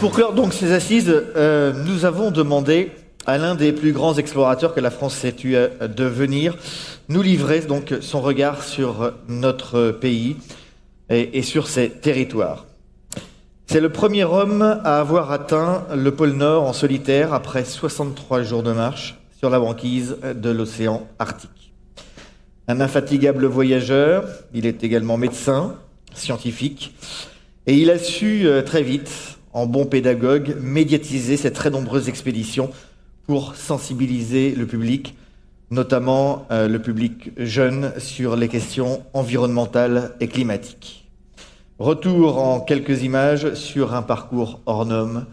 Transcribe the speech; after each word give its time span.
Pour 0.00 0.12
clore 0.12 0.34
donc 0.34 0.52
ces 0.52 0.72
assises, 0.72 1.10
euh, 1.10 1.72
nous 1.72 2.04
avons 2.04 2.30
demandé 2.30 2.92
à 3.24 3.38
l'un 3.38 3.54
des 3.54 3.72
plus 3.72 3.92
grands 3.92 4.14
explorateurs 4.14 4.74
que 4.74 4.80
la 4.80 4.90
France 4.90 5.14
s'ait 5.16 5.34
eu 5.42 5.56
à 5.56 5.88
devenir, 5.88 6.56
nous 7.08 7.22
livrer 7.22 7.60
donc 7.60 7.94
son 8.02 8.20
regard 8.20 8.62
sur 8.62 9.14
notre 9.26 9.90
pays 9.90 10.36
et, 11.08 11.38
et 11.38 11.42
sur 11.42 11.66
ses 11.66 11.88
territoires. 11.88 12.66
C'est 13.66 13.80
le 13.80 13.90
premier 13.90 14.24
homme 14.24 14.62
à 14.62 15.00
avoir 15.00 15.32
atteint 15.32 15.84
le 15.94 16.10
pôle 16.14 16.32
Nord 16.32 16.64
en 16.64 16.74
solitaire 16.74 17.32
après 17.32 17.64
63 17.64 18.42
jours 18.42 18.62
de 18.62 18.72
marche 18.72 19.16
sur 19.38 19.48
la 19.48 19.58
banquise 19.58 20.18
de 20.22 20.50
l'océan 20.50 21.08
Arctique. 21.18 21.72
Un 22.68 22.80
infatigable 22.80 23.46
voyageur, 23.46 24.24
il 24.52 24.66
est 24.66 24.84
également 24.84 25.16
médecin, 25.16 25.74
scientifique, 26.14 26.94
et 27.66 27.74
il 27.74 27.90
a 27.90 27.98
su 27.98 28.46
euh, 28.46 28.62
très 28.62 28.82
vite, 28.82 29.35
en 29.56 29.66
bon 29.66 29.86
pédagogue, 29.86 30.54
médiatiser 30.60 31.38
ces 31.38 31.50
très 31.50 31.70
nombreuses 31.70 32.10
expéditions 32.10 32.70
pour 33.26 33.56
sensibiliser 33.56 34.54
le 34.54 34.66
public, 34.66 35.16
notamment 35.70 36.46
euh, 36.50 36.68
le 36.68 36.78
public 36.78 37.30
jeune, 37.38 37.94
sur 37.96 38.36
les 38.36 38.48
questions 38.48 39.02
environnementales 39.14 40.14
et 40.20 40.28
climatiques. 40.28 41.08
Retour 41.78 42.38
en 42.38 42.60
quelques 42.60 43.02
images 43.02 43.54
sur 43.54 43.94
un 43.94 44.02
parcours 44.02 44.60
hors 44.66 44.84
norme, 44.84 45.24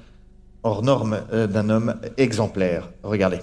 euh, 0.63 1.45
d'un 1.45 1.69
homme 1.69 1.95
exemplaire. 2.15 2.91
Regardez. 3.03 3.39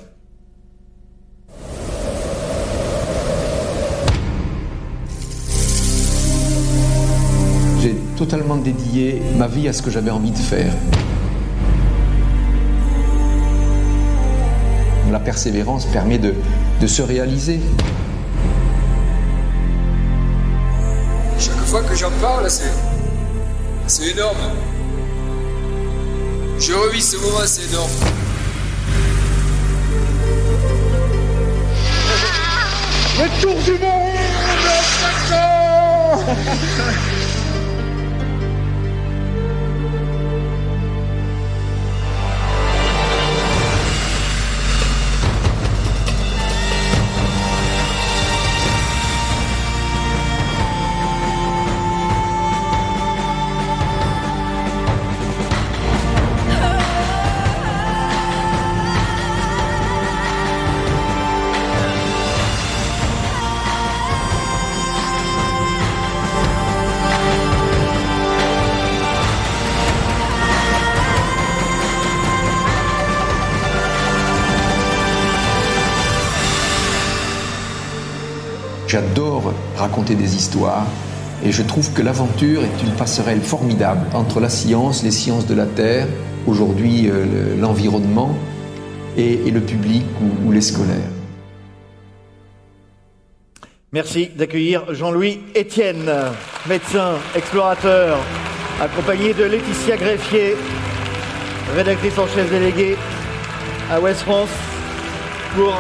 Totalement 8.21 8.57
dédié 8.57 9.23
ma 9.39 9.47
vie 9.47 9.67
à 9.67 9.73
ce 9.73 9.81
que 9.81 9.91
j'avais 9.91 10.11
envie 10.11 10.31
de 10.31 10.37
faire. 10.37 10.71
La 15.11 15.19
persévérance 15.19 15.87
permet 15.87 16.19
de, 16.19 16.35
de 16.83 16.87
se 16.87 17.01
réaliser. 17.01 17.61
Chaque 21.39 21.65
fois 21.65 21.83
que 21.83 21.95
j'en 21.97 22.11
parle, 22.21 22.51
c'est. 22.51 22.71
C'est 23.87 24.11
énorme. 24.11 24.37
Je 26.59 26.75
revis 26.75 27.01
ce 27.01 27.17
moment, 27.17 27.47
c'est 27.47 27.71
énorme. 27.71 27.89
Le 33.19 33.41
tour 33.41 33.55
du 33.65 33.73
monde 33.83 34.11
J'adore 78.91 79.55
raconter 79.77 80.17
des 80.17 80.35
histoires 80.35 80.85
et 81.45 81.53
je 81.53 81.63
trouve 81.63 81.93
que 81.93 82.03
l'aventure 82.03 82.65
est 82.65 82.83
une 82.83 82.91
passerelle 82.91 83.41
formidable 83.41 84.05
entre 84.15 84.41
la 84.41 84.49
science, 84.49 85.05
les 85.05 85.13
sciences 85.13 85.47
de 85.47 85.55
la 85.55 85.67
Terre, 85.67 86.09
aujourd'hui 86.49 87.09
euh, 87.09 87.55
l'environnement, 87.57 88.37
et, 89.17 89.49
le 89.49 89.61
public 89.61 90.03
ou, 90.45 90.51
les 90.51 90.61
scolaires. 90.61 91.13
Merci 93.93 94.31
d'accueillir 94.35 94.93
Jean-Louis 94.93 95.39
Etienne, 95.57 96.11
médecin, 96.69 97.13
explorateur, 97.37 98.19
accompagné 98.81 99.35
de 99.35 99.45
Laetitia 99.45 99.99
Greffier, 99.99 100.57
rédactrice 101.77 102.19
en 102.19 102.27
chef 102.27 102.51
déléguée 102.51 102.97
à 103.89 104.01
Ouest 104.01 104.23
France, 104.23 104.51
pour 105.55 105.77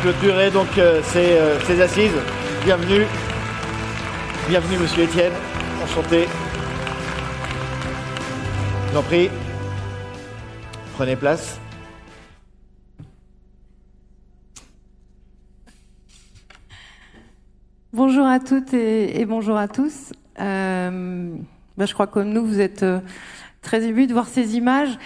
clôturer 0.00 0.50
donc 0.50 0.68
ces, 1.04 1.38
ces, 1.66 1.80
assises. 1.80 2.16
Bienvenue. 2.64 3.04
Bienvenue 4.48 4.78
Monsieur 4.78 5.04
Etienne. 5.04 5.32
Enchanté. 5.82 6.26
Je 8.86 8.92
vous 8.92 8.98
en 8.98 9.02
prie. 9.02 9.30
Prenez 10.94 11.16
place. 11.16 11.60
Bonjour 17.92 18.24
à 18.24 18.38
toutes 18.38 18.72
et, 18.72 19.24
bonjour 19.26 19.56
à 19.56 19.66
tous. 19.68 20.12
Euh, 20.40 21.34
ben 21.76 21.86
je 21.86 21.92
crois 21.92 22.06
que 22.06 22.12
comme 22.14 22.30
nous, 22.30 22.46
vous 22.46 22.60
êtes 22.60 22.84
euh, 22.84 23.00
très 23.62 23.84
émus 23.84 24.06
de 24.06 24.12
voir 24.12 24.28
ces 24.28 24.56
images. 24.56 24.96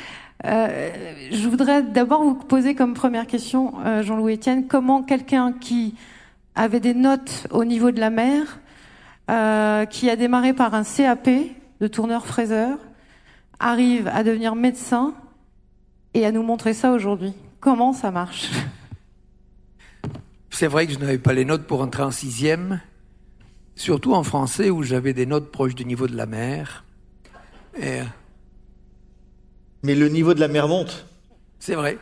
Euh, 0.44 0.92
je 1.30 1.48
voudrais 1.48 1.82
d'abord 1.82 2.22
vous 2.22 2.34
poser 2.34 2.74
comme 2.74 2.94
première 2.94 3.26
question, 3.26 3.74
euh, 3.84 4.02
Jean-Louis 4.02 4.34
Etienne, 4.34 4.66
comment 4.66 5.02
quelqu'un 5.02 5.52
qui 5.52 5.94
avait 6.54 6.80
des 6.80 6.94
notes 6.94 7.46
au 7.50 7.64
niveau 7.64 7.90
de 7.90 8.00
la 8.00 8.10
mer, 8.10 8.60
euh, 9.30 9.86
qui 9.86 10.10
a 10.10 10.16
démarré 10.16 10.52
par 10.52 10.74
un 10.74 10.84
CAP 10.84 11.30
de 11.80 11.86
tourneur-fraiseur, 11.86 12.78
arrive 13.58 14.08
à 14.08 14.22
devenir 14.22 14.54
médecin 14.54 15.14
et 16.12 16.26
à 16.26 16.32
nous 16.32 16.42
montrer 16.42 16.74
ça 16.74 16.92
aujourd'hui 16.92 17.32
Comment 17.60 17.94
ça 17.94 18.10
marche? 18.10 18.50
C'est 20.50 20.66
vrai 20.66 20.86
que 20.86 20.92
je 20.92 20.98
n'avais 20.98 21.18
pas 21.18 21.32
les 21.32 21.46
notes 21.46 21.66
pour 21.66 21.80
entrer 21.80 22.02
en 22.02 22.10
sixième, 22.10 22.80
surtout 23.74 24.12
en 24.12 24.22
français 24.22 24.68
où 24.68 24.82
j'avais 24.82 25.14
des 25.14 25.24
notes 25.24 25.50
proches 25.50 25.74
du 25.74 25.86
niveau 25.86 26.06
de 26.06 26.14
la 26.14 26.26
mer. 26.26 26.84
Mais 29.84 29.94
le 29.94 30.08
niveau 30.08 30.34
de 30.34 30.40
la 30.40 30.48
mer 30.48 30.66
monte. 30.66 31.06
C'est 31.60 31.76
vrai. 31.76 31.98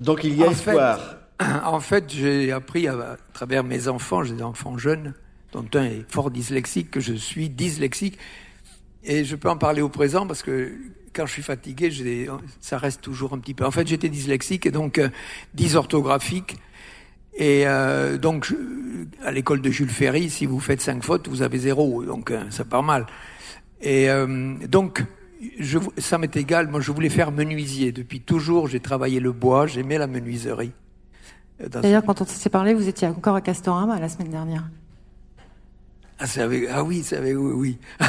Donc 0.00 0.24
il 0.24 0.34
y 0.34 0.42
a 0.42 0.48
en 0.48 0.50
espoir. 0.50 0.98
Fait, 1.40 1.44
en 1.64 1.80
fait, 1.80 2.12
j'ai 2.12 2.50
appris 2.50 2.88
à, 2.88 2.94
à, 2.94 3.16
travers 3.32 3.62
mes 3.62 3.86
enfants, 3.86 4.24
j'ai 4.24 4.34
des 4.34 4.42
enfants 4.42 4.76
jeunes, 4.76 5.14
dont 5.52 5.64
un 5.74 5.84
est 5.84 6.04
fort 6.10 6.30
dyslexique, 6.30 6.90
que 6.90 7.00
je 7.00 7.14
suis 7.14 7.48
dyslexique. 7.48 8.18
Et 9.04 9.24
je 9.24 9.36
peux 9.36 9.48
en 9.48 9.56
parler 9.56 9.82
au 9.82 9.88
présent 9.88 10.26
parce 10.26 10.42
que 10.42 10.72
quand 11.12 11.26
je 11.26 11.32
suis 11.32 11.42
fatigué, 11.42 11.90
ça 12.60 12.78
reste 12.78 13.00
toujours 13.00 13.32
un 13.32 13.38
petit 13.38 13.54
peu. 13.54 13.64
En 13.64 13.70
fait, 13.70 13.86
j'étais 13.86 14.08
dyslexique 14.08 14.66
et 14.66 14.70
donc 14.70 14.98
euh, 14.98 15.08
dysorthographique. 15.54 16.56
Et 17.34 17.66
euh, 17.66 18.18
donc, 18.18 18.46
je, 18.46 18.54
à 19.24 19.30
l'école 19.30 19.60
de 19.60 19.70
Jules 19.70 19.90
Ferry, 19.90 20.28
si 20.30 20.46
vous 20.46 20.60
faites 20.60 20.80
cinq 20.80 21.02
fautes, 21.02 21.28
vous 21.28 21.42
avez 21.42 21.58
zéro. 21.58 22.04
Donc, 22.04 22.30
euh, 22.30 22.42
ça 22.50 22.64
part 22.64 22.82
mal. 22.82 23.06
Et 23.80 24.08
donc, 24.66 25.04
je, 25.58 25.78
ça 25.98 26.18
m'est 26.18 26.36
égal. 26.36 26.68
Moi, 26.68 26.80
je 26.80 26.92
voulais 26.92 27.08
faire 27.08 27.32
menuisier. 27.32 27.92
Depuis 27.92 28.20
toujours, 28.20 28.68
j'ai 28.68 28.80
travaillé 28.80 29.20
le 29.20 29.32
bois. 29.32 29.66
J'aimais 29.66 29.98
la 29.98 30.06
menuiserie. 30.06 30.72
D'ailleurs, 31.58 32.04
quand 32.04 32.20
on 32.20 32.24
s'est 32.24 32.50
parlé, 32.50 32.74
vous 32.74 32.88
étiez 32.88 33.08
encore 33.08 33.34
à 33.34 33.40
Castorama 33.40 33.98
la 33.98 34.08
semaine 34.08 34.30
dernière. 34.30 34.64
Ah, 36.20 36.24
avec, 36.40 36.68
ah 36.72 36.82
oui, 36.82 37.02
c'est 37.04 37.16
avec, 37.16 37.36
oui, 37.36 37.52
oui. 37.52 37.78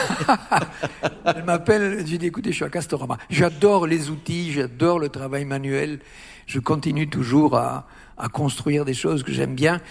Elle 1.25 1.43
m'appelle, 1.43 2.05
j'ai 2.07 2.17
dit, 2.17 2.25
écoutez, 2.25 2.51
je 2.51 2.55
suis 2.55 2.65
à 2.65 2.69
Castorama. 2.69 3.17
J'adore 3.29 3.85
les 3.85 4.09
outils, 4.09 4.51
j'adore 4.51 4.99
le 4.99 5.09
travail 5.09 5.45
manuel. 5.45 5.99
Je 6.47 6.59
continue 6.59 7.07
toujours 7.07 7.55
à, 7.55 7.87
à 8.19 8.27
construire 8.27 8.85
des 8.85 8.93
choses 8.93 9.23
que 9.23 9.31
j'aime 9.31 9.55
bien. 9.55 9.81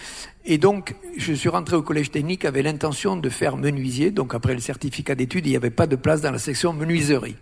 Et 0.45 0.57
donc, 0.57 0.95
je 1.17 1.33
suis 1.33 1.49
rentré 1.49 1.75
au 1.75 1.81
collège 1.81 2.11
technique 2.11 2.45
avec 2.45 2.63
l'intention 2.63 3.17
de 3.17 3.29
faire 3.29 3.57
menuisier. 3.57 4.11
Donc, 4.11 4.33
après 4.33 4.53
le 4.53 4.59
certificat 4.59 5.15
d'études, 5.15 5.45
il 5.47 5.49
n'y 5.49 5.55
avait 5.55 5.71
pas 5.71 5.87
de 5.87 5.95
place 5.95 6.21
dans 6.21 6.31
la 6.31 6.37
section 6.37 6.71
menuiserie. 6.71 7.35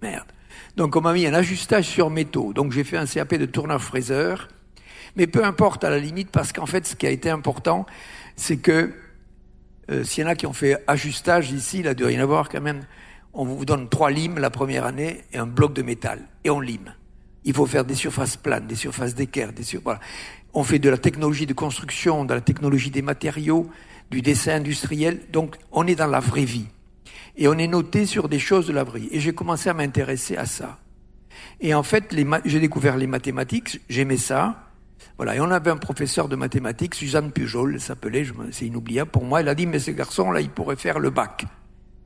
Merde. 0.00 0.26
Donc, 0.76 0.96
on 0.96 1.00
m'a 1.00 1.12
mis 1.12 1.26
un 1.26 1.34
ajustage 1.34 1.84
sur 1.84 2.08
métaux. 2.08 2.52
Donc, 2.52 2.72
j'ai 2.72 2.84
fait 2.84 2.96
un 2.96 3.06
CAP 3.06 3.34
de 3.34 3.46
tourneur-fraiseur. 3.46 4.48
Mais 5.16 5.26
peu 5.26 5.44
importe 5.44 5.84
à 5.84 5.90
la 5.90 5.98
limite, 5.98 6.30
parce 6.30 6.52
qu'en 6.52 6.66
fait, 6.66 6.86
ce 6.86 6.96
qui 6.96 7.06
a 7.06 7.10
été 7.10 7.28
important, 7.28 7.84
c'est 8.36 8.56
que 8.56 8.92
euh, 9.90 10.04
s'il 10.04 10.24
y 10.24 10.26
en 10.26 10.30
a 10.30 10.34
qui 10.34 10.46
ont 10.46 10.52
fait 10.52 10.82
ajustage 10.86 11.50
ici, 11.50 11.80
il 11.80 11.88
a 11.88 11.94
dû 11.94 12.04
rien 12.04 12.20
avoir 12.20 12.48
quand 12.48 12.60
même. 12.60 12.80
On 13.34 13.44
vous 13.44 13.64
donne 13.64 13.88
trois 13.88 14.10
limes 14.10 14.38
la 14.38 14.50
première 14.50 14.86
année 14.86 15.24
et 15.32 15.38
un 15.38 15.46
bloc 15.46 15.74
de 15.74 15.82
métal. 15.82 16.20
Et 16.44 16.50
on 16.50 16.60
lime. 16.60 16.94
Il 17.44 17.54
faut 17.54 17.66
faire 17.66 17.84
des 17.84 17.94
surfaces 17.94 18.36
planes, 18.36 18.66
des 18.66 18.76
surfaces 18.76 19.14
d'équerre, 19.14 19.52
des 19.52 19.62
sur... 19.62 19.80
voilà. 19.82 20.00
On 20.54 20.64
fait 20.64 20.78
de 20.78 20.90
la 20.90 20.98
technologie 20.98 21.46
de 21.46 21.54
construction, 21.54 22.24
de 22.24 22.34
la 22.34 22.40
technologie 22.40 22.90
des 22.90 23.02
matériaux, 23.02 23.68
du 24.10 24.22
dessin 24.22 24.56
industriel. 24.56 25.20
Donc, 25.32 25.56
on 25.72 25.86
est 25.86 25.94
dans 25.94 26.06
la 26.06 26.20
vraie 26.20 26.44
vie. 26.44 26.66
Et 27.36 27.48
on 27.48 27.56
est 27.58 27.66
noté 27.66 28.04
sur 28.06 28.28
des 28.28 28.38
choses 28.38 28.66
de 28.66 28.72
la 28.72 28.84
vraie. 28.84 29.08
Et 29.10 29.20
j'ai 29.20 29.32
commencé 29.32 29.70
à 29.70 29.74
m'intéresser 29.74 30.36
à 30.36 30.46
ça. 30.46 30.78
Et 31.60 31.74
en 31.74 31.82
fait, 31.82 32.14
j'ai 32.44 32.60
découvert 32.60 32.96
les 32.96 33.06
mathématiques, 33.06 33.80
j'aimais 33.88 34.18
ça. 34.18 34.68
Voilà, 35.16 35.36
et 35.36 35.40
on 35.40 35.50
avait 35.50 35.70
un 35.70 35.76
professeur 35.76 36.28
de 36.28 36.36
mathématiques, 36.36 36.94
Suzanne 36.94 37.32
Pujol, 37.32 37.80
s'appelait, 37.80 38.26
c'est 38.50 38.66
inoubliable 38.66 39.10
pour 39.10 39.24
moi. 39.24 39.40
Elle 39.40 39.48
a 39.48 39.54
dit, 39.54 39.66
mais 39.66 39.78
ce 39.78 39.90
garçon-là, 39.90 40.40
il 40.40 40.50
pourrait 40.50 40.76
faire 40.76 40.98
le 40.98 41.10
bac. 41.10 41.46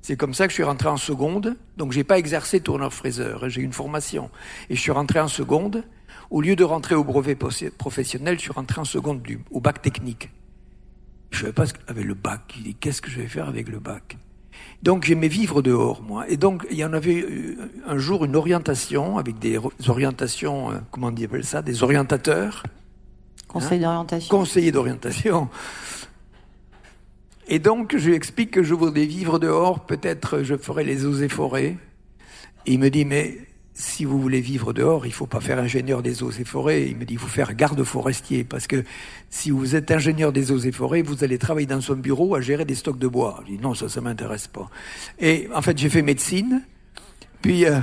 C'est 0.07 0.17
comme 0.17 0.35
ça 0.35 0.47
que 0.47 0.53
je 0.53 0.55
suis 0.55 0.63
rentré 0.63 0.89
en 0.89 0.99
seconde. 0.99 1.57
Donc, 1.79 1.91
j'ai 1.91 2.05
pas 2.05 2.17
exercé 2.17 2.61
tourneur-fraiseur. 2.61 3.43
Hein, 3.43 3.49
j'ai 3.49 3.61
une 3.61 3.73
formation. 3.73 4.31
Et 4.71 4.77
je 4.77 4.81
suis 4.81 4.93
rentré 4.93 5.19
en 5.19 5.27
seconde. 5.27 5.83
Au 6.31 6.41
lieu 6.41 6.55
de 6.55 6.63
rentrer 6.63 6.95
au 6.95 7.03
brevet 7.03 7.35
professionnel, 7.35 8.37
je 8.37 8.43
suis 8.43 8.53
rentré 8.53 8.81
en 8.81 8.85
seconde 8.85 9.21
du, 9.21 9.41
au 9.51 9.59
bac 9.59 9.83
technique. 9.83 10.31
Je 11.33 11.41
savais 11.41 11.53
pas 11.53 11.67
ce 11.67 11.75
qu'avait 11.75 12.05
le 12.05 12.15
bac. 12.15 12.55
Il 12.57 12.63
dit, 12.63 12.75
qu'est-ce 12.77 13.03
que 13.03 13.11
je 13.11 13.21
vais 13.21 13.27
faire 13.27 13.49
avec 13.49 13.69
le 13.69 13.81
bac? 13.81 14.17
Donc 14.81 15.05
j'aimais 15.05 15.27
vivre 15.27 15.61
dehors, 15.61 16.03
moi. 16.03 16.29
Et 16.29 16.37
donc 16.37 16.65
il 16.71 16.77
y 16.77 16.85
en 16.85 16.93
avait 16.93 17.23
euh, 17.23 17.57
un 17.89 17.99
jour 17.99 18.25
une 18.25 18.37
orientation 18.37 19.19
avec 19.19 19.41
des 19.41 19.59
orientations, 19.89 20.71
euh, 20.71 20.77
comment 20.93 21.09
on 21.09 21.25
appelle 21.25 21.45
ça, 21.45 21.63
des 21.63 21.83
orientateurs. 21.83 22.63
Conseil 23.49 23.79
hein? 23.79 23.89
d'orientation. 23.89 24.39
Conseiller 24.39 24.71
d'orientation. 24.71 25.49
Et 27.49 27.59
donc 27.59 27.97
je 27.97 28.09
lui 28.09 28.15
explique 28.15 28.51
que 28.51 28.63
je 28.63 28.75
voudrais 28.75 29.07
vivre 29.07 29.39
dehors, 29.39 29.87
peut-être 29.87 30.43
je 30.43 30.57
ferai 30.57 30.85
les 30.85 31.05
eaux 31.05 31.21
et 31.21 31.29
forêts. 31.29 31.77
Et 32.67 32.73
il 32.73 32.79
me 32.79 32.91
dit 32.91 33.05
mais 33.05 33.39
si 33.79 34.07
vous 34.07 34.19
voulez 34.19 34.41
vivre 34.41 34.73
dehors, 34.73 35.05
il 35.05 35.13
faut 35.13 35.27
pas 35.27 35.41
faire 35.41 35.59
ingénieur 35.59 36.03
des 36.03 36.23
eaux 36.23 36.31
et 36.31 36.45
forêts. 36.45 36.87
Il 36.89 36.97
me 36.97 37.05
dit, 37.05 37.15
il 37.15 37.21
faut 37.21 37.27
faire 37.27 37.55
garde 37.55 37.85
forestier, 37.85 38.43
parce 38.43 38.67
que 38.67 38.83
si 39.29 39.51
vous 39.51 39.77
êtes 39.77 39.91
ingénieur 39.91 40.33
des 40.33 40.51
eaux 40.51 40.59
et 40.59 40.73
forêts, 40.73 41.03
vous 41.03 41.23
allez 41.23 41.37
travailler 41.37 41.67
dans 41.67 41.83
son 41.83 41.97
bureau 41.97 42.35
à 42.35 42.41
gérer 42.41 42.65
des 42.65 42.75
stocks 42.75 42.99
de 42.99 43.07
bois. 43.07 43.43
Je 43.45 43.53
dis, 43.53 43.59
non, 43.59 43.75
ça, 43.75 43.91
ça 43.91 44.01
m'intéresse 44.01 44.47
pas. 44.47 44.71
Et 45.19 45.49
en 45.55 45.61
fait, 45.61 45.77
j'ai 45.77 45.91
fait 45.91 46.01
médecine, 46.01 46.63
puis, 47.43 47.67
euh, 47.67 47.79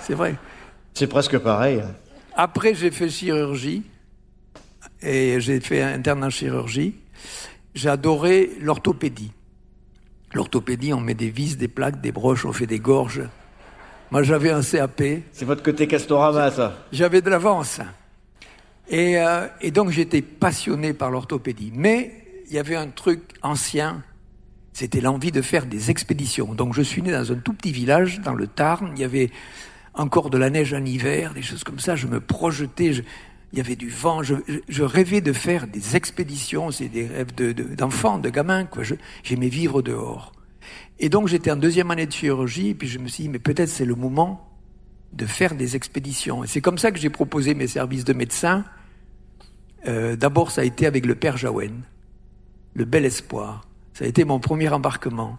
c'est 0.00 0.14
vrai. 0.14 0.34
C'est 0.94 1.08
presque 1.08 1.36
pareil. 1.38 1.82
Après, 2.34 2.74
j'ai 2.74 2.90
fait 2.90 3.10
chirurgie, 3.10 3.82
et 5.02 5.40
j'ai 5.40 5.60
fait 5.60 5.82
interne 5.82 6.24
en 6.24 6.30
chirurgie. 6.30 6.94
J'ai 7.74 7.88
adoré 7.88 8.50
l'orthopédie. 8.60 9.32
L'orthopédie, 10.32 10.92
on 10.92 11.00
met 11.00 11.14
des 11.14 11.30
vis, 11.30 11.56
des 11.56 11.68
plaques, 11.68 12.00
des 12.00 12.12
broches, 12.12 12.44
on 12.44 12.52
fait 12.52 12.66
des 12.66 12.78
gorges. 12.78 13.22
Moi, 14.10 14.22
j'avais 14.22 14.50
un 14.50 14.62
CAP. 14.62 15.02
C'est 15.32 15.44
votre 15.44 15.62
côté 15.62 15.86
Castorama, 15.86 16.50
ça 16.50 16.86
J'avais 16.92 17.20
de 17.20 17.30
l'avance. 17.30 17.80
Et, 18.88 19.18
euh, 19.18 19.46
et 19.60 19.70
donc, 19.70 19.90
j'étais 19.90 20.22
passionné 20.22 20.92
par 20.92 21.10
l'orthopédie. 21.10 21.72
Mais 21.74 22.42
il 22.48 22.54
y 22.54 22.58
avait 22.58 22.76
un 22.76 22.88
truc 22.88 23.34
ancien, 23.42 24.02
c'était 24.72 25.00
l'envie 25.00 25.30
de 25.30 25.42
faire 25.42 25.66
des 25.66 25.90
expéditions. 25.90 26.54
Donc, 26.54 26.74
je 26.74 26.82
suis 26.82 27.02
né 27.02 27.12
dans 27.12 27.30
un 27.30 27.36
tout 27.36 27.52
petit 27.52 27.72
village, 27.72 28.20
dans 28.20 28.34
le 28.34 28.48
Tarn. 28.48 28.92
Il 28.96 29.00
y 29.00 29.04
avait 29.04 29.30
encore 29.94 30.30
de 30.30 30.38
la 30.38 30.50
neige 30.50 30.74
en 30.74 30.84
hiver, 30.84 31.34
des 31.34 31.42
choses 31.42 31.62
comme 31.62 31.78
ça. 31.78 31.94
Je 31.94 32.08
me 32.08 32.20
projetais. 32.20 33.04
Il 33.52 33.58
y 33.58 33.60
avait 33.60 33.76
du 33.76 33.88
vent. 33.88 34.22
Je, 34.22 34.34
je, 34.68 34.82
rêvais 34.82 35.20
de 35.20 35.32
faire 35.32 35.66
des 35.66 35.96
expéditions. 35.96 36.70
C'est 36.70 36.88
des 36.88 37.06
rêves 37.06 37.34
d'enfants, 37.34 38.18
de, 38.18 38.22
de, 38.22 38.30
gamins. 38.30 38.64
Quoi. 38.64 38.82
J'aimais 39.22 39.48
vivre 39.48 39.82
dehors. 39.82 40.32
Et 40.98 41.08
donc 41.08 41.28
j'étais 41.28 41.50
en 41.50 41.56
deuxième 41.56 41.90
année 41.90 42.06
de 42.06 42.12
chirurgie, 42.12 42.74
puis 42.74 42.86
je 42.86 42.98
me 42.98 43.08
suis 43.08 43.24
dit, 43.24 43.28
mais 43.30 43.38
peut-être 43.38 43.70
c'est 43.70 43.86
le 43.86 43.94
moment 43.94 44.46
de 45.12 45.26
faire 45.26 45.54
des 45.54 45.74
expéditions. 45.74 46.44
Et 46.44 46.46
c'est 46.46 46.60
comme 46.60 46.78
ça 46.78 46.92
que 46.92 46.98
j'ai 46.98 47.10
proposé 47.10 47.54
mes 47.54 47.66
services 47.66 48.04
de 48.04 48.12
médecin. 48.12 48.64
Euh, 49.88 50.14
D'abord, 50.14 50.50
ça 50.50 50.60
a 50.60 50.64
été 50.64 50.86
avec 50.86 51.06
le 51.06 51.14
père 51.14 51.36
Jaouen, 51.36 51.82
le 52.74 52.84
bel 52.84 53.04
espoir. 53.04 53.66
Ça 53.94 54.04
a 54.04 54.08
été 54.08 54.24
mon 54.24 54.38
premier 54.38 54.68
embarquement. 54.68 55.38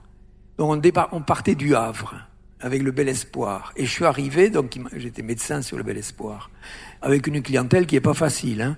Donc 0.58 0.84
on, 0.84 1.16
on 1.16 1.22
partait 1.22 1.56
du 1.56 1.76
Havre 1.76 2.16
avec 2.62 2.84
le 2.84 2.92
bel 2.92 3.10
espoir. 3.10 3.74
Et 3.76 3.86
je 3.86 3.92
suis 3.92 4.06
arrivé, 4.06 4.50
donc 4.50 4.80
j'étais 4.96 5.22
médecin 5.22 5.62
sur 5.62 5.78
le 5.78 5.84
bel 5.84 5.98
espoir, 5.98 6.50
avec 7.02 7.28
une 7.28 7.42
clientèle 7.42 7.86
qui 7.86 7.96
est 7.96 8.02
pas 8.02 8.14
facile. 8.14 8.62
Hein. 8.62 8.78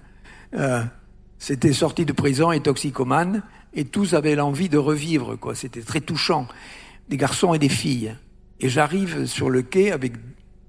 Euh, 0.56 0.84
C'était 1.40 1.74
sorti 1.74 2.06
de 2.06 2.14
prison 2.14 2.52
et 2.52 2.62
toxicomane 2.62 3.44
et 3.74 3.86
tous 3.86 4.14
avaient 4.14 4.36
l'envie 4.36 4.70
de 4.70 4.78
revivre, 4.78 5.38
quoi. 5.38 5.56
C'était 5.56 5.82
très 5.82 6.00
touchant. 6.00 6.48
Des 7.10 7.18
garçons 7.18 7.54
et 7.54 7.60
des 7.60 7.70
filles. 7.70 8.16
Et 8.60 8.70
j'arrive 8.70 9.26
sur 9.26 9.50
le 9.50 9.62
quai 9.62 9.92
avec 9.92 10.14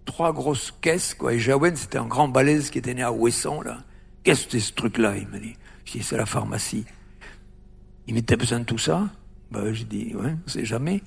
trois 0.05 0.33
grosses 0.33 0.75
caisses, 0.81 1.15
quoi. 1.15 1.35
Et 1.35 1.39
Jaouen, 1.39 1.77
c'était 1.77 1.99
un 1.99 2.07
grand 2.07 2.29
balèze 2.29 2.71
qui 2.71 2.79
était 2.79 2.95
né 2.95 3.03
à 3.03 3.13
Ouessant, 3.13 3.63
là. 3.63 3.85
Qu'est-ce 4.25 4.47
que 4.47 4.53
c'est 4.53 4.61
ce 4.61 4.73
truc-là? 4.73 5.17
Il 5.17 5.29
me 5.29 5.39
dit. 5.39 5.55
C'est 6.03 6.17
la 6.17 6.27
pharmacie. 6.27 6.85
Il 8.09 8.21
t'as 8.25 8.37
besoin 8.37 8.61
de 8.61 8.65
tout 8.65 8.79
ça? 8.79 9.11
Ben, 9.53 9.73
j'ai 9.73 9.85
dit, 9.85 10.13
ouais, 10.17 10.35
on 10.45 10.51
sait 10.51 10.65
jamais. 10.65 11.03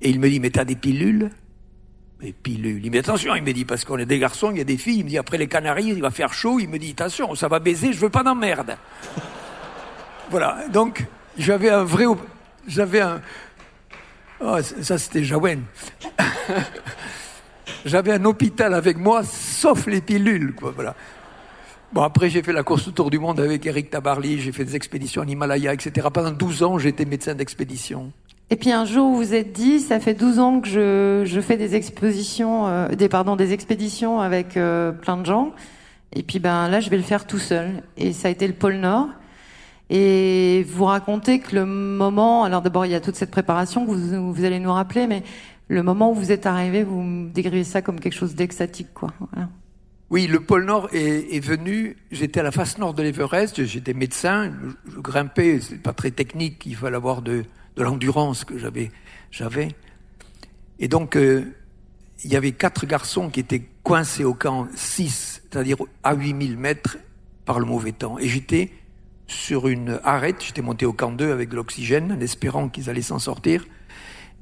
Et 0.00 0.10
il 0.10 0.20
me 0.20 0.28
dit, 0.28 0.40
mais 0.40 0.50
t'as 0.50 0.64
des 0.64 0.76
pilules? 0.76 1.30
Des 2.20 2.32
pilules. 2.32 2.80
Il 2.84 2.86
me 2.86 2.92
dit, 2.92 2.98
attention, 2.98 3.34
il 3.34 3.42
me 3.42 3.52
dit, 3.52 3.64
parce 3.64 3.84
qu'on 3.84 3.98
est 3.98 4.06
des 4.06 4.18
garçons, 4.18 4.50
il 4.50 4.58
y 4.58 4.60
a 4.60 4.64
des 4.64 4.76
filles. 4.76 5.00
Il 5.00 5.04
me 5.04 5.10
dit, 5.10 5.18
après 5.18 5.38
les 5.38 5.48
Canaries, 5.48 5.88
il 5.88 6.00
va 6.00 6.10
faire 6.10 6.32
chaud. 6.32 6.58
Il 6.60 6.68
me 6.68 6.78
dit, 6.78 6.90
attention, 6.90 7.34
ça 7.34 7.48
va 7.48 7.58
baiser, 7.58 7.92
je 7.92 8.00
veux 8.00 8.10
pas 8.10 8.22
d'emmerde. 8.22 8.76
voilà. 10.30 10.68
Donc, 10.68 11.04
j'avais 11.36 11.70
un 11.70 11.84
vrai. 11.84 12.04
J'avais 12.66 13.00
un. 13.00 13.20
Oh, 14.40 14.58
ça, 14.62 14.98
c'était 14.98 15.24
Jaouen. 15.24 15.62
J'avais 17.84 18.12
un 18.12 18.24
hôpital 18.24 18.74
avec 18.74 18.98
moi, 18.98 19.22
sauf 19.24 19.86
les 19.86 20.00
pilules, 20.00 20.54
quoi, 20.54 20.72
voilà. 20.72 20.94
Bon, 21.92 22.02
après, 22.02 22.28
j'ai 22.28 22.42
fait 22.42 22.52
la 22.52 22.62
course 22.62 22.88
autour 22.88 23.10
du 23.10 23.18
monde 23.18 23.40
avec 23.40 23.64
Eric 23.64 23.90
Tabarly, 23.90 24.40
j'ai 24.40 24.52
fait 24.52 24.64
des 24.64 24.76
expéditions 24.76 25.22
en 25.22 25.26
Himalaya, 25.26 25.72
etc. 25.72 26.08
Pendant 26.12 26.32
12 26.32 26.62
ans, 26.62 26.78
j'étais 26.78 27.04
médecin 27.04 27.34
d'expédition. 27.34 28.12
Et 28.50 28.56
puis 28.56 28.72
un 28.72 28.86
jour, 28.86 29.10
vous 29.10 29.16
vous 29.18 29.34
êtes 29.34 29.52
dit, 29.52 29.78
ça 29.78 30.00
fait 30.00 30.14
12 30.14 30.38
ans 30.38 30.60
que 30.60 30.68
je, 30.68 31.22
je 31.26 31.40
fais 31.40 31.58
des 31.58 31.74
expositions, 31.74 32.66
euh, 32.66 32.88
des, 32.88 33.08
pardon, 33.08 33.36
des 33.36 33.52
expéditions 33.52 34.20
avec 34.20 34.56
euh, 34.56 34.90
plein 34.92 35.18
de 35.18 35.26
gens. 35.26 35.52
Et 36.14 36.22
puis 36.22 36.38
ben 36.38 36.68
là, 36.68 36.80
je 36.80 36.88
vais 36.88 36.96
le 36.96 37.02
faire 37.02 37.26
tout 37.26 37.38
seul. 37.38 37.82
Et 37.98 38.14
ça 38.14 38.28
a 38.28 38.30
été 38.30 38.46
le 38.46 38.54
pôle 38.54 38.76
Nord. 38.76 39.08
Et 39.90 40.66
vous 40.68 40.84
racontez 40.84 41.40
que 41.40 41.56
le 41.56 41.66
moment, 41.66 42.44
alors 42.44 42.62
d'abord 42.62 42.86
il 42.86 42.92
y 42.92 42.94
a 42.94 43.00
toute 43.00 43.16
cette 43.16 43.30
préparation 43.30 43.86
que 43.86 43.90
vous, 43.90 44.32
vous, 44.32 44.44
allez 44.44 44.60
nous 44.60 44.72
rappeler, 44.72 45.06
mais 45.06 45.22
le 45.68 45.82
moment 45.82 46.10
où 46.10 46.14
vous 46.14 46.32
êtes 46.32 46.46
arrivé, 46.46 46.84
vous 46.84 47.28
décrivez 47.32 47.64
ça 47.64 47.82
comme 47.82 48.00
quelque 48.00 48.14
chose 48.14 48.34
d'extatique, 48.34 48.92
quoi. 48.94 49.12
Oui, 50.10 50.26
le 50.26 50.40
pôle 50.40 50.64
Nord 50.64 50.88
est, 50.94 51.34
est 51.34 51.40
venu. 51.40 51.98
J'étais 52.10 52.40
à 52.40 52.42
la 52.42 52.50
face 52.50 52.78
nord 52.78 52.94
de 52.94 53.02
l'Everest. 53.02 53.62
J'étais 53.66 53.92
médecin. 53.92 54.50
Je, 54.90 55.00
grimpais. 55.00 55.60
C'est 55.60 55.82
pas 55.82 55.92
très 55.92 56.10
technique. 56.10 56.64
Il 56.64 56.76
fallait 56.76 56.96
avoir 56.96 57.20
de, 57.20 57.44
de 57.78 57.84
l'endurance 57.84 58.44
que 58.44 58.58
j'avais. 58.58 58.90
J'avais. 59.30 59.68
Et 60.80 60.88
donc, 60.88 61.16
euh, 61.16 61.44
il 62.24 62.32
y 62.32 62.36
avait 62.36 62.52
quatre 62.52 62.86
garçons 62.86 63.30
qui 63.30 63.40
étaient 63.40 63.62
coincés 63.82 64.24
au 64.24 64.34
camp 64.34 64.66
6, 64.74 65.42
c'est-à-dire 65.50 65.76
à 66.02 66.14
8000 66.14 66.58
mètres 66.58 66.98
par 67.44 67.60
le 67.60 67.66
mauvais 67.66 67.92
temps. 67.92 68.18
Et 68.18 68.28
j'étais 68.28 68.72
sur 69.28 69.68
une 69.68 70.00
arête. 70.02 70.42
J'étais 70.44 70.62
monté 70.62 70.86
au 70.86 70.92
camp 70.92 71.12
2 71.12 71.30
avec 71.30 71.50
de 71.50 71.56
l'oxygène, 71.56 72.12
en 72.12 72.20
espérant 72.20 72.68
qu'ils 72.68 72.90
allaient 72.90 73.00
s'en 73.00 73.20
sortir. 73.20 73.64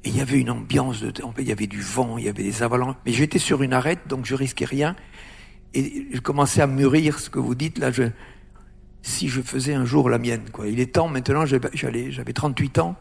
Et 0.03 0.09
il 0.09 0.17
y 0.17 0.21
avait 0.21 0.39
une 0.39 0.49
ambiance 0.49 1.01
de, 1.01 1.13
il 1.37 1.47
y 1.47 1.51
avait 1.51 1.67
du 1.67 1.81
vent, 1.81 2.17
il 2.17 2.25
y 2.25 2.29
avait 2.29 2.43
des 2.43 2.63
avalanches. 2.63 2.95
Mais 3.05 3.11
j'étais 3.11 3.39
sur 3.39 3.61
une 3.61 3.73
arête, 3.73 4.07
donc 4.07 4.25
je 4.25 4.33
risquais 4.33 4.65
rien. 4.65 4.95
Et 5.75 6.07
je 6.11 6.19
commençais 6.21 6.61
à 6.61 6.67
mûrir 6.67 7.19
ce 7.19 7.29
que 7.29 7.39
vous 7.39 7.53
dites 7.53 7.77
là. 7.77 7.91
Je, 7.91 8.03
si 9.03 9.29
je 9.29 9.41
faisais 9.41 9.75
un 9.75 9.85
jour 9.85 10.09
la 10.09 10.17
mienne, 10.17 10.49
quoi. 10.51 10.67
Il 10.67 10.79
est 10.79 10.93
temps 10.93 11.07
maintenant. 11.07 11.45
J'avais 11.45 12.33
38 12.33 12.79
ans. 12.79 12.95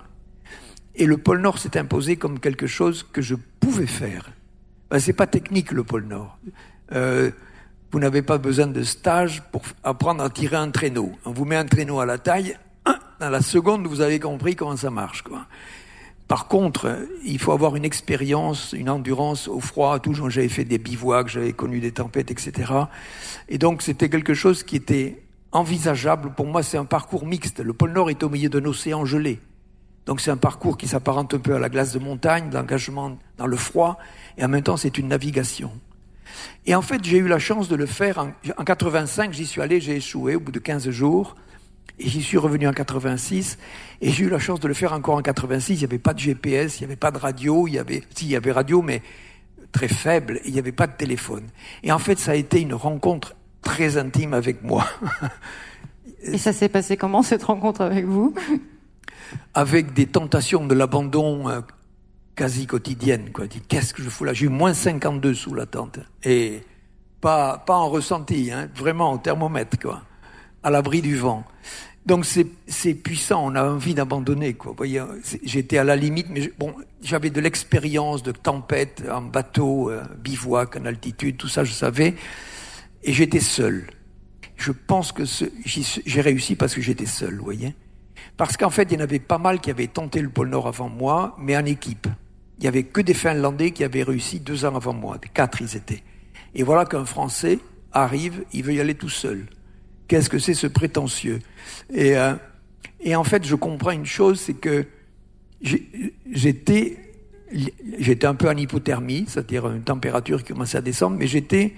Et 0.97 1.07
le 1.07 1.19
pôle 1.19 1.41
Nord 1.41 1.59
s'est 1.59 1.79
imposé 1.79 2.17
comme 2.17 2.41
quelque 2.41 2.67
chose 2.67 3.07
que 3.13 3.23
je 3.23 3.35
pouvais 3.61 3.87
faire. 3.87 4.33
Ben, 4.91 4.99
c'est 4.99 5.13
pas 5.13 5.27
technique 5.27 5.73
le 5.73 5.85
pôle 5.85 6.07
Nord. 6.07 6.39
Euh, 6.93 7.31
vous 7.93 8.01
n'avez 8.01 8.23
pas 8.23 8.39
besoin 8.39 8.67
de 8.67 8.83
stage 8.83 9.43
pour 9.53 9.63
apprendre 9.85 10.23
à 10.23 10.31
tirer 10.31 10.57
un 10.57 10.71
traîneau. 10.71 11.13
On 11.25 11.33
vous 11.33 11.45
met 11.45 11.57
un 11.57 11.65
traîneau 11.65 12.01
à 12.01 12.07
la 12.07 12.19
taille, 12.19 12.57
dans 13.21 13.31
la 13.31 13.41
seconde, 13.41 13.87
vous 13.87 14.01
avez 14.01 14.21
compris 14.21 14.57
comment 14.57 14.77
ça 14.77 14.91
marche. 14.91 15.23
Quoi. 15.23 15.47
Par 16.29 16.49
contre, 16.49 17.07
il 17.25 17.39
faut 17.39 17.53
avoir 17.53 17.77
une 17.77 17.85
expérience, 17.85 18.75
une 18.77 18.91
endurance 18.91 19.49
au 19.49 19.61
froid. 19.61 19.99
Toujours, 20.01 20.29
j'avais 20.29 20.49
fait 20.49 20.65
des 20.65 20.79
bivouacs, 20.79 21.29
j'avais 21.29 21.53
connu 21.53 21.81
des 21.81 21.93
tempêtes, 21.93 22.31
etc. 22.31 22.73
Et 23.49 23.59
donc, 23.59 23.83
c'était 23.83 24.09
quelque 24.09 24.35
chose 24.35 24.63
qui 24.63 24.77
était 24.77 25.23
envisageable. 25.53 26.33
Pour 26.35 26.47
moi, 26.47 26.63
c'est 26.63 26.77
un 26.77 26.85
parcours 26.85 27.27
mixte. 27.27 27.61
Le 27.61 27.73
pôle 27.73 27.93
Nord 27.93 28.11
est 28.11 28.23
au 28.23 28.29
milieu 28.29 28.49
d'un 28.49 28.65
océan 28.65 29.05
gelé. 29.05 29.41
Donc, 30.07 30.21
c'est 30.21 30.31
un 30.31 30.37
parcours 30.37 30.79
qui 30.79 30.89
s'apparente 30.89 31.35
un 31.35 31.39
peu 31.39 31.55
à 31.55 31.59
la 31.59 31.69
glace 31.69 31.93
de 31.93 31.99
montagne, 31.99 32.49
l'engagement 32.53 33.19
dans 33.37 33.47
le 33.47 33.57
froid, 33.57 33.99
et 34.39 34.45
en 34.45 34.49
même 34.49 34.63
temps, 34.63 34.77
c'est 34.77 34.99
une 34.99 35.09
navigation. 35.09 35.73
Et 36.65 36.75
en 36.75 36.83
fait, 36.83 37.05
j'ai 37.05 37.19
eu 37.19 37.29
la 37.29 37.39
chance 37.39 37.69
de 37.69 37.77
le 37.77 37.87
faire. 37.87 38.19
En, 38.19 38.33
en 38.57 38.65
85, 38.65 39.33
j'y 39.33 39.47
suis 39.47 39.61
allé, 39.61 39.81
j'ai 39.81 39.97
échoué 39.97 40.37
au 40.37 40.41
bout 40.41 40.53
de 40.53 40.59
15 40.59 40.89
jours. 40.91 41.35
Et 41.99 42.09
j'y 42.09 42.23
suis 42.23 42.37
revenu 42.37 42.69
en 42.69 42.73
86. 42.73 43.59
Et 44.01 44.11
j'ai 44.11 44.25
eu 44.25 44.29
la 44.29 44.39
chance 44.39 44.61
de 44.61 44.69
le 44.69 44.75
faire 44.75 44.93
encore 44.93 45.17
en 45.17 45.23
86. 45.23 45.75
Il 45.75 45.79
n'y 45.79 45.85
avait 45.85 45.99
pas 45.99 46.13
de 46.13 46.19
GPS, 46.19 46.79
il 46.79 46.83
n'y 46.83 46.87
avait 46.87 46.97
pas 46.97 47.11
de 47.11 47.19
radio. 47.19 47.67
Il 47.67 47.75
y 47.75 47.79
avait, 47.79 48.03
si, 48.15 48.27
il 48.27 48.31
y 48.31 48.37
avait 48.37 48.53
radio, 48.53 48.83
mais 48.83 49.03
très 49.73 49.89
faible. 49.89 50.41
Il 50.45 50.53
n'y 50.53 50.59
avait 50.59 50.73
pas 50.73 50.87
de 50.87 50.93
téléphone. 50.93 51.45
Et 51.83 51.93
en 51.93 51.99
fait, 51.99 52.19
ça 52.19 52.33
a 52.33 52.35
été 52.35 52.61
une 52.61 52.75
rencontre 52.75 53.35
très 53.63 53.97
intime 53.97 54.35
avec 54.35 54.63
moi. 54.63 54.87
Et 56.23 56.39
ça 56.39 56.53
s'est 56.53 56.69
passé 56.69 56.97
comment, 56.97 57.23
cette 57.23 57.45
rencontre 57.45 57.81
avec 57.81 58.05
vous? 58.05 58.35
Avec 59.55 59.93
des 59.93 60.07
tentations 60.07 60.67
de 60.67 60.75
l'abandon 60.75 61.49
euh, 61.49 61.61
quasi 62.35 62.67
quotidienne. 62.67 63.33
Quoi. 63.33 63.47
Qu'est-ce 63.69 63.95
que 63.95 64.03
je 64.03 64.09
fous 64.09 64.25
là? 64.25 64.33
J'ai 64.33 64.47
eu 64.47 64.51
moins 64.51 64.75
52 64.75 65.35
sous 65.35 65.55
la 65.55 65.67
tente. 65.67 65.99
Et 66.23 66.63
pas, 67.21 67.59
pas 67.59 67.77
en 67.77 67.89
ressenti, 67.89 68.53
hein, 68.53 68.69
vraiment 68.75 69.13
au 69.13 69.19
thermomètre, 69.19 69.79
quoi, 69.79 70.03
à 70.63 70.71
l'abri 70.71 71.03
du 71.03 71.17
vent. 71.17 71.45
Donc 72.05 72.25
c'est 72.25 72.95
puissant, 72.95 73.45
on 73.45 73.57
a 73.57 73.65
envie 73.65 73.95
d'abandonner. 73.95 74.55
Quoi. 74.55 74.75
Voyez, 74.77 75.03
j'étais 75.43 75.77
à 75.77 75.83
la 75.83 75.97
limite, 75.97 76.29
mais 76.31 76.53
bon, 76.57 76.73
j'avais 77.03 77.31
de 77.31 77.41
l'expérience 77.41 78.23
de 78.23 78.31
tempête 78.31 79.03
en 79.11 79.23
bateau, 79.23 79.91
euh, 79.91 80.05
bivouac, 80.23 80.77
en 80.77 80.85
altitude, 80.85 81.37
tout 81.37 81.49
ça, 81.49 81.65
je 81.65 81.73
savais. 81.73 82.15
Et 83.03 83.13
j'étais 83.13 83.41
seul. 83.41 83.91
Je 84.57 84.71
pense 84.71 85.11
que 85.11 85.25
j'ai 85.25 86.21
réussi 86.21 86.55
parce 86.55 86.75
que 86.75 86.81
j'étais 86.81 87.07
seul, 87.07 87.37
vous 87.39 87.45
voyez. 87.45 87.75
Parce 88.37 88.57
qu'en 88.57 88.71
fait, 88.71 88.85
il 88.91 88.95
y 88.95 88.97
en 88.97 89.05
avait 89.05 89.19
pas 89.19 89.39
mal 89.39 89.61
qui 89.61 89.71
avaient 89.71 89.87
tenté 89.87 90.21
le 90.21 90.29
pôle 90.29 90.49
Nord 90.49 90.67
avant 90.67 90.89
moi, 90.89 91.37
mais 91.39 91.57
en 91.57 91.65
équipe. 91.65 92.07
Il 92.59 92.65
y 92.65 92.69
avait 92.69 92.85
que 92.85 93.01
des 93.01 93.15
Finlandais 93.15 93.71
qui 93.71 93.85
avaient 93.85 94.03
réussi 94.03 94.41
deux 94.41 94.65
ans 94.65 94.75
avant 94.75 94.95
moi. 94.95 95.19
Quatre, 95.35 95.61
ils 95.61 95.77
étaient. 95.77 96.03
Et 96.55 96.63
voilà 96.63 96.85
qu'un 96.85 97.05
Français 97.05 97.59
arrive, 97.93 98.45
il 98.53 98.63
veut 98.63 98.75
y 98.75 98.81
aller 98.81 98.95
tout 98.95 99.09
seul. 99.09 99.47
Qu'est-ce 100.09 100.31
que 100.31 100.39
c'est 100.39 100.55
ce 100.55 100.67
prétentieux? 100.67 101.41
Et, 101.93 102.17
euh, 102.17 102.35
et 103.01 103.15
en 103.17 103.25
fait, 103.25 103.45
je 103.45 103.55
comprends 103.55 103.91
une 103.91 104.07
chose, 104.07 104.41
c'est 104.41 104.55
que 104.55 104.87
j'étais 105.61 106.99
j'étais 107.99 108.27
un 108.27 108.35
peu 108.35 108.49
en 108.49 108.57
hypothermie, 108.57 109.25
c'est-à-dire 109.29 109.71
une 109.71 109.83
température 109.83 110.43
qui 110.43 110.53
commençait 110.53 110.79
à 110.79 110.81
descendre, 110.81 111.17
mais 111.17 111.27
j'étais 111.27 111.75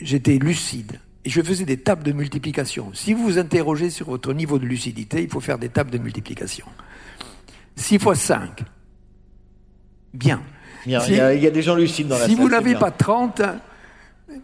j'étais 0.00 0.38
lucide. 0.38 1.00
Et 1.24 1.30
je 1.30 1.40
faisais 1.40 1.64
des 1.64 1.78
tables 1.78 2.02
de 2.02 2.12
multiplication. 2.12 2.90
Si 2.92 3.14
vous 3.14 3.22
vous 3.22 3.38
interrogez 3.38 3.90
sur 3.90 4.06
votre 4.06 4.32
niveau 4.32 4.58
de 4.58 4.66
lucidité, 4.66 5.22
il 5.22 5.28
faut 5.28 5.40
faire 5.40 5.58
des 5.58 5.70
tables 5.70 5.90
de 5.90 5.98
multiplication. 5.98 6.66
6 7.76 7.98
fois 7.98 8.14
5. 8.14 8.62
Bien. 10.12 10.42
il, 10.86 10.92
y 10.92 10.96
a, 10.96 11.50
des 11.50 11.62
gens 11.62 11.74
lucides 11.74 12.08
dans 12.08 12.18
la 12.18 12.26
Si 12.26 12.34
vous 12.34 12.48
n'avez 12.48 12.74
pas 12.74 12.90
30, 12.90 13.42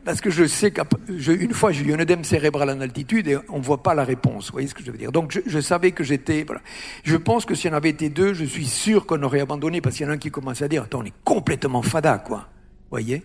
parce 0.04 0.20
que 0.20 0.30
je 0.30 0.46
sais 0.46 0.72
qu'une 0.72 1.52
fois 1.52 1.72
j'ai 1.72 1.84
eu 1.84 1.94
un 1.94 1.98
œdème 1.98 2.24
cérébral 2.24 2.70
en 2.70 2.80
altitude 2.80 3.28
et 3.28 3.36
on 3.48 3.58
ne 3.58 3.62
voit 3.62 3.82
pas 3.82 3.94
la 3.94 4.04
réponse. 4.04 4.46
Vous 4.46 4.52
voyez 4.52 4.68
ce 4.68 4.74
que 4.74 4.82
je 4.82 4.90
veux 4.90 4.98
dire? 4.98 5.12
Donc 5.12 5.38
je, 5.44 5.60
savais 5.60 5.92
que 5.92 6.04
j'étais. 6.04 6.44
Voilà. 6.44 6.62
Je 7.04 7.16
pense 7.16 7.44
que 7.44 7.54
s'il 7.54 7.70
y 7.70 7.74
en 7.74 7.76
avait 7.76 7.90
été 7.90 8.08
deux, 8.08 8.34
je 8.34 8.44
suis 8.44 8.66
sûr 8.66 9.06
qu'on 9.06 9.22
aurait 9.22 9.40
abandonné 9.40 9.80
parce 9.80 9.96
qu'il 9.96 10.06
y 10.06 10.08
en 10.08 10.12
a 10.12 10.14
un 10.14 10.18
qui 10.18 10.30
commençait 10.30 10.64
à 10.64 10.68
dire 10.68 10.84
Attends, 10.84 11.00
on 11.00 11.04
est 11.04 11.12
complètement 11.24 11.82
fada, 11.82 12.18
quoi. 12.18 12.38
Vous 12.38 12.96
voyez? 12.96 13.22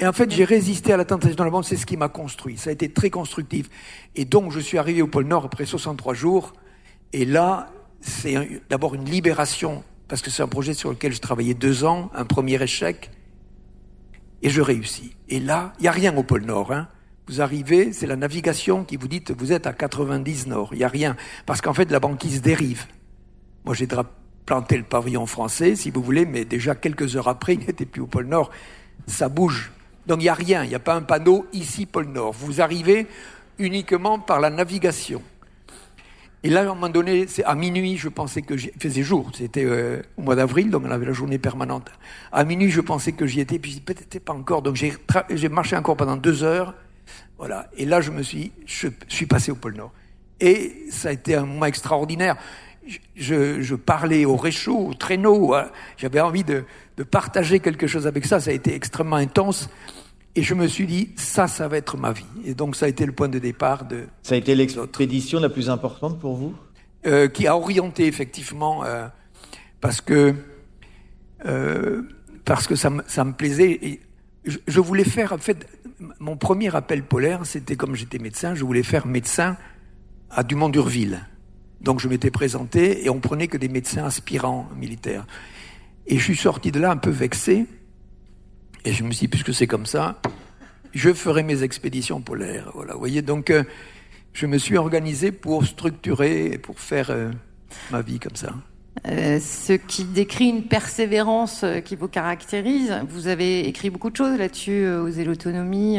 Et 0.00 0.06
en 0.06 0.12
fait, 0.12 0.30
j'ai 0.30 0.44
résisté 0.44 0.92
à 0.92 0.96
la 0.96 1.04
tentation 1.04 1.36
de 1.36 1.44
la 1.44 1.50
bande, 1.50 1.64
c'est 1.64 1.76
ce 1.76 1.86
qui 1.86 1.96
m'a 1.96 2.08
construit. 2.08 2.56
Ça 2.56 2.70
a 2.70 2.72
été 2.72 2.88
très 2.88 3.10
constructif. 3.10 3.68
Et 4.14 4.24
donc, 4.24 4.52
je 4.52 4.60
suis 4.60 4.78
arrivé 4.78 5.02
au 5.02 5.08
pôle 5.08 5.26
Nord 5.26 5.46
après 5.46 5.66
63 5.66 6.14
jours. 6.14 6.52
Et 7.12 7.24
là, 7.24 7.70
c'est 8.00 8.62
d'abord 8.68 8.94
une 8.94 9.04
libération 9.04 9.82
parce 10.06 10.22
que 10.22 10.30
c'est 10.30 10.42
un 10.42 10.48
projet 10.48 10.74
sur 10.74 10.90
lequel 10.90 11.12
je 11.12 11.20
travaillais 11.20 11.54
deux 11.54 11.84
ans, 11.84 12.10
un 12.14 12.24
premier 12.24 12.62
échec 12.62 13.10
et 14.42 14.50
je 14.50 14.62
réussis. 14.62 15.14
Et 15.28 15.40
là, 15.40 15.72
il 15.78 15.82
n'y 15.82 15.88
a 15.88 15.92
rien 15.92 16.16
au 16.16 16.22
pôle 16.22 16.44
Nord. 16.44 16.72
Hein. 16.72 16.88
Vous 17.26 17.40
arrivez, 17.40 17.92
c'est 17.92 18.06
la 18.06 18.16
navigation 18.16 18.84
qui 18.84 18.96
vous 18.96 19.08
dit 19.08 19.22
vous 19.36 19.52
êtes 19.52 19.66
à 19.66 19.72
90 19.72 20.46
Nord. 20.46 20.70
Il 20.72 20.78
n'y 20.78 20.84
a 20.84 20.88
rien. 20.88 21.16
Parce 21.44 21.60
qu'en 21.60 21.74
fait, 21.74 21.90
la 21.90 22.00
banquise 22.00 22.40
dérive. 22.40 22.86
Moi, 23.64 23.74
j'ai 23.74 23.88
planté 24.46 24.78
le 24.78 24.84
pavillon 24.84 25.26
français, 25.26 25.76
si 25.76 25.90
vous 25.90 26.02
voulez, 26.02 26.24
mais 26.24 26.44
déjà 26.46 26.74
quelques 26.74 27.16
heures 27.16 27.28
après, 27.28 27.54
il 27.54 27.60
n'était 27.60 27.84
plus 27.84 28.00
au 28.00 28.06
pôle 28.06 28.26
Nord. 28.26 28.50
Ça 29.06 29.28
bouge. 29.28 29.72
Donc 30.06 30.20
il 30.20 30.24
n'y 30.24 30.28
a 30.28 30.34
rien. 30.34 30.64
Il 30.64 30.68
n'y 30.68 30.74
a 30.74 30.80
pas 30.80 30.94
un 30.94 31.02
panneau 31.02 31.46
ici 31.52 31.86
pôle 31.86 32.08
Nord. 32.08 32.32
Vous 32.32 32.60
arrivez 32.60 33.06
uniquement 33.58 34.18
par 34.18 34.40
la 34.40 34.50
navigation. 34.50 35.22
Et 36.44 36.50
là, 36.50 36.60
à 36.60 36.62
un 36.62 36.66
moment 36.66 36.88
donné, 36.88 37.26
à 37.44 37.54
minuit, 37.56 37.96
je 37.96 38.08
pensais 38.08 38.42
que 38.42 38.56
j'y 38.56 38.70
faisait 38.78 39.02
jour. 39.02 39.30
C'était 39.34 39.64
euh, 39.64 40.02
au 40.16 40.22
mois 40.22 40.36
d'avril, 40.36 40.70
donc 40.70 40.84
on 40.86 40.90
avait 40.90 41.06
la 41.06 41.12
journée 41.12 41.38
permanente. 41.38 41.90
À 42.30 42.44
minuit, 42.44 42.70
je 42.70 42.80
pensais 42.80 43.10
que 43.12 43.26
j'y 43.26 43.40
étais, 43.40 43.58
puis 43.58 43.80
peut-être 43.80 44.24
pas 44.24 44.34
encore. 44.34 44.62
Donc 44.62 44.76
j'ai 44.76 45.48
marché 45.48 45.76
encore 45.76 45.96
pendant 45.96 46.16
deux 46.16 46.44
heures. 46.44 46.74
Voilà. 47.38 47.68
Et 47.76 47.84
là, 47.84 48.00
je 48.00 48.12
me 48.12 48.22
suis, 48.22 48.52
je 48.66 48.88
suis 49.08 49.26
passé 49.26 49.50
au 49.50 49.56
pôle 49.56 49.74
Nord. 49.74 49.92
Et 50.40 50.86
ça 50.90 51.08
a 51.08 51.12
été 51.12 51.34
un 51.34 51.44
moment 51.44 51.66
extraordinaire. 51.66 52.36
Je, 53.16 53.60
je 53.60 53.74
parlais 53.74 54.24
au 54.24 54.36
réchaud, 54.36 54.88
au 54.88 54.94
traîneau. 54.94 55.54
Hein. 55.54 55.68
J'avais 55.96 56.20
envie 56.20 56.44
de, 56.44 56.64
de 56.96 57.02
partager 57.02 57.60
quelque 57.60 57.86
chose 57.86 58.06
avec 58.06 58.24
ça. 58.24 58.40
Ça 58.40 58.50
a 58.50 58.54
été 58.54 58.74
extrêmement 58.74 59.16
intense. 59.16 59.68
Et 60.38 60.42
je 60.42 60.54
me 60.54 60.68
suis 60.68 60.86
dit, 60.86 61.10
ça, 61.16 61.48
ça 61.48 61.66
va 61.66 61.78
être 61.78 61.96
ma 61.96 62.12
vie. 62.12 62.24
Et 62.44 62.54
donc, 62.54 62.76
ça 62.76 62.86
a 62.86 62.88
été 62.88 63.04
le 63.04 63.10
point 63.10 63.28
de 63.28 63.40
départ 63.40 63.86
de. 63.86 64.04
Ça 64.22 64.36
a 64.36 64.38
été 64.38 64.54
l'expédition 64.54 65.40
la 65.40 65.48
plus 65.48 65.68
importante 65.68 66.20
pour 66.20 66.36
vous? 66.36 66.54
Euh, 67.06 67.26
Qui 67.28 67.46
a 67.46 67.56
orienté, 67.56 68.06
effectivement, 68.06 68.84
euh, 68.84 69.08
parce 69.80 70.00
que, 70.00 70.34
euh, 71.44 72.02
parce 72.44 72.68
que 72.68 72.76
ça, 72.76 72.92
ça, 73.06 73.24
me 73.24 73.32
plaisait. 73.32 73.78
Et 73.82 74.00
je, 74.44 74.80
voulais 74.80 75.02
faire, 75.02 75.32
en 75.32 75.38
fait, 75.38 75.66
mon 76.20 76.36
premier 76.36 76.74
appel 76.76 77.02
polaire, 77.02 77.40
c'était 77.44 77.76
comme 77.76 77.96
j'étais 77.96 78.18
médecin, 78.18 78.54
je 78.54 78.64
voulais 78.64 78.82
faire 78.82 79.06
médecin 79.06 79.56
à 80.30 80.44
Dumont-Durville. 80.44 81.20
Donc, 81.80 82.00
je 82.00 82.08
m'étais 82.08 82.30
présenté 82.30 83.04
et 83.04 83.10
on 83.10 83.20
prenait 83.20 83.48
que 83.48 83.56
des 83.56 83.68
médecins 83.68 84.04
aspirants 84.04 84.68
militaires. 84.76 85.26
Et 86.06 86.18
je 86.18 86.24
suis 86.24 86.36
sorti 86.36 86.72
de 86.72 86.80
là 86.80 86.90
un 86.90 86.96
peu 86.96 87.10
vexé 87.10 87.66
et 88.84 88.92
je 88.92 89.04
me 89.04 89.10
suis 89.10 89.26
dit, 89.26 89.28
puisque 89.28 89.52
c'est 89.52 89.66
comme 89.66 89.86
ça, 89.86 90.20
je 90.92 91.12
ferai 91.12 91.42
mes 91.42 91.62
expéditions 91.62 92.20
polaires. 92.20 92.70
Voilà, 92.74 92.94
vous 92.94 92.98
voyez, 92.98 93.22
donc 93.22 93.50
euh, 93.50 93.64
je 94.32 94.46
me 94.46 94.58
suis 94.58 94.76
organisé 94.76 95.32
pour 95.32 95.66
structurer, 95.66 96.58
pour 96.58 96.80
faire 96.80 97.10
euh, 97.10 97.30
ma 97.90 98.02
vie 98.02 98.18
comme 98.18 98.36
ça. 98.36 98.54
Euh, 99.06 99.38
ce 99.40 99.74
qui 99.74 100.04
décrit 100.04 100.46
une 100.46 100.64
persévérance 100.64 101.64
qui 101.84 101.96
vous 101.96 102.08
caractérise. 102.08 102.94
Vous 103.10 103.28
avez 103.28 103.68
écrit 103.68 103.90
beaucoup 103.90 104.10
de 104.10 104.16
choses 104.16 104.38
là-dessus, 104.38 104.88
Oser 104.88 105.24
l'autonomie. 105.24 105.98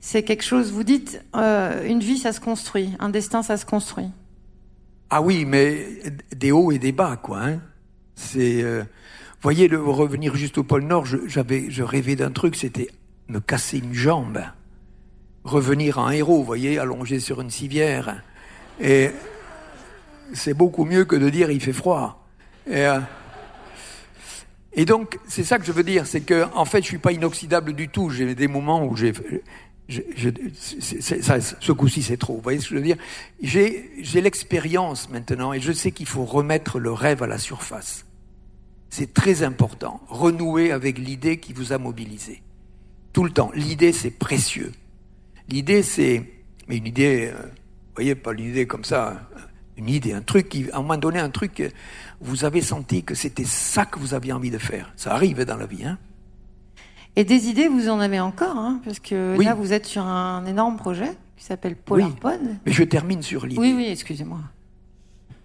C'est 0.00 0.22
quelque 0.22 0.44
chose, 0.44 0.72
vous 0.72 0.82
dites, 0.82 1.22
une 1.34 2.00
vie, 2.00 2.18
ça 2.18 2.32
se 2.32 2.40
construit, 2.40 2.90
un 2.98 3.08
destin, 3.08 3.42
ça 3.42 3.56
se 3.56 3.64
construit. 3.64 4.06
Ah 5.16 5.22
oui, 5.22 5.44
mais 5.44 5.86
des 6.34 6.50
hauts 6.50 6.72
et 6.72 6.80
des 6.80 6.90
bas, 6.90 7.16
quoi. 7.16 7.38
Hein. 7.44 7.60
C'est 8.16 8.64
voyez, 9.40 9.68
revenir 9.72 10.34
juste 10.34 10.58
au 10.58 10.64
pôle 10.64 10.82
Nord, 10.82 11.04
j'avais, 11.06 11.70
je, 11.70 11.84
rêvais 11.84 12.16
d'un 12.16 12.32
truc, 12.32 12.56
c'était 12.56 12.88
me 13.28 13.38
casser 13.38 13.78
une 13.78 13.94
jambe. 13.94 14.40
Revenir 15.44 15.98
en 15.98 16.10
héros, 16.10 16.42
voyez, 16.42 16.80
allongé 16.80 17.20
sur 17.20 17.40
une 17.40 17.50
civière. 17.50 18.24
Et 18.80 19.10
c'est 20.32 20.54
beaucoup 20.54 20.84
mieux 20.84 21.04
que 21.04 21.14
de 21.14 21.30
dire 21.30 21.48
il 21.48 21.60
fait 21.60 21.72
froid. 21.72 22.26
Et, 22.66 22.84
euh, 22.84 22.98
donc, 24.84 25.20
c'est 25.28 25.44
ça 25.44 25.60
que 25.60 25.64
je 25.64 25.70
veux 25.70 25.84
dire, 25.84 26.08
c'est 26.08 26.22
que 26.22 26.46
en 26.56 26.64
fait, 26.64 26.82
je 26.82 26.88
suis 26.88 26.98
pas 26.98 27.12
inoxydable 27.12 27.74
du 27.74 27.88
tout. 27.88 28.10
J'ai 28.10 28.34
des 28.34 28.48
moments 28.48 28.84
où 28.84 28.96
j'ai, 28.96 29.12
ce 29.88 31.72
coup-ci, 31.72 32.02
c'est 32.02 32.16
trop. 32.16 32.36
Vous 32.36 32.42
voyez 32.42 32.58
ce 32.58 32.68
que 32.68 32.74
je 32.74 32.80
veux 32.80 32.86
dire? 32.86 32.96
J'ai, 33.42 34.20
l'expérience 34.20 35.10
maintenant, 35.10 35.52
et 35.52 35.60
je 35.60 35.72
sais 35.72 35.92
qu'il 35.92 36.06
faut 36.06 36.24
remettre 36.24 36.78
le 36.78 36.92
rêve 36.92 37.22
à 37.22 37.26
la 37.26 37.38
surface. 37.38 38.06
C'est 38.88 39.12
très 39.12 39.42
important. 39.42 40.00
Renouer 40.08 40.72
avec 40.72 40.98
l'idée 40.98 41.38
qui 41.38 41.52
vous 41.52 41.72
a 41.72 41.78
mobilisé. 41.78 42.42
Tout 43.12 43.24
le 43.24 43.30
temps. 43.30 43.50
L'idée, 43.54 43.92
c'est 43.92 44.10
précieux. 44.10 44.72
L'idée, 45.48 45.82
c'est, 45.82 46.24
mais 46.68 46.78
une 46.78 46.86
idée, 46.86 47.32
euh, 47.34 47.42
vous 47.42 47.94
voyez, 47.96 48.14
pas 48.14 48.32
une 48.32 48.44
idée 48.50 48.66
comme 48.66 48.84
ça, 48.84 49.28
une 49.76 49.88
idée, 49.88 50.12
un 50.12 50.22
truc 50.22 50.48
qui, 50.48 50.70
à 50.70 50.78
un 50.78 50.82
moment 50.82 50.96
donné, 50.96 51.18
un 51.18 51.30
truc, 51.30 51.62
vous 52.20 52.44
avez 52.44 52.62
senti 52.62 53.02
que 53.02 53.14
c'était 53.14 53.44
ça 53.44 53.84
que 53.84 53.98
vous 53.98 54.14
aviez 54.14 54.32
envie 54.32 54.50
de 54.50 54.58
faire. 54.58 54.92
Ça 54.96 55.12
arrive 55.12 55.44
dans 55.44 55.56
la 55.56 55.66
vie, 55.66 55.84
hein. 55.84 55.98
Et 57.16 57.24
des 57.24 57.48
idées, 57.48 57.68
vous 57.68 57.88
en 57.88 58.00
avez 58.00 58.18
encore, 58.20 58.56
hein, 58.56 58.80
parce 58.84 58.98
que 58.98 59.40
là, 59.40 59.54
vous 59.54 59.72
êtes 59.72 59.86
sur 59.86 60.02
un 60.02 60.44
énorme 60.46 60.76
projet 60.76 61.10
qui 61.36 61.44
s'appelle 61.44 61.76
Polarpod. 61.76 62.40
Mais 62.66 62.72
je 62.72 62.82
termine 62.84 63.22
sur 63.22 63.46
l'idée. 63.46 63.60
Oui, 63.60 63.74
oui, 63.76 63.88
excusez-moi. 63.88 64.40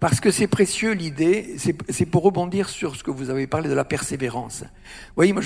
Parce 0.00 0.18
que 0.18 0.30
c'est 0.30 0.46
précieux 0.46 0.92
l'idée, 0.92 1.56
c'est 1.58 2.06
pour 2.06 2.22
rebondir 2.22 2.70
sur 2.70 2.96
ce 2.96 3.04
que 3.04 3.10
vous 3.10 3.28
avez 3.28 3.46
parlé 3.46 3.68
de 3.68 3.74
la 3.74 3.84
persévérance. 3.84 4.62
Vous 4.62 5.14
voyez, 5.14 5.34
moi 5.34 5.42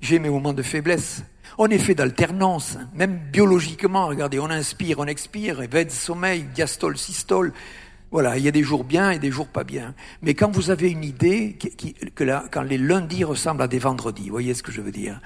j'ai 0.00 0.18
mes 0.18 0.28
moments 0.28 0.52
de 0.52 0.62
faiblesse. 0.62 1.22
On 1.56 1.68
est 1.68 1.78
fait 1.78 1.94
d'alternance, 1.94 2.78
même 2.94 3.16
biologiquement, 3.32 4.08
regardez, 4.08 4.40
on 4.40 4.50
inspire, 4.50 4.98
on 4.98 5.06
expire, 5.06 5.60
vède, 5.70 5.92
sommeil, 5.92 6.46
diastole, 6.52 6.98
systole. 6.98 7.52
Voilà, 8.10 8.36
il 8.38 8.44
y 8.44 8.48
a 8.48 8.50
des 8.50 8.64
jours 8.64 8.82
bien 8.82 9.12
et 9.12 9.20
des 9.20 9.30
jours 9.30 9.48
pas 9.48 9.62
bien. 9.62 9.94
Mais 10.20 10.34
quand 10.34 10.50
vous 10.50 10.70
avez 10.70 10.90
une 10.90 11.04
idée, 11.04 11.56
que 12.14 12.24
quand 12.50 12.62
les 12.62 12.78
lundis 12.78 13.22
ressemblent 13.22 13.62
à 13.62 13.68
des 13.68 13.78
vendredis, 13.78 14.24
vous 14.24 14.32
voyez 14.32 14.54
ce 14.54 14.64
que 14.64 14.72
je 14.72 14.80
veux 14.80 14.90
dire 14.90 15.20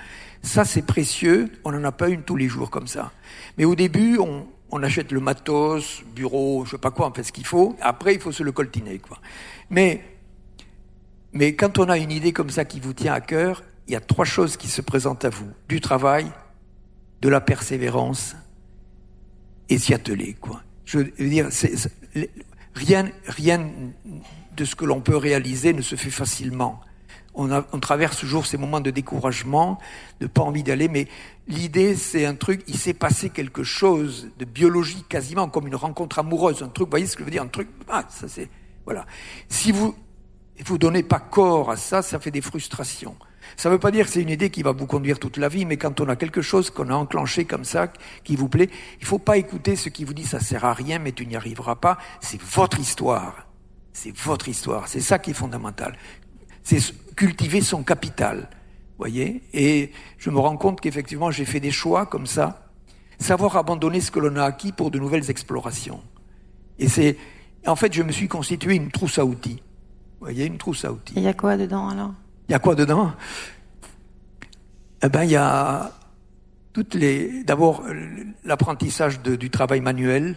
Ça 0.46 0.64
c'est 0.64 0.82
précieux, 0.82 1.50
on 1.64 1.72
n'en 1.72 1.82
a 1.82 1.90
pas 1.90 2.08
une 2.08 2.22
tous 2.22 2.36
les 2.36 2.46
jours 2.46 2.70
comme 2.70 2.86
ça. 2.86 3.10
Mais 3.58 3.64
au 3.64 3.74
début, 3.74 4.18
on, 4.18 4.82
achète 4.82 5.10
le 5.10 5.18
matos, 5.18 6.04
bureau, 6.14 6.64
je 6.64 6.72
sais 6.72 6.78
pas 6.78 6.92
quoi, 6.92 7.08
on 7.08 7.12
fait 7.12 7.24
ce 7.24 7.32
qu'il 7.32 7.44
faut. 7.44 7.76
Après, 7.80 8.14
il 8.14 8.20
faut 8.20 8.30
se 8.30 8.44
le 8.44 8.52
coltiner, 8.52 8.98
quoi. 8.98 9.18
Mais, 9.70 10.04
mais 11.32 11.56
quand 11.56 11.80
on 11.80 11.88
a 11.88 11.98
une 11.98 12.12
idée 12.12 12.32
comme 12.32 12.50
ça 12.50 12.64
qui 12.64 12.78
vous 12.78 12.92
tient 12.92 13.12
à 13.12 13.20
cœur, 13.20 13.64
il 13.88 13.94
y 13.94 13.96
a 13.96 14.00
trois 14.00 14.24
choses 14.24 14.56
qui 14.56 14.68
se 14.68 14.80
présentent 14.80 15.24
à 15.24 15.30
vous. 15.30 15.50
Du 15.68 15.80
travail, 15.80 16.30
de 17.22 17.28
la 17.28 17.40
persévérance 17.40 18.36
et 19.68 19.78
s'y 19.78 19.94
atteler, 19.94 20.34
quoi. 20.34 20.62
Je 20.84 20.98
veux 20.98 21.28
dire, 21.28 21.48
rien, 22.74 23.10
rien 23.26 23.68
de 24.56 24.64
ce 24.64 24.76
que 24.76 24.84
l'on 24.84 25.00
peut 25.00 25.16
réaliser 25.16 25.72
ne 25.72 25.82
se 25.82 25.96
fait 25.96 26.10
facilement. 26.10 26.80
On, 27.36 27.50
on, 27.52 27.80
traverse 27.80 28.18
toujours 28.18 28.46
ces 28.46 28.56
moments 28.56 28.80
de 28.80 28.90
découragement, 28.90 29.78
de 30.20 30.26
pas 30.26 30.42
envie 30.42 30.62
d'aller, 30.62 30.88
mais 30.88 31.06
l'idée, 31.46 31.94
c'est 31.94 32.26
un 32.26 32.34
truc, 32.34 32.62
il 32.66 32.76
s'est 32.76 32.94
passé 32.94 33.30
quelque 33.30 33.62
chose 33.62 34.30
de 34.38 34.44
biologique 34.44 35.06
quasiment, 35.08 35.48
comme 35.48 35.66
une 35.66 35.76
rencontre 35.76 36.18
amoureuse, 36.18 36.62
un 36.62 36.68
truc, 36.68 36.86
vous 36.86 36.90
voyez 36.90 37.06
ce 37.06 37.14
que 37.14 37.20
je 37.20 37.26
veux 37.26 37.30
dire, 37.30 37.42
un 37.42 37.48
truc, 37.48 37.68
ah, 37.88 38.04
ça 38.08 38.26
c'est, 38.26 38.48
voilà. 38.84 39.06
Si 39.48 39.70
vous, 39.70 39.94
vous 40.64 40.78
donnez 40.78 41.02
pas 41.02 41.20
corps 41.20 41.70
à 41.70 41.76
ça, 41.76 42.02
ça 42.02 42.18
fait 42.18 42.30
des 42.30 42.40
frustrations. 42.40 43.16
Ça 43.56 43.68
ne 43.68 43.74
veut 43.74 43.78
pas 43.78 43.90
dire 43.90 44.06
que 44.06 44.12
c'est 44.12 44.22
une 44.22 44.30
idée 44.30 44.50
qui 44.50 44.62
va 44.62 44.72
vous 44.72 44.86
conduire 44.86 45.18
toute 45.18 45.36
la 45.36 45.48
vie, 45.48 45.64
mais 45.66 45.76
quand 45.76 46.00
on 46.00 46.08
a 46.08 46.16
quelque 46.16 46.42
chose 46.42 46.70
qu'on 46.70 46.90
a 46.90 46.94
enclenché 46.94 47.44
comme 47.44 47.64
ça, 47.64 47.88
qui 48.24 48.34
vous 48.34 48.48
plaît, 48.48 48.70
il 48.98 49.02
ne 49.02 49.06
faut 49.06 49.18
pas 49.18 49.36
écouter 49.36 49.76
ce 49.76 49.88
qui 49.88 50.04
vous 50.04 50.14
dit 50.14 50.24
ça 50.24 50.40
sert 50.40 50.64
à 50.64 50.72
rien, 50.72 50.98
mais 50.98 51.12
tu 51.12 51.26
n'y 51.26 51.36
arriveras 51.36 51.76
pas. 51.76 51.98
C'est 52.20 52.40
votre 52.40 52.80
histoire. 52.80 53.46
C'est 53.92 54.16
votre 54.16 54.48
histoire. 54.48 54.88
C'est 54.88 55.00
ça 55.00 55.18
qui 55.18 55.30
est 55.30 55.34
fondamental. 55.34 55.96
C'est 56.66 56.80
cultiver 57.14 57.60
son 57.60 57.84
capital. 57.84 58.48
Voyez 58.98 59.40
Et 59.54 59.92
je 60.18 60.30
me 60.30 60.40
rends 60.40 60.56
compte 60.56 60.80
qu'effectivement, 60.80 61.30
j'ai 61.30 61.44
fait 61.44 61.60
des 61.60 61.70
choix 61.70 62.06
comme 62.06 62.26
ça. 62.26 62.72
Savoir 63.20 63.56
abandonner 63.56 64.00
ce 64.00 64.10
que 64.10 64.18
l'on 64.18 64.34
a 64.34 64.42
acquis 64.42 64.72
pour 64.72 64.90
de 64.90 64.98
nouvelles 64.98 65.30
explorations. 65.30 66.02
Et 66.80 66.88
c'est, 66.88 67.18
en 67.68 67.76
fait, 67.76 67.92
je 67.92 68.02
me 68.02 68.10
suis 68.10 68.26
constitué 68.26 68.74
une 68.74 68.90
trousse 68.90 69.20
à 69.20 69.24
outils. 69.24 69.62
Vous 70.18 70.26
voyez, 70.26 70.44
une 70.44 70.58
trousse 70.58 70.84
à 70.84 70.92
outils. 70.92 71.14
Il 71.16 71.22
y 71.22 71.28
a 71.28 71.34
quoi 71.34 71.56
dedans 71.56 71.88
alors? 71.88 72.14
Il 72.48 72.52
y 72.52 72.54
a 72.56 72.58
quoi 72.58 72.74
dedans? 72.74 73.12
Eh 75.04 75.08
ben, 75.08 75.22
il 75.22 75.30
y 75.30 75.36
a 75.36 75.92
toutes 76.72 76.94
les. 76.94 77.44
D'abord, 77.44 77.84
l'apprentissage 78.44 79.22
du 79.22 79.50
travail 79.50 79.80
manuel, 79.80 80.36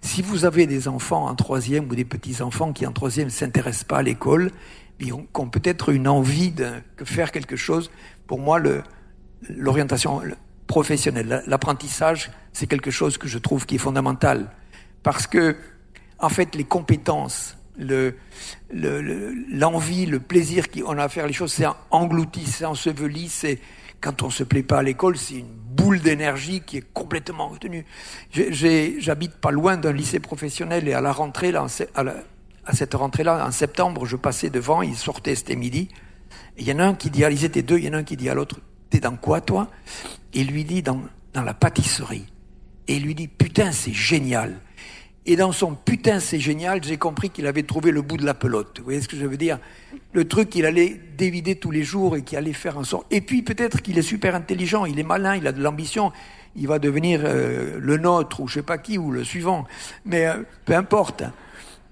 si 0.00 0.22
vous 0.22 0.44
avez 0.44 0.68
des 0.68 0.86
enfants 0.86 1.26
en 1.26 1.34
troisième 1.34 1.90
ou 1.90 1.96
des 1.96 2.04
petits-enfants 2.04 2.72
qui 2.72 2.86
en 2.86 2.92
troisième 2.92 3.26
ne 3.26 3.32
s'intéressent 3.32 3.84
pas 3.84 3.98
à 3.98 4.02
l'école, 4.02 4.52
qui 5.00 5.12
ont 5.12 5.48
peut-être 5.48 5.90
une 5.90 6.08
envie 6.08 6.50
de 6.50 6.70
faire 7.04 7.32
quelque 7.32 7.56
chose, 7.56 7.90
pour 8.26 8.38
moi, 8.38 8.60
l'orientation 9.48 10.20
professionnelle, 10.66 11.42
l'apprentissage, 11.46 12.30
c'est 12.52 12.66
quelque 12.66 12.90
chose 12.90 13.18
que 13.18 13.26
je 13.26 13.38
trouve 13.38 13.66
qui 13.66 13.76
est 13.76 13.78
fondamental. 13.78 14.50
Parce 15.02 15.26
que, 15.26 15.56
en 16.18 16.28
fait, 16.28 16.54
les 16.54 16.64
compétences, 16.64 17.56
l'envie, 17.78 20.06
le, 20.06 20.20
plaisir 20.20 20.70
qu'on 20.70 20.98
a 20.98 21.04
à 21.04 21.08
faire 21.08 21.26
les 21.26 21.32
choses, 21.32 21.52
c'est 21.52 21.66
englouti, 21.90 22.44
c'est 22.44 22.66
enseveli, 22.66 23.28
c'est 23.28 23.58
quand 24.00 24.22
on 24.22 24.30
se 24.30 24.44
plaît 24.44 24.62
pas 24.62 24.78
à 24.78 24.82
l'école, 24.82 25.16
c'est 25.16 25.36
une 25.36 25.46
boule 25.46 26.00
d'énergie 26.00 26.60
qui 26.60 26.78
est 26.78 26.92
complètement 26.92 27.48
retenue. 27.48 27.84
J'habite 28.32 29.36
pas 29.36 29.50
loin 29.50 29.76
d'un 29.76 29.92
lycée 29.92 30.20
professionnel 30.20 30.88
et 30.88 30.94
à 30.94 31.00
la 31.00 31.12
rentrée, 31.12 31.52
là, 31.52 31.66
à, 31.94 32.04
cette 32.72 32.94
rentrée-là, 32.94 33.46
en 33.46 33.50
septembre, 33.50 34.06
je 34.06 34.16
passais 34.16 34.50
devant, 34.50 34.82
ils 34.82 34.96
sortaient, 34.96 35.34
c'était 35.34 35.56
midi. 35.56 35.88
Il 36.58 36.66
y 36.66 36.72
en 36.72 36.78
a 36.78 36.84
un 36.84 36.94
qui 36.94 37.10
dit, 37.10 37.22
ils 37.30 37.44
étaient 37.44 37.62
deux, 37.62 37.78
il 37.78 37.84
y 37.84 37.88
en 37.88 37.94
a 37.94 37.98
un 37.98 38.04
qui 38.04 38.16
dit 38.16 38.28
à 38.28 38.34
l'autre, 38.34 38.60
t'es 38.90 39.00
dans 39.00 39.16
quoi 39.16 39.40
toi? 39.40 39.68
Et 40.34 40.44
lui 40.44 40.64
dit, 40.64 40.82
dans, 40.82 41.00
dans 41.32 41.42
la 41.42 41.54
pâtisserie. 41.54 42.26
Et 42.88 42.96
il 42.96 43.04
lui 43.04 43.14
dit, 43.14 43.28
putain, 43.28 43.72
c'est 43.72 43.92
génial. 43.92 44.60
Et 45.26 45.36
dans 45.36 45.52
son 45.52 45.74
putain, 45.74 46.18
c'est 46.18 46.40
génial, 46.40 46.82
j'ai 46.82 46.96
compris 46.96 47.30
qu'il 47.30 47.46
avait 47.46 47.62
trouvé 47.62 47.90
le 47.90 48.00
bout 48.00 48.16
de 48.16 48.24
la 48.24 48.34
pelote. 48.34 48.78
Vous 48.78 48.84
voyez 48.84 49.02
ce 49.02 49.08
que 49.08 49.16
je 49.16 49.26
veux 49.26 49.36
dire? 49.36 49.58
Le 50.12 50.26
truc 50.26 50.48
qu'il 50.48 50.64
allait 50.64 50.98
dévider 51.16 51.56
tous 51.56 51.70
les 51.70 51.84
jours 51.84 52.16
et 52.16 52.22
qui 52.22 52.36
allait 52.36 52.54
faire 52.54 52.78
un 52.78 52.84
sort. 52.84 53.04
Et 53.10 53.20
puis 53.20 53.42
peut-être 53.42 53.82
qu'il 53.82 53.98
est 53.98 54.02
super 54.02 54.34
intelligent, 54.34 54.86
il 54.86 54.98
est 54.98 55.04
malin, 55.04 55.36
il 55.36 55.46
a 55.46 55.52
de 55.52 55.62
l'ambition, 55.62 56.10
il 56.56 56.66
va 56.66 56.78
devenir 56.78 57.20
euh, 57.24 57.78
le 57.78 57.96
nôtre 57.98 58.40
ou 58.40 58.48
je 58.48 58.54
sais 58.54 58.62
pas 58.62 58.78
qui 58.78 58.96
ou 58.96 59.12
le 59.12 59.22
suivant. 59.22 59.66
Mais 60.04 60.26
euh, 60.26 60.42
peu 60.64 60.74
importe. 60.74 61.22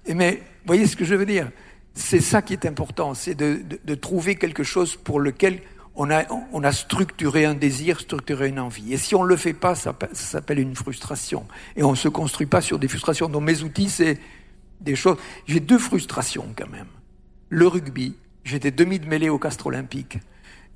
Et 0.09 0.13
mais 0.13 0.31
vous 0.33 0.67
voyez 0.67 0.87
ce 0.87 0.97
que 0.97 1.05
je 1.05 1.15
veux 1.15 1.25
dire 1.25 1.49
C'est 1.93 2.19
ça 2.19 2.41
qui 2.41 2.51
est 2.51 2.65
important, 2.65 3.13
c'est 3.13 3.35
de, 3.35 3.61
de, 3.63 3.79
de 3.81 3.95
trouver 3.95 4.35
quelque 4.35 4.63
chose 4.63 4.97
pour 4.97 5.21
lequel 5.21 5.61
on 5.95 6.09
a, 6.11 6.23
on 6.53 6.63
a 6.63 6.71
structuré 6.71 7.45
un 7.45 7.53
désir, 7.53 7.99
structuré 7.99 8.47
une 8.47 8.59
envie. 8.59 8.93
Et 8.93 8.97
si 8.97 9.15
on 9.15 9.23
ne 9.23 9.27
le 9.27 9.35
fait 9.35 9.53
pas, 9.53 9.75
ça, 9.75 9.93
s'appelle 10.13 10.59
une 10.59 10.75
frustration. 10.75 11.45
Et 11.75 11.83
on 11.83 11.91
ne 11.91 11.95
se 11.97 12.07
construit 12.07 12.47
pas 12.47 12.61
sur 12.61 12.79
des 12.79 12.87
frustrations. 12.87 13.27
Donc 13.27 13.43
mes 13.43 13.63
outils, 13.63 13.89
c'est 13.89 14.17
des 14.79 14.95
choses. 14.95 15.17
J'ai 15.45 15.59
deux 15.59 15.77
frustrations 15.77 16.47
quand 16.57 16.69
même. 16.69 16.87
Le 17.49 17.67
rugby, 17.67 18.15
j'étais 18.45 18.71
demi 18.71 18.99
de 18.99 19.07
mêlée 19.07 19.27
au 19.27 19.37
Castre 19.39 19.67
Olympique. 19.67 20.17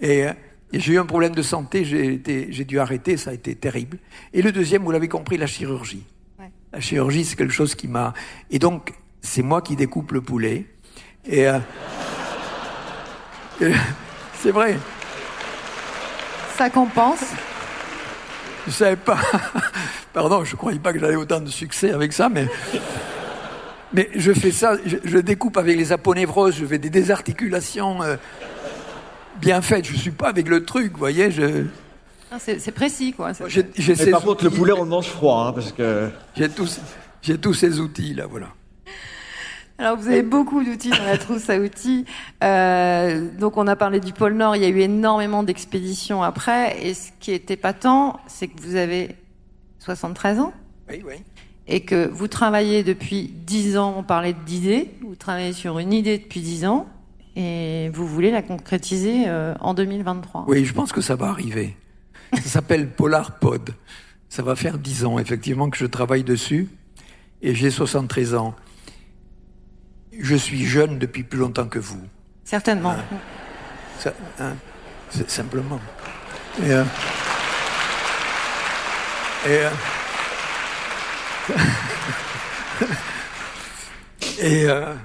Et, 0.01 0.25
j'ai 0.73 0.93
eu 0.93 0.97
un 0.97 1.05
problème 1.05 1.35
de 1.35 1.43
santé, 1.43 1.85
j'ai 1.85 2.65
dû 2.65 2.79
arrêter, 2.79 3.15
ça 3.15 3.29
a 3.29 3.33
été 3.33 3.53
terrible. 3.53 3.99
Et 4.33 4.41
le 4.41 4.51
deuxième, 4.51 4.83
vous 4.83 4.89
l'avez 4.89 5.07
compris, 5.07 5.37
la 5.37 5.45
chirurgie. 5.45 6.03
La 6.73 6.79
chirurgie, 6.79 7.25
c'est 7.25 7.35
quelque 7.35 7.53
chose 7.53 7.75
qui 7.75 7.87
m'a... 7.87 8.15
Et 8.49 8.57
donc, 8.57 8.91
c'est 9.23 9.41
moi 9.41 9.61
qui 9.61 9.75
découpe 9.75 10.11
le 10.11 10.21
poulet. 10.21 10.67
Et... 11.25 11.47
Euh, 11.47 11.59
c'est 14.39 14.51
vrai. 14.51 14.77
Ça 16.57 16.69
compense. 16.69 17.23
Je 18.67 18.71
savais 18.71 18.95
pas. 18.95 19.17
Pardon, 20.13 20.43
je 20.43 20.55
croyais 20.55 20.79
pas 20.79 20.93
que 20.93 20.99
j'avais 20.99 21.15
autant 21.15 21.39
de 21.39 21.49
succès 21.49 21.91
avec 21.91 22.13
ça, 22.13 22.29
mais. 22.29 22.47
Mais 23.95 24.09
je 24.15 24.33
fais 24.33 24.51
ça, 24.51 24.75
je, 24.85 25.19
découpe 25.19 25.55
avec 25.55 25.77
les 25.77 25.91
aponévroses, 25.91 26.55
je 26.55 26.65
fais 26.65 26.79
des 26.79 26.89
désarticulations 26.89 28.01
euh, 28.01 28.15
bien 29.39 29.61
faites. 29.61 29.85
Je 29.85 29.95
suis 29.95 30.09
pas 30.09 30.29
avec 30.29 30.47
le 30.47 30.65
truc, 30.65 30.93
vous 30.93 30.97
voyez. 30.97 31.29
Je... 31.29 31.65
C'est 32.39 32.71
précis, 32.71 33.13
quoi. 33.13 33.33
mais 33.39 34.11
par 34.11 34.21
contre, 34.21 34.43
le 34.45 34.49
poulet, 34.49 34.73
on 34.73 34.83
le 34.83 34.89
mange 34.89 35.09
froid, 35.09 35.45
hein, 35.47 35.53
parce 35.53 35.71
que. 35.71 36.09
J'ai 36.35 36.49
tous, 36.49 36.79
j'ai 37.21 37.37
tous 37.37 37.53
ces 37.53 37.79
outils 37.79 38.15
là, 38.15 38.25
voilà. 38.25 38.47
Alors 39.79 39.97
vous 39.97 40.07
avez 40.07 40.21
beaucoup 40.21 40.63
d'outils 40.63 40.91
dans 40.91 41.03
la 41.03 41.17
trousse 41.17 41.49
à 41.49 41.57
outils. 41.57 42.05
Euh, 42.43 43.27
donc 43.39 43.57
on 43.57 43.67
a 43.67 43.75
parlé 43.75 43.99
du 43.99 44.13
pôle 44.13 44.33
Nord, 44.33 44.55
il 44.55 44.61
y 44.61 44.65
a 44.65 44.69
eu 44.69 44.79
énormément 44.79 45.43
d'expéditions 45.43 46.21
après. 46.21 46.85
Et 46.85 46.93
ce 46.93 47.09
qui 47.19 47.31
est 47.31 47.49
épatant, 47.49 48.19
c'est 48.27 48.47
que 48.47 48.61
vous 48.61 48.75
avez 48.75 49.15
73 49.79 50.39
ans. 50.39 50.53
Oui, 50.89 51.01
oui. 51.05 51.15
Et 51.67 51.81
que 51.81 52.07
vous 52.07 52.27
travaillez 52.27 52.83
depuis 52.83 53.33
10 53.33 53.77
ans, 53.77 53.95
on 53.97 54.03
parlait 54.03 54.35
d'idées, 54.45 54.91
vous 55.01 55.15
travaillez 55.15 55.53
sur 55.53 55.79
une 55.79 55.93
idée 55.93 56.17
depuis 56.17 56.41
10 56.41 56.65
ans 56.65 56.87
et 57.35 57.89
vous 57.93 58.05
voulez 58.05 58.31
la 58.31 58.41
concrétiser 58.41 59.23
euh, 59.27 59.55
en 59.59 59.73
2023. 59.73 60.45
Oui, 60.47 60.65
je 60.65 60.73
pense 60.73 60.91
que 60.91 61.01
ça 61.01 61.15
va 61.15 61.27
arriver. 61.27 61.75
Ça 62.33 62.41
s'appelle 62.41 62.89
Polar 62.89 63.39
Pod. 63.39 63.71
Ça 64.29 64.43
va 64.43 64.55
faire 64.55 64.77
10 64.77 65.05
ans 65.05 65.19
effectivement 65.19 65.69
que 65.69 65.77
je 65.77 65.85
travaille 65.85 66.23
dessus 66.23 66.69
et 67.41 67.55
j'ai 67.55 67.69
73 67.69 68.35
ans 68.35 68.55
je 70.19 70.35
suis 70.35 70.65
jeune 70.65 70.99
depuis 70.99 71.23
plus 71.23 71.39
longtemps 71.39 71.67
que 71.67 71.79
vous. 71.79 72.01
Certainement. 72.43 72.91
Hein? 72.91 74.11
Hein? 74.39 74.55
c'est 75.09 75.29
simplement. 75.29 75.79
Et, 76.61 76.71
euh, 76.71 76.83
et, 79.45 79.49
euh, 79.49 79.69
euh, 84.43 84.95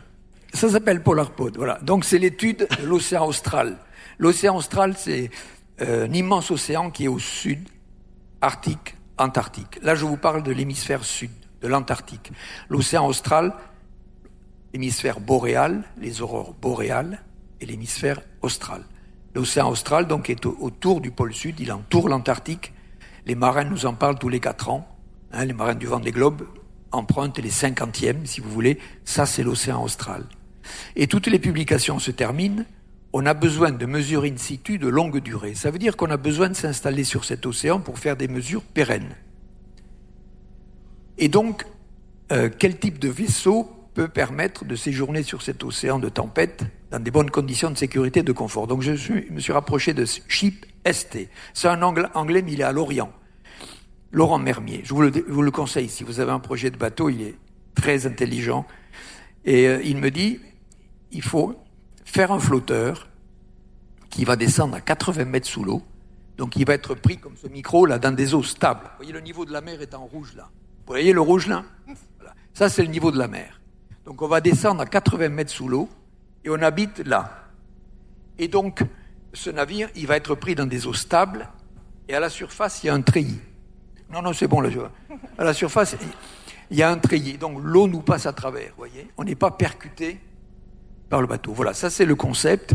ça 0.53 0.69
s'appelle 0.69 1.03
PolarPod. 1.03 1.57
Voilà. 1.57 1.79
Donc 1.83 2.05
c'est 2.05 2.19
l'étude 2.19 2.67
de 2.81 2.87
l'océan 2.87 3.27
austral. 3.27 3.77
L'océan 4.19 4.57
austral, 4.57 4.95
c'est 4.97 5.31
un 5.81 6.13
immense 6.13 6.51
océan 6.51 6.91
qui 6.91 7.05
est 7.05 7.09
au 7.09 7.21
sud, 7.21 7.69
Arctique, 8.41 8.97
Antarctique. 9.17 9.79
Là, 9.83 9.95
je 9.95 10.05
vous 10.05 10.17
parle 10.17 10.43
de 10.43 10.51
l'hémisphère 10.51 11.05
sud, 11.05 11.31
de 11.63 11.69
l'Antarctique. 11.69 12.33
L'océan 12.69 13.07
austral, 13.07 13.53
l'hémisphère 14.73 15.21
boréal, 15.21 15.85
les 16.01 16.23
aurores 16.23 16.55
boréales, 16.55 17.23
et 17.61 17.67
l'hémisphère 17.67 18.21
austral. 18.43 18.85
L'océan 19.35 19.71
austral, 19.71 20.07
donc, 20.07 20.31
est 20.31 20.47
autour 20.47 21.01
du 21.01 21.11
pôle 21.11 21.35
sud, 21.35 21.61
il 21.61 21.73
entoure 21.73 22.09
l'Antarctique. 22.09 22.73
Les 23.27 23.35
marins 23.35 23.65
nous 23.65 23.87
en 23.87 23.95
parlent 23.95 24.19
tous 24.19 24.29
les 24.29 24.41
quatre 24.41 24.69
ans. 24.69 24.89
Hein, 25.33 25.45
les 25.45 25.53
marins 25.53 25.75
du 25.75 25.87
vent 25.87 26.01
des 26.01 26.13
globes 26.13 26.47
empruntent 26.93 27.39
les 27.39 27.51
cinquantièmes, 27.51 28.25
si 28.25 28.41
vous 28.41 28.51
voulez. 28.51 28.79
Ça, 29.05 29.27
c'est 29.27 29.43
l'océan 29.43 29.83
austral. 29.83 30.25
Et 30.97 31.07
toutes 31.07 31.27
les 31.27 31.39
publications 31.39 31.99
se 31.99 32.11
terminent. 32.11 32.65
On 33.13 33.27
a 33.27 33.35
besoin 33.35 33.71
de 33.71 33.87
mesures 33.87 34.25
in 34.25 34.37
situ 34.37 34.79
de 34.79 34.89
longue 34.89 35.19
durée. 35.21 35.55
Ça 35.55 35.71
veut 35.71 35.79
dire 35.79 35.97
qu'on 35.97 36.11
a 36.11 36.17
besoin 36.17 36.49
de 36.49 36.55
s'installer 36.55 37.05
sur 37.05 37.25
cet 37.25 37.47
océan 37.47 37.81
pour 37.81 37.99
faire 37.99 38.17
des 38.17 38.29
mesures 38.29 38.63
pérennes. 38.63 39.17
Et 41.17 41.29
donc, 41.29 41.65
euh, 42.33 42.51
quel 42.57 42.79
type 42.79 42.99
de 42.99 43.09
vaisseau 43.09 43.71
peut 43.99 44.07
permettre 44.07 44.65
de 44.65 44.77
séjourner 44.77 45.25
sur 45.25 45.43
cet 45.43 45.65
océan 45.65 45.99
de 45.99 46.09
tempête 46.09 46.65
dans 46.93 47.01
des 47.01 47.11
bonnes 47.11 47.33
conditions 47.33 47.69
de 47.69 47.77
sécurité 47.77 48.21
et 48.21 48.23
de 48.23 48.31
confort. 48.31 48.69
Donc 48.69 48.81
je, 48.81 48.93
me 49.33 49.41
suis 49.41 49.53
rapproché 49.53 49.93
de 49.93 50.05
Ship 50.05 50.65
ST. 50.89 51.29
C'est 51.53 51.67
un 51.67 51.83
anglais, 51.83 52.43
mais 52.43 52.53
il 52.53 52.61
est 52.61 52.65
à 52.65 52.71
Lorient. 52.71 53.13
Laurent 54.13 54.39
Mermier, 54.39 54.83
je 54.85 54.95
vous, 54.95 55.03
le, 55.03 55.51
conseille. 55.51 55.89
Si 55.89 56.05
vous 56.05 56.21
avez 56.21 56.31
un 56.31 56.39
projet 56.39 56.71
de 56.71 56.77
bateau, 56.77 57.09
il 57.09 57.23
est 57.23 57.35
très 57.75 58.07
intelligent. 58.07 58.69
Et 59.45 59.67
euh, 59.67 59.83
il 59.83 59.97
me 59.97 60.13
dit, 60.13 60.39
il 61.11 61.23
faut 61.23 61.61
faire 62.05 62.31
un 62.31 62.39
flotteur 62.39 63.09
qui 64.11 64.25
va 64.25 64.37
descendre 64.37 64.77
à 64.77 64.81
80 64.81 65.25
mètres 65.25 65.49
sous 65.49 65.65
l'eau. 65.65 65.83
Donc 66.37 66.55
il 66.55 66.65
va 66.65 66.75
être 66.75 66.95
pris 66.95 67.19
comme 67.19 67.35
ce 67.37 67.49
micro 67.49 67.85
là 67.85 67.99
dans 67.99 68.15
des 68.15 68.33
eaux 68.33 68.45
stables. 68.45 68.85
Vous 68.85 68.99
voyez 68.99 69.13
le 69.13 69.23
niveau 69.23 69.45
de 69.45 69.53
la 69.53 69.61
mer 69.61 69.83
est 69.83 69.93
en 69.93 70.07
rouge 70.07 70.35
là. 70.37 70.51
Vous 70.87 70.93
voyez 70.93 71.13
le 71.13 71.21
rouge 71.21 71.49
là? 71.49 71.65
Ça 72.55 72.69
c'est 72.69 72.83
le 72.83 72.91
niveau 72.91 73.11
de 73.11 73.19
la 73.19 73.27
mer. 73.27 73.58
Donc 74.09 74.23
on 74.23 74.27
va 74.27 74.41
descendre 74.41 74.81
à 74.81 74.87
80 74.87 75.29
mètres 75.29 75.51
sous 75.51 75.69
l'eau 75.69 75.87
et 76.43 76.49
on 76.49 76.63
habite 76.63 77.01
là. 77.05 77.45
Et 78.39 78.49
donc, 78.49 78.83
ce 79.35 79.51
navire, 79.51 79.91
il 79.97 80.07
va 80.07 80.17
être 80.17 80.35
pris 80.35 80.55
dans 80.55 80.65
des 80.65 80.87
eaux 80.87 80.95
stables, 80.95 81.47
et 82.09 82.15
à 82.15 82.21
la 82.21 82.31
surface, 82.31 82.83
il 82.83 82.87
y 82.87 82.89
a 82.89 82.95
un 82.95 83.03
treillis. 83.03 83.41
Non, 84.11 84.23
non, 84.23 84.33
c'est 84.33 84.47
bon, 84.49 84.63
là. 84.63 84.71
À 85.37 85.45
la 85.45 85.53
surface, 85.53 85.95
il 86.71 86.79
y 86.79 86.83
a 86.83 86.91
un 86.91 86.97
treillis. 86.97 87.37
Donc, 87.37 87.59
l'eau 87.63 87.87
nous 87.87 88.01
passe 88.01 88.25
à 88.25 88.33
travers, 88.33 88.73
voyez. 88.79 89.11
On 89.19 89.25
n'est 89.25 89.35
pas 89.35 89.51
percuté 89.51 90.19
par 91.11 91.21
le 91.21 91.27
bateau. 91.27 91.53
Voilà, 91.53 91.75
ça, 91.75 91.91
c'est 91.91 92.07
le 92.07 92.15
concept. 92.15 92.75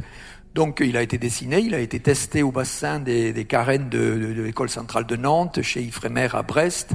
Donc, 0.53 0.83
il 0.85 0.95
a 0.97 1.01
été 1.01 1.17
dessiné, 1.17 1.61
il 1.61 1.73
a 1.73 1.79
été 1.79 1.99
testé 1.99 2.43
au 2.43 2.51
bassin 2.51 2.99
des, 2.99 3.33
des 3.33 3.45
carènes 3.45 3.89
de, 3.89 4.33
de 4.35 4.41
l'école 4.43 4.69
centrale 4.69 5.07
de 5.07 5.15
Nantes, 5.15 5.63
chez 5.63 5.81
Ifremer 5.81 6.27
à 6.33 6.43
Brest. 6.43 6.91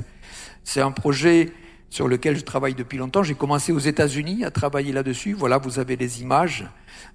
C'est 0.62 0.81
un 0.81 0.92
projet 0.92 1.53
sur 1.90 2.09
lequel 2.09 2.37
je 2.37 2.44
travaille 2.44 2.74
depuis 2.74 2.98
longtemps. 2.98 3.22
J'ai 3.22 3.35
commencé 3.35 3.72
aux 3.72 3.79
États-Unis 3.79 4.44
à 4.44 4.51
travailler 4.51 4.92
là-dessus. 4.92 5.33
Voilà, 5.33 5.59
vous 5.59 5.79
avez 5.79 5.96
les 5.96 6.22
images. 6.22 6.66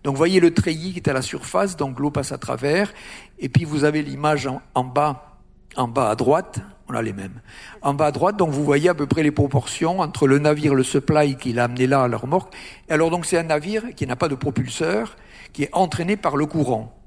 Donc, 0.03 0.15
voyez 0.15 0.39
le 0.39 0.53
treillis 0.53 0.93
qui 0.93 0.99
est 0.99 1.09
à 1.09 1.13
la 1.13 1.21
surface, 1.21 1.77
donc 1.77 1.99
l'eau 1.99 2.11
passe 2.11 2.31
à 2.31 2.37
travers. 2.37 2.93
Et 3.39 3.49
puis, 3.49 3.65
vous 3.65 3.83
avez 3.83 4.01
l'image 4.01 4.49
en, 4.73 4.83
bas, 4.83 5.39
en 5.75 5.87
bas 5.87 6.09
à 6.09 6.15
droite. 6.15 6.59
On 6.89 6.95
a 6.95 7.01
les 7.01 7.13
mêmes. 7.13 7.39
En 7.81 7.93
bas 7.93 8.07
à 8.07 8.11
droite, 8.11 8.37
donc 8.37 8.49
vous 8.49 8.63
voyez 8.63 8.89
à 8.89 8.93
peu 8.93 9.05
près 9.05 9.23
les 9.23 9.31
proportions 9.31 9.99
entre 9.99 10.27
le 10.27 10.39
navire, 10.39 10.75
le 10.75 10.83
supply 10.83 11.37
qui 11.37 11.53
l'a 11.53 11.65
amené 11.65 11.87
là 11.87 12.03
à 12.03 12.07
la 12.07 12.17
remorque. 12.17 12.53
Et 12.89 12.93
alors, 12.93 13.09
donc, 13.09 13.25
c'est 13.25 13.37
un 13.37 13.43
navire 13.43 13.83
qui 13.95 14.07
n'a 14.07 14.15
pas 14.15 14.27
de 14.27 14.35
propulseur, 14.35 15.15
qui 15.53 15.63
est 15.63 15.69
entraîné 15.73 16.17
par 16.17 16.35
le 16.35 16.45
courant. 16.45 16.99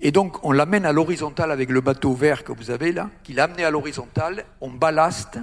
Et 0.00 0.12
donc, 0.12 0.44
on 0.44 0.52
l'amène 0.52 0.86
à 0.86 0.92
l'horizontale 0.92 1.50
avec 1.50 1.70
le 1.70 1.80
bateau 1.80 2.14
vert 2.14 2.44
que 2.44 2.52
vous 2.52 2.70
avez 2.70 2.92
là, 2.92 3.10
qui 3.22 3.32
l'a 3.32 3.44
amené 3.44 3.64
à 3.64 3.70
l'horizontale. 3.70 4.44
On 4.60 4.70
ballaste 4.70 5.38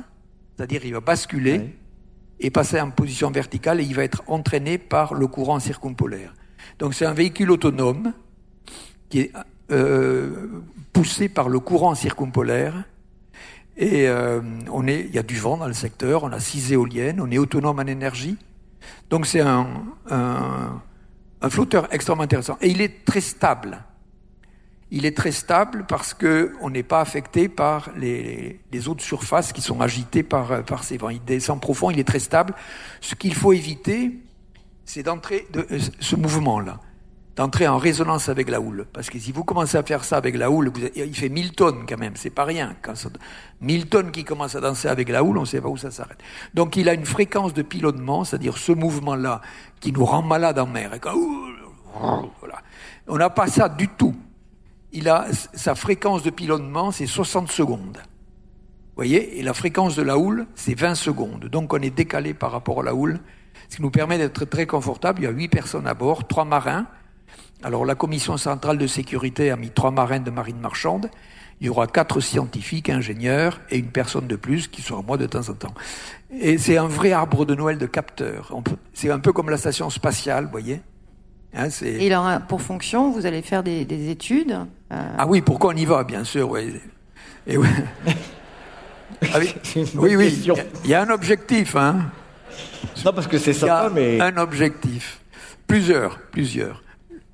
c'est-à-dire 0.56 0.86
il 0.86 0.94
va 0.94 1.00
basculer 1.00 1.76
et 2.40 2.50
passer 2.50 2.80
en 2.80 2.92
position 2.92 3.32
verticale 3.32 3.80
et 3.80 3.84
il 3.84 3.96
va 3.96 4.04
être 4.04 4.24
entraîné 4.28 4.78
par 4.78 5.14
le 5.14 5.28
courant 5.28 5.60
circumpolaire. 5.60 6.34
Donc 6.80 6.94
c'est 6.94 7.06
un 7.06 7.14
véhicule 7.14 7.52
autonome 7.52 8.14
qui 9.10 9.22
est 9.22 9.32
euh, 9.72 10.48
poussé 10.92 11.30
par 11.30 11.50
le 11.50 11.60
courant 11.60 11.96
circumpolaire 11.96 12.84
et 13.78 14.08
euh, 14.08 14.42
on 14.72 14.88
est, 14.88 15.02
il 15.02 15.16
y 15.16 15.20
a 15.20 15.24
du 15.24 15.36
vent 15.36 15.58
dans 15.58 15.68
le 15.68 15.74
secteur, 15.74 16.24
on 16.24 16.32
a 16.32 16.40
six 16.40 16.72
éoliennes, 16.72 17.20
on 17.22 17.32
est 17.32 17.38
autonome 17.38 17.80
en 17.80 17.88
énergie. 17.88 18.38
Donc 19.10 19.26
c'est 19.26 19.42
un, 19.42 19.68
un, 20.10 20.82
un 21.42 21.50
flotteur 21.50 21.88
extrêmement 21.92 22.24
intéressant 22.24 22.58
et 22.62 22.70
il 22.70 22.82
est 22.82 23.06
très 23.06 23.22
stable 23.22 23.80
il 24.96 25.08
est 25.08 25.18
très 25.18 25.32
stable 25.32 25.86
parce 25.88 26.14
qu'on 26.14 26.70
n'est 26.70 26.84
pas 26.84 27.02
affecté 27.02 27.50
par 27.50 27.90
les, 27.98 28.60
les, 28.72 28.88
eaux 28.88 28.94
de 28.94 29.52
qui 29.52 29.62
sont 29.62 29.82
agitées 29.82 30.22
par, 30.22 30.64
par 30.64 30.84
ces 30.84 30.98
vents. 30.98 31.10
Il 31.10 31.24
descend 31.26 31.60
profond, 31.60 31.90
il 31.90 31.98
est 31.98 32.04
très 32.04 32.20
stable. 32.20 32.54
Ce 33.02 33.16
qu'il 33.16 33.34
faut 33.34 33.54
éviter, 33.54 34.20
c'est 34.86 35.02
d'entrer 35.02 35.48
de 35.52 35.66
euh, 35.72 35.80
ce 36.00 36.16
mouvement-là, 36.16 36.80
d'entrer 37.36 37.68
en 37.68 37.80
résonance 37.80 38.30
avec 38.30 38.52
la 38.52 38.62
houle. 38.62 38.86
Parce 38.94 39.10
que 39.10 39.18
si 39.18 39.32
vous 39.32 39.44
commencez 39.44 39.78
à 39.78 39.82
faire 39.82 40.04
ça 40.04 40.18
avec 40.18 40.38
la 40.38 40.52
houle, 40.52 40.72
il 40.96 41.16
fait 41.16 41.30
1000 41.30 41.54
tonnes 41.54 41.86
quand 41.90 41.98
même, 41.98 42.14
c'est 42.16 42.30
pas 42.30 42.46
rien. 42.46 42.76
Quand 42.84 42.94
1000 43.62 43.88
tonnes 43.88 44.12
qui 44.12 44.24
commencent 44.24 44.56
à 44.56 44.62
danser 44.62 44.90
avec 44.90 45.10
la 45.10 45.24
houle, 45.24 45.40
on 45.40 45.42
ne 45.42 45.48
sait 45.48 45.60
pas 45.60 45.70
où 45.70 45.78
ça 45.78 45.90
s'arrête. 45.90 46.20
Donc 46.54 46.76
il 46.76 46.88
a 46.88 46.94
une 46.94 47.08
fréquence 47.08 47.56
de 47.56 47.64
pilonnement, 47.64 48.26
c'est-à-dire 48.26 48.60
ce 48.60 48.72
mouvement-là 48.72 49.42
qui 49.80 49.92
nous 49.92 50.06
rend 50.06 50.22
malade 50.22 50.60
en 50.60 50.68
mer. 50.68 50.94
Et 50.94 51.00
quand, 51.00 51.16
voilà. 52.40 52.62
On 53.08 53.18
n'a 53.18 53.32
pas 53.32 53.48
ça 53.48 53.70
du 53.70 53.88
tout 53.88 54.16
il 54.94 55.10
a 55.10 55.28
sa 55.32 55.76
fréquence 55.76 56.24
de 56.24 56.30
pilonnement, 56.30 56.92
c'est 56.92 57.08
60 57.08 57.52
secondes. 57.52 57.98
Vous 57.98 58.98
voyez 58.98 59.40
Et 59.40 59.44
la 59.44 59.56
fréquence 59.56 59.96
de 59.96 60.04
la 60.04 60.18
houle, 60.20 60.46
c'est 60.54 60.80
20 60.80 60.96
secondes. 60.96 61.46
Donc 61.46 61.74
on 61.74 61.80
est 61.80 61.90
décalé 61.90 62.36
par 62.36 62.52
rapport 62.52 62.82
à 62.82 62.84
la 62.84 62.94
houle, 62.94 63.20
ce 63.70 63.78
qui 63.78 63.82
nous 63.82 63.90
permet 63.90 64.20
d'être 64.20 64.46
très 64.46 64.68
confortable. 64.68 65.22
Il 65.22 65.24
y 65.24 65.28
a 65.28 65.32
8 65.32 65.48
personnes 65.48 65.88
à 65.88 65.96
bord, 65.96 66.28
3 66.28 66.46
marins. 66.46 66.86
Alors 67.64 67.86
la 67.86 67.96
commission 67.96 68.38
centrale 68.38 68.78
de 68.78 68.86
sécurité 68.86 69.50
a 69.50 69.56
mis 69.56 69.72
3 69.72 69.90
marins 69.90 70.20
de 70.20 70.30
marine 70.30 70.60
marchande. 70.60 71.10
Il 71.60 71.68
y 71.68 71.70
aura 71.70 71.88
4 71.88 72.20
scientifiques, 72.20 72.90
ingénieurs 72.90 73.62
et 73.72 73.80
une 73.80 73.90
personne 73.90 74.28
de 74.28 74.36
plus 74.36 74.68
qui 74.68 74.84
sera 74.84 75.02
moi 75.02 75.18
de 75.18 75.26
temps 75.26 75.50
en 75.50 75.54
temps. 75.54 75.74
Et 76.40 76.60
c'est 76.60 76.78
un 76.78 76.88
vrai 76.88 77.14
arbre 77.14 77.46
de 77.46 77.56
Noël 77.56 77.80
de 77.80 77.86
capteurs. 77.88 78.54
C'est 78.94 79.10
un 79.10 79.20
peu 79.20 79.34
comme 79.34 79.50
la 79.50 79.58
station 79.58 79.90
spatiale, 79.90 80.46
vous 80.46 80.52
voyez 80.52 80.82
Hein, 81.56 81.70
et 81.84 82.08
il 82.08 82.14
aura 82.14 82.40
pour 82.40 82.62
fonction, 82.62 83.12
vous 83.12 83.26
allez 83.26 83.42
faire 83.42 83.62
des, 83.62 84.10
études. 84.10 84.58
Euh, 84.92 85.16
ah 85.18 85.28
oui, 85.28 85.42
pourquoi 85.42 85.74
on 85.74 85.78
y 85.78 85.86
va, 85.86 86.04
bien 86.04 86.24
sûr. 86.24 86.50
Oui. 86.50 86.80
Et 87.46 87.58
oui. 87.58 87.68
Ah 89.22 89.40
oui, 89.40 89.54
oui, 89.96 90.44
Il 90.84 90.90
y 90.90 90.94
a 90.94 91.02
un 91.04 91.10
objectif, 91.10 91.76
hein. 91.76 92.06
Non, 93.06 93.14
parce 93.14 93.28
que 93.28 93.38
c'est 93.38 93.54
ça, 93.54 93.90
mais 93.94 94.20
un 94.20 94.38
objectif. 94.38 95.22
Plusieurs, 95.68 96.20
plusieurs. 96.32 96.84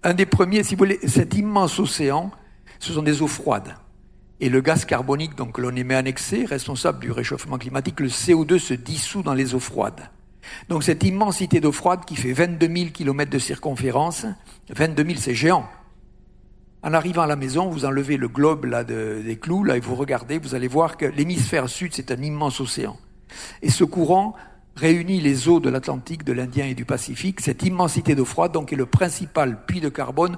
Un 0.03 0.13
des 0.13 0.25
premiers, 0.25 0.63
si 0.63 0.75
vous 0.75 0.79
voulez, 0.79 0.99
cet 1.07 1.35
immense 1.35 1.79
océan, 1.79 2.31
ce 2.79 2.93
sont 2.93 3.03
des 3.03 3.21
eaux 3.21 3.27
froides. 3.27 3.75
Et 4.41 4.49
le 4.49 4.61
gaz 4.61 4.85
carbonique, 4.85 5.35
donc 5.35 5.57
l'on 5.57 5.75
émet 5.75 5.95
annexé, 5.95 6.45
responsable 6.45 6.99
du 6.99 7.11
réchauffement 7.11 7.57
climatique, 7.57 7.99
le 7.99 8.07
CO2 8.07 8.59
se 8.59 8.73
dissout 8.73 9.21
dans 9.21 9.33
les 9.33 9.53
eaux 9.53 9.59
froides. 9.59 10.09
Donc 10.69 10.83
cette 10.83 11.03
immensité 11.03 11.59
d'eau 11.59 11.71
froide 11.71 12.05
qui 12.05 12.15
fait 12.15 12.33
22 12.33 12.67
000 12.67 12.89
km 12.91 13.29
de 13.29 13.39
circonférence, 13.39 14.25
22 14.69 15.03
000 15.03 15.15
c'est 15.19 15.35
géant. 15.35 15.67
En 16.81 16.93
arrivant 16.93 17.23
à 17.23 17.27
la 17.27 17.35
maison, 17.35 17.69
vous 17.69 17.83
enlevez 17.83 18.15
le 18.15 18.29
globe 18.29 18.65
là 18.65 18.83
des 18.85 19.37
clous 19.37 19.65
là 19.65 19.75
et 19.75 19.79
vous 19.81 19.95
regardez, 19.95 20.39
vous 20.39 20.55
allez 20.55 20.69
voir 20.69 20.95
que 20.95 21.05
l'hémisphère 21.05 21.67
sud 21.67 21.91
c'est 21.93 22.11
un 22.11 22.21
immense 22.21 22.61
océan. 22.61 22.97
Et 23.61 23.69
ce 23.69 23.83
courant 23.83 24.35
réunit 24.75 25.19
les 25.19 25.49
eaux 25.49 25.59
de 25.59 25.69
l'Atlantique, 25.69 26.23
de 26.23 26.31
l'Indien 26.31 26.65
et 26.65 26.73
du 26.73 26.85
Pacifique. 26.85 27.41
Cette 27.41 27.63
immensité 27.63 28.15
d'eau 28.15 28.23
froide 28.23 28.53
donc 28.53 28.71
est 28.71 28.77
le 28.77 28.85
principal 28.85 29.65
puits 29.65 29.81
de 29.81 29.89
carbone 29.89 30.37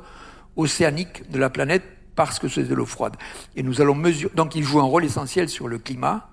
océanique 0.56 1.30
de 1.30 1.38
la 1.38 1.52
planète 1.52 1.84
parce 2.16 2.40
que 2.40 2.48
c'est 2.48 2.64
de 2.64 2.74
l'eau 2.74 2.88
froide. 2.88 3.16
Et 3.56 3.62
nous 3.62 3.80
allons 3.82 3.96
mesurer 3.96 4.34
donc 4.36 4.56
il 4.56 4.64
joue 4.64 4.80
un 4.80 4.86
rôle 4.86 5.06
essentiel 5.06 5.48
sur 5.48 5.68
le 5.68 5.78
climat 5.78 6.31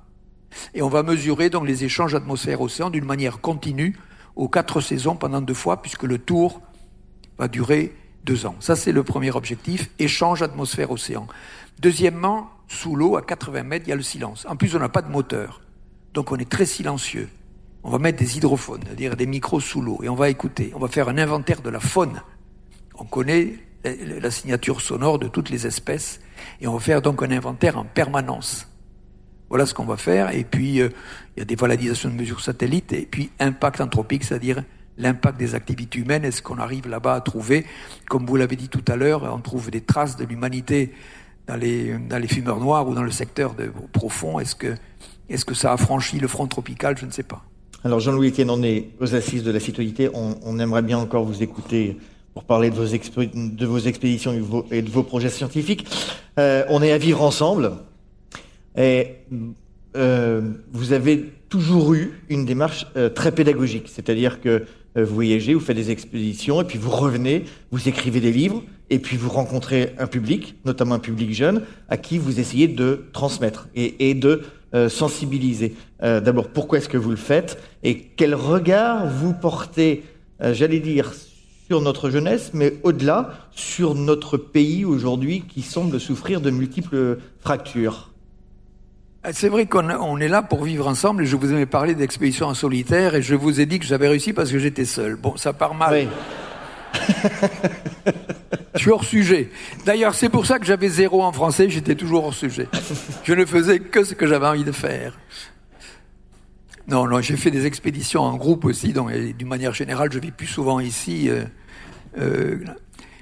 et 0.75 0.83
on 0.83 0.89
va 0.89 1.03
mesurer 1.03 1.51
donc 1.51 1.67
les 1.67 1.85
échanges 1.85 2.15
atmosphère-océan 2.15 2.91
d'une 2.91 3.05
manière 3.05 3.41
continue 3.41 3.97
aux 4.37 4.49
quatre 4.49 4.81
saisons 4.81 5.17
pendant 5.17 5.41
deux 5.41 5.55
fois, 5.55 5.83
puisque 5.83 6.05
le 6.05 6.19
tour 6.19 6.63
va 7.39 7.49
durer 7.49 7.95
deux 8.25 8.47
ans. 8.47 8.57
Ça, 8.61 8.77
c'est 8.77 8.93
le 8.93 9.03
premier 9.03 9.31
objectif, 9.31 9.91
échange 9.99 10.43
atmosphère-océan. 10.43 11.27
Deuxièmement, 11.81 12.51
sous 12.69 12.95
l'eau, 12.95 13.17
à 13.17 13.23
80 13.23 13.63
mètres, 13.63 13.87
il 13.87 13.91
y 13.91 13.93
a 13.93 13.97
le 13.97 14.03
silence. 14.03 14.47
En 14.49 14.57
plus, 14.57 14.77
on 14.77 14.79
n'a 14.79 14.89
pas 14.89 15.03
de 15.03 15.11
moteur. 15.11 15.61
Donc, 16.15 16.31
on 16.31 16.37
est 16.37 16.49
très 16.49 16.67
silencieux. 16.67 17.29
On 17.83 17.91
va 17.91 17.99
mettre 17.99 18.19
des 18.19 18.37
hydrophones, 18.37 18.83
c'est-à-dire 18.85 19.17
des 19.17 19.27
micros 19.27 19.61
sous 19.61 19.81
l'eau, 19.81 20.01
et 20.03 20.09
on 20.09 20.15
va 20.15 20.29
écouter. 20.29 20.73
On 20.75 20.79
va 20.79 20.89
faire 20.89 21.09
un 21.09 21.19
inventaire 21.19 21.63
de 21.63 21.71
la 21.71 21.81
faune. 21.81 22.23
On 22.97 23.05
connaît 23.05 23.55
la 23.85 24.31
signature 24.31 24.81
sonore 24.81 25.19
de 25.19 25.29
toutes 25.29 25.51
les 25.51 25.67
espèces, 25.67 26.21
et 26.61 26.67
on 26.67 26.75
va 26.75 26.81
faire 26.81 27.03
donc 27.03 27.23
un 27.23 27.31
inventaire 27.31 27.79
en 27.79 27.85
permanence. 27.85 28.68
Voilà 29.49 29.67
ce 29.67 29.75
qu'on 29.75 29.85
va 29.85 29.97
faire. 29.97 30.35
Et 30.35 30.45
puis, 30.45 30.81
euh, 30.81 30.91
il 31.37 31.41
y 31.41 31.43
a 31.43 31.45
des 31.45 31.57
valadisations 31.57 32.11
de 32.11 32.15
mesures 32.15 32.41
satellites. 32.41 32.93
Et 32.93 33.07
puis, 33.11 33.31
impact 33.41 33.81
anthropique, 33.81 34.25
c'est-à-dire 34.25 34.63
l'impact 34.99 35.39
des 35.39 35.55
activités 35.55 36.01
humaines. 36.01 36.25
Est-ce 36.25 36.43
qu'on 36.43 36.59
arrive 36.59 36.89
là-bas 36.89 37.15
à 37.15 37.21
trouver, 37.21 37.65
comme 38.09 38.27
vous 38.27 38.37
l'avez 38.37 38.57
dit 38.57 38.69
tout 38.69 38.85
à 38.89 38.97
l'heure, 38.97 39.23
on 39.33 39.41
trouve 39.41 39.71
des 39.71 39.81
traces 39.81 40.17
de 40.17 40.25
l'humanité 40.25 40.93
dans 41.47 41.57
les, 41.57 41.99
fumeurs 42.29 42.61
noirs 42.61 42.87
ou 42.89 42.95
dans 42.95 43.03
le 43.03 43.11
secteur 43.11 43.55
profond? 43.93 44.39
Est-ce 44.41 44.57
que, 44.57 45.55
ça 45.55 45.73
a 45.73 45.77
franchi 45.77 46.19
le 46.19 46.29
front 46.29 46.47
tropical? 46.47 46.99
Je 46.99 47.07
ne 47.07 47.11
sais 47.11 47.23
pas. 47.23 47.43
Alors, 47.85 48.01
Jean-Louis 48.01 48.35
on 48.49 48.63
est 48.63 48.91
aux 49.01 49.15
assises 49.15 49.45
de 49.45 49.53
la 49.53 49.61
citoyenneté. 49.61 50.11
On, 50.13 50.59
aimerait 50.59 50.83
bien 50.83 50.99
encore 50.99 51.25
vous 51.25 51.43
écouter 51.43 51.97
pour 52.35 52.45
parler 52.45 52.71
de 52.71 52.75
vos, 52.75 52.85
de 52.87 53.67
vos 53.67 53.79
expéditions 53.79 54.33
et 54.71 54.83
de 54.83 54.91
vos, 54.91 55.03
projets 55.05 55.31
scientifiques. 55.31 55.87
Euh, 56.39 56.65
on 56.69 56.83
est 56.83 56.93
à 56.93 56.99
vivre 56.99 57.23
ensemble. 57.23 57.73
Et 58.79 59.17
euh, 59.97 60.53
vous 60.73 60.93
avez 60.93 61.33
toujours 61.49 61.95
eu 61.95 62.13
une 62.29 62.45
démarche 62.45 62.87
euh, 62.97 63.09
très 63.09 63.33
pédagogique, 63.33 63.89
c'est-à-dire 63.89 64.41
que 64.41 64.65
euh, 64.97 65.05
vous 65.05 65.15
voyagez, 65.15 65.55
vous 65.55 65.61
faites 65.61 65.77
des 65.77 65.91
expéditions, 65.91 66.61
et 66.61 66.65
puis 66.65 66.79
vous 66.79 66.91
revenez, 66.91 67.45
vous 67.73 67.89
écrivez 67.89 68.21
des 68.21 68.33
livres, 68.33 68.63
et 68.91 68.99
puis 68.99 69.17
vous 69.17 69.31
rencontrez 69.31 69.95
un 69.99 70.07
public, 70.07 70.55
notamment 70.65 70.95
un 70.95 71.01
public 71.01 71.35
jeune, 71.35 71.63
à 71.89 71.97
qui 71.97 72.19
vous 72.19 72.39
essayez 72.39 72.69
de 72.69 73.07
transmettre 73.13 73.69
et, 73.75 74.11
et 74.11 74.15
de 74.15 74.43
euh, 74.75 74.89
sensibiliser. 74.89 75.75
Euh, 76.03 76.21
d'abord, 76.21 76.49
pourquoi 76.49 76.79
est-ce 76.79 76.89
que 76.89 76.99
vous 76.99 77.11
le 77.11 77.17
faites, 77.17 77.59
et 77.83 77.99
quel 77.99 78.35
regard 78.35 79.09
vous 79.09 79.35
portez, 79.35 80.05
j'allais 80.41 80.79
dire, 80.81 81.13
sur 81.67 81.81
notre 81.81 82.11
jeunesse, 82.11 82.53
mais 82.55 82.75
au-delà, 82.85 83.49
sur 83.51 83.95
notre 83.95 84.37
pays 84.37 84.85
aujourd'hui 84.85 85.43
qui 85.49 85.63
semble 85.63 85.99
souffrir 85.99 86.41
de 86.41 86.51
multiples 86.51 87.19
fractures? 87.41 88.11
C'est 89.33 89.49
vrai 89.49 89.67
qu'on 89.67 90.19
est 90.19 90.29
là 90.29 90.43
pour 90.43 90.65
vivre 90.65 90.87
ensemble 90.87 91.23
et 91.23 91.27
je 91.27 91.37
vous 91.37 91.53
ai 91.53 91.67
parlé 91.67 91.95
d'expédition 91.95 92.47
en 92.47 92.55
solitaire 92.55 93.15
et 93.15 93.23
je 93.23 93.35
vous 93.35 93.61
ai 93.61 93.67
dit 93.67 93.79
que 93.79 93.85
j'avais 93.85 94.09
réussi 94.09 94.33
parce 94.33 94.51
que 94.51 94.59
j'étais 94.59 94.85
seul. 94.85 95.17
Bon, 95.17 95.37
ça 95.37 95.53
part 95.53 95.75
mal. 95.75 96.09
je 98.75 98.79
suis 98.79 98.91
hors 98.91 99.05
sujet. 99.05 99.51
D'ailleurs, 99.85 100.15
c'est 100.15 100.29
pour 100.29 100.47
ça 100.47 100.59
que 100.59 100.67
j'avais 100.67 100.89
zéro 100.89 101.23
en 101.23 101.33
français, 101.33 101.69
j'étais 101.69 101.95
toujours 101.95 102.25
hors 102.25 102.35
sujet. 102.35 102.69
Je 103.25 103.35
ne 103.35 103.45
faisais 103.45 103.81
que 103.81 104.05
ce 104.05 104.15
que 104.15 104.27
j'avais 104.27 104.47
envie 104.47 104.65
de 104.65 104.73
faire. 104.73 105.19
Non, 106.87 107.07
non, 107.07 107.21
j'ai 107.21 107.37
fait 107.37 107.51
des 107.51 107.67
expéditions 107.67 108.23
en 108.23 108.37
groupe 108.37 108.65
aussi, 108.65 108.95
d'une 108.95 109.49
manière 109.49 109.75
générale, 109.75 110.11
je 110.11 110.19
vis 110.19 110.31
plus 110.31 110.47
souvent 110.47 110.81
ici. 110.81 111.29
Euh, 111.29 111.45
euh, 112.19 112.65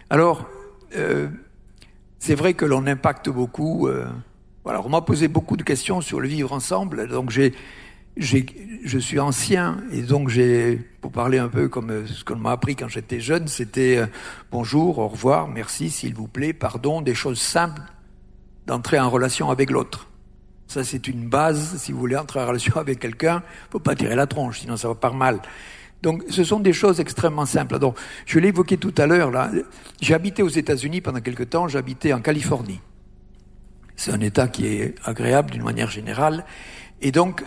alors, 0.08 0.48
c'est 2.20 2.36
vrai 2.36 2.54
que 2.54 2.64
l'on 2.64 2.86
impacte 2.86 3.28
beaucoup. 3.28 3.88
Voilà, 4.66 4.82
on 4.84 4.88
m'a 4.88 5.00
posé 5.00 5.28
beaucoup 5.28 5.56
de 5.56 5.62
questions 5.62 6.00
sur 6.00 6.18
le 6.18 6.26
vivre 6.26 6.52
ensemble, 6.52 7.06
donc 7.06 7.30
j'ai, 7.30 7.54
je 8.16 8.98
suis 8.98 9.20
ancien 9.20 9.76
et 9.92 10.02
donc 10.02 10.28
j'ai, 10.28 10.80
pour 11.00 11.12
parler 11.12 11.38
un 11.38 11.46
peu 11.46 11.68
comme 11.68 12.04
ce 12.04 12.24
qu'on 12.24 12.34
m'a 12.34 12.50
appris 12.50 12.74
quand 12.74 12.88
j'étais 12.88 13.20
jeune, 13.20 13.46
c'était 13.46 13.98
euh, 13.98 14.06
bonjour, 14.50 14.98
au 14.98 15.06
revoir, 15.06 15.46
merci, 15.46 15.88
s'il 15.88 16.14
vous 16.14 16.26
plaît, 16.26 16.52
pardon, 16.52 17.00
des 17.00 17.14
choses 17.14 17.38
simples 17.38 17.80
d'entrer 18.66 18.98
en 18.98 19.08
relation 19.08 19.50
avec 19.50 19.70
l'autre. 19.70 20.08
Ça, 20.66 20.82
c'est 20.82 21.06
une 21.06 21.28
base. 21.28 21.76
Si 21.76 21.92
vous 21.92 22.00
voulez 22.00 22.16
entrer 22.16 22.40
en 22.40 22.48
relation 22.48 22.74
avec 22.74 22.98
quelqu'un, 22.98 23.44
faut 23.70 23.78
pas 23.78 23.94
tirer 23.94 24.16
la 24.16 24.26
tronche, 24.26 24.58
sinon 24.58 24.76
ça 24.76 24.88
va 24.88 24.96
pas 24.96 25.12
mal. 25.12 25.42
Donc, 26.02 26.24
ce 26.28 26.42
sont 26.42 26.58
des 26.58 26.72
choses 26.72 26.98
extrêmement 26.98 27.46
simples. 27.46 27.78
Donc, 27.78 27.96
je 28.26 28.40
l'ai 28.40 28.48
évoqué 28.48 28.78
tout 28.78 28.94
à 28.98 29.06
l'heure, 29.06 29.30
là. 29.30 29.48
J'ai 30.00 30.14
habité 30.14 30.42
aux 30.42 30.48
États-Unis 30.48 31.02
pendant 31.02 31.20
quelque 31.20 31.44
temps, 31.44 31.68
j'habitais 31.68 32.12
en 32.12 32.20
Californie. 32.20 32.80
C'est 34.06 34.12
un 34.12 34.20
État 34.20 34.46
qui 34.46 34.68
est 34.68 34.94
agréable 35.04 35.50
d'une 35.50 35.64
manière 35.64 35.90
générale. 35.90 36.44
Et 37.02 37.10
donc, 37.10 37.42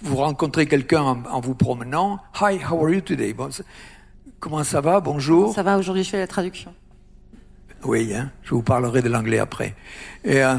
vous 0.00 0.16
rencontrez 0.16 0.66
quelqu'un 0.66 1.02
en, 1.02 1.40
vous 1.40 1.54
promenant. 1.54 2.18
Hi, 2.40 2.58
how 2.68 2.84
are 2.84 2.90
you 2.90 3.00
today? 3.00 3.32
comment 4.40 4.64
ça 4.64 4.80
va? 4.80 4.98
Bonjour. 4.98 5.54
Ça 5.54 5.62
va, 5.62 5.78
aujourd'hui 5.78 6.02
je 6.02 6.10
fais 6.10 6.18
la 6.18 6.26
traduction. 6.26 6.74
Oui, 7.84 8.12
hein, 8.12 8.32
je 8.42 8.56
vous 8.56 8.64
parlerai 8.64 9.02
de 9.02 9.08
l'anglais 9.08 9.38
après. 9.38 9.76
Et, 10.24 10.42
euh, 10.42 10.56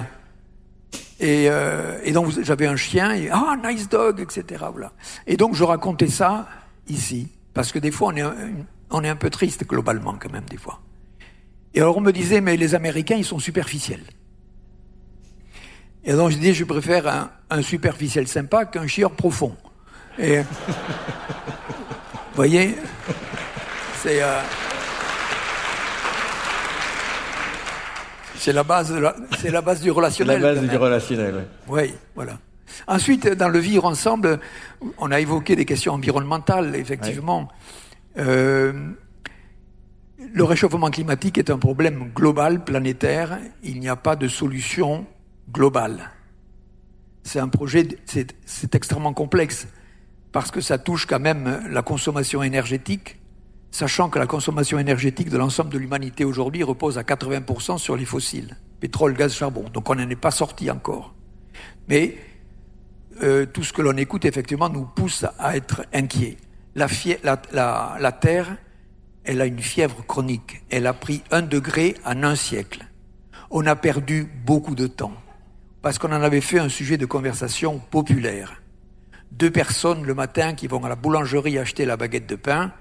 et, 1.20 1.50
euh, 1.50 2.00
et 2.06 2.14
donc 2.14 2.32
j'avais 2.42 2.68
un 2.68 2.78
chien, 2.78 3.12
et 3.12 3.30
ah, 3.30 3.58
nice 3.62 3.90
dog, 3.90 4.22
etc. 4.22 4.64
Voilà. 4.72 4.94
Et 5.28 5.36
donc 5.36 5.54
je 5.54 5.66
racontais 5.66 6.08
ça 6.08 6.48
ici, 6.88 7.28
parce 7.54 7.74
que 7.74 7.80
des 7.80 7.92
fois 7.92 8.14
on 8.14 8.16
est, 8.16 8.24
on 8.90 9.04
est 9.04 9.10
un 9.10 9.18
peu 9.18 9.30
triste 9.30 9.68
globalement 9.68 10.16
quand 10.18 10.32
même 10.32 10.46
des 10.50 10.56
fois. 10.56 10.80
Et 11.74 11.82
alors 11.82 11.98
on 11.98 12.02
me 12.02 12.14
disait 12.14 12.40
mais 12.40 12.56
les 12.56 12.74
Américains 12.74 13.18
ils 13.18 13.26
sont 13.26 13.40
superficiels. 13.40 14.06
Et 16.06 16.14
donc 16.14 16.32
je 16.32 16.38
dis 16.38 16.54
je 16.54 16.64
préfère 16.64 17.08
un, 17.08 17.30
un 17.50 17.62
superficiel 17.62 18.28
sympa 18.28 18.66
qu'un 18.66 18.88
chieur 18.88 19.12
profond. 19.12 19.56
Et 20.20 20.40
vous 20.40 20.46
voyez, 22.36 22.76
c'est 24.02 24.22
euh, 24.22 24.42
C'est 28.44 28.52
la 28.52 28.64
base, 28.66 28.94
c'est 29.40 29.52
la 29.52 29.62
base 29.62 29.80
du 29.80 29.90
relationnel. 29.90 30.42
La 30.42 30.54
base 30.54 30.68
du 30.68 30.76
relationnel. 30.76 31.46
Oui. 31.70 31.84
oui, 31.84 31.94
voilà. 32.14 32.34
Ensuite, 32.88 33.26
dans 33.26 33.48
le 33.48 33.60
vivre 33.60 33.86
ensemble, 33.86 34.38
on 34.98 35.12
a 35.12 35.22
évoqué 35.22 35.56
des 35.56 35.64
questions 35.64 35.94
environnementales, 35.94 36.76
effectivement. 36.76 37.48
Euh, 38.18 38.74
le 40.34 40.44
réchauffement 40.44 40.90
climatique 40.90 41.38
est 41.38 41.50
un 41.50 41.58
problème 41.58 42.12
global, 42.14 42.66
planétaire. 42.66 43.40
Il 43.64 43.80
n'y 43.80 43.88
a 43.88 43.96
pas 43.96 44.18
de 44.18 44.28
solution 44.28 45.06
globale. 45.52 46.12
C'est 47.24 47.40
un 47.40 47.48
projet, 47.48 47.88
c'est 48.06 48.76
extrêmement 48.76 49.14
complexe 49.14 49.68
parce 50.32 50.52
que 50.52 50.62
ça 50.62 50.78
touche 50.78 51.06
quand 51.06 51.20
même 51.20 51.62
la 51.70 51.82
consommation 51.82 52.44
énergétique, 52.44 53.20
sachant 53.72 54.10
que 54.10 54.20
la 54.20 54.28
consommation 54.28 54.80
énergétique 54.80 55.30
de 55.30 55.38
l'ensemble 55.38 55.70
de 55.70 55.78
l'humanité 55.78 56.26
aujourd'hui 56.26 56.64
repose 56.64 56.98
à 56.98 57.04
80% 57.04 57.78
sur 57.78 57.96
les 57.96 58.06
fossiles, 58.06 58.58
pétrole, 58.80 59.14
gaz, 59.14 59.34
charbon. 59.34 59.66
Donc 59.72 59.90
on 59.90 59.96
n'en 59.96 60.10
est 60.10 60.16
pas 60.16 60.32
sorti 60.32 60.70
encore. 60.70 61.14
Mais 61.88 62.18
euh, 63.22 63.46
tout 63.46 63.64
ce 63.64 63.72
que 63.72 63.82
l'on 63.82 63.96
écoute, 63.96 64.26
effectivement, 64.26 64.70
nous 64.70 64.86
pousse 64.86 65.26
à 65.38 65.56
être 65.56 65.86
inquiets. 65.94 66.38
La, 66.76 66.88
la, 67.24 67.98
la, 68.00 68.12
Terre, 68.12 68.58
elle 69.24 69.40
a 69.40 69.46
une 69.46 69.60
fièvre 69.60 70.04
chronique. 70.06 70.64
Elle 70.72 70.88
a 70.88 70.94
pris 70.94 71.22
un 71.30 71.44
degré 71.44 71.96
en 72.06 72.24
un 72.24 72.36
siècle. 72.36 72.88
On 73.52 73.68
a 73.68 73.76
perdu 73.76 74.28
beaucoup 74.46 74.74
de 74.74 74.88
temps 74.88 75.14
parce 75.84 76.00
qu'on 76.00 76.12
en 76.12 76.24
avait 76.24 76.42
fait 76.42 76.58
un 76.58 76.70
sujet 76.70 76.98
de 76.98 77.06
conversation 77.06 77.78
populaire. 77.78 78.64
Deux 79.32 79.52
personnes 79.52 80.04
le 80.04 80.16
matin 80.16 80.54
qui 80.54 80.66
vont 80.68 80.84
à 80.84 80.90
la 80.90 80.96
boulangerie 80.96 81.60
acheter 81.60 81.86
la 81.86 81.98
baguette 81.98 82.28
de 82.28 82.36
pain, 82.36 82.72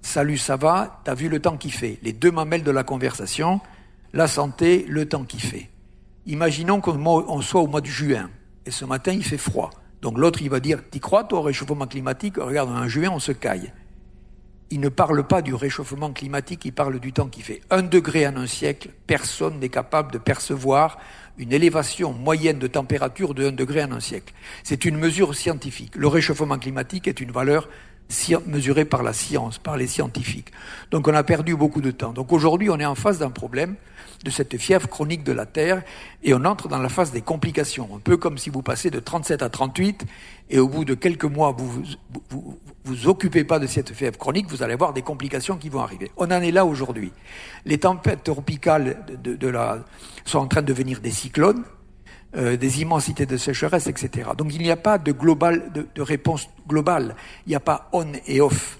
Salut, 0.00 0.38
ça 0.38 0.56
va? 0.56 1.00
T'as 1.04 1.14
vu 1.14 1.28
le 1.28 1.40
temps 1.40 1.56
qu'il 1.56 1.72
fait? 1.72 1.98
Les 2.02 2.12
deux 2.12 2.30
mamelles 2.30 2.62
de 2.62 2.70
la 2.70 2.84
conversation, 2.84 3.60
la 4.12 4.28
santé, 4.28 4.86
le 4.88 5.08
temps 5.08 5.24
qu'il 5.24 5.40
fait. 5.40 5.70
Imaginons 6.26 6.80
qu'on 6.80 7.42
soit 7.42 7.60
au 7.60 7.66
mois 7.66 7.80
de 7.80 7.86
juin, 7.86 8.30
et 8.64 8.70
ce 8.70 8.84
matin 8.84 9.12
il 9.12 9.24
fait 9.24 9.38
froid. 9.38 9.70
Donc 10.00 10.16
l'autre 10.16 10.40
il 10.40 10.50
va 10.50 10.60
dire, 10.60 10.80
t'y 10.88 11.00
crois 11.00 11.24
toi 11.24 11.40
au 11.40 11.42
réchauffement 11.42 11.86
climatique? 11.86 12.36
Regarde, 12.38 12.70
en 12.70 12.86
juin 12.86 13.10
on 13.12 13.18
se 13.18 13.32
caille. 13.32 13.72
Il 14.70 14.80
ne 14.80 14.88
parle 14.88 15.26
pas 15.26 15.42
du 15.42 15.54
réchauffement 15.54 16.12
climatique, 16.12 16.64
il 16.64 16.72
parle 16.72 17.00
du 17.00 17.12
temps 17.12 17.28
qu'il 17.28 17.42
fait. 17.42 17.60
Un 17.70 17.82
degré 17.82 18.26
en 18.26 18.36
un 18.36 18.46
siècle, 18.46 18.90
personne 19.06 19.58
n'est 19.58 19.68
capable 19.68 20.12
de 20.12 20.18
percevoir 20.18 20.98
une 21.38 21.52
élévation 21.52 22.12
moyenne 22.12 22.58
de 22.58 22.66
température 22.66 23.34
de 23.34 23.48
un 23.48 23.52
degré 23.52 23.82
en 23.82 23.92
un 23.92 24.00
siècle. 24.00 24.34
C'est 24.64 24.84
une 24.84 24.96
mesure 24.96 25.34
scientifique. 25.34 25.94
Le 25.96 26.08
réchauffement 26.08 26.58
climatique 26.58 27.08
est 27.08 27.20
une 27.20 27.30
valeur 27.30 27.68
mesuré 28.46 28.84
par 28.84 29.02
la 29.02 29.12
science, 29.12 29.58
par 29.58 29.76
les 29.76 29.86
scientifiques. 29.86 30.50
Donc 30.90 31.08
on 31.08 31.14
a 31.14 31.22
perdu 31.22 31.54
beaucoup 31.54 31.80
de 31.80 31.90
temps. 31.90 32.12
Donc 32.12 32.32
aujourd'hui, 32.32 32.70
on 32.70 32.78
est 32.78 32.86
en 32.86 32.94
face 32.94 33.18
d'un 33.18 33.30
problème 33.30 33.76
de 34.24 34.30
cette 34.30 34.56
fièvre 34.58 34.88
chronique 34.88 35.22
de 35.24 35.32
la 35.32 35.46
Terre 35.46 35.82
et 36.22 36.34
on 36.34 36.44
entre 36.44 36.68
dans 36.68 36.78
la 36.78 36.88
phase 36.88 37.12
des 37.12 37.20
complications. 37.20 37.88
Un 37.94 38.00
peu 38.00 38.16
comme 38.16 38.38
si 38.38 38.50
vous 38.50 38.62
passez 38.62 38.90
de 38.90 38.98
37 38.98 39.42
à 39.42 39.48
38 39.48 40.04
et 40.50 40.58
au 40.58 40.68
bout 40.68 40.84
de 40.84 40.94
quelques 40.94 41.24
mois, 41.24 41.54
vous 41.56 41.68
vous, 41.68 41.84
vous, 42.30 42.58
vous 42.84 43.08
occupez 43.08 43.44
pas 43.44 43.58
de 43.58 43.66
cette 43.66 43.92
fièvre 43.92 44.18
chronique, 44.18 44.48
vous 44.48 44.62
allez 44.62 44.74
avoir 44.74 44.92
des 44.92 45.02
complications 45.02 45.56
qui 45.56 45.68
vont 45.68 45.80
arriver. 45.80 46.10
On 46.16 46.26
en 46.26 46.42
est 46.42 46.50
là 46.50 46.64
aujourd'hui. 46.64 47.12
Les 47.64 47.78
tempêtes 47.78 48.24
tropicales 48.24 49.04
de, 49.22 49.36
de 49.36 49.48
la, 49.48 49.84
sont 50.24 50.38
en 50.38 50.46
train 50.46 50.62
de 50.62 50.66
devenir 50.66 51.00
des 51.00 51.10
cyclones. 51.10 51.64
Euh, 52.36 52.58
des 52.58 52.82
immensités 52.82 53.24
de 53.24 53.38
sécheresse, 53.38 53.86
etc. 53.86 54.28
Donc 54.36 54.52
il 54.54 54.60
n'y 54.60 54.70
a 54.70 54.76
pas 54.76 54.98
de, 54.98 55.12
global, 55.12 55.72
de, 55.72 55.86
de 55.94 56.02
réponse 56.02 56.50
globale. 56.68 57.16
Il 57.46 57.48
n'y 57.48 57.54
a 57.54 57.60
pas 57.60 57.88
on 57.94 58.06
et 58.26 58.42
off. 58.42 58.78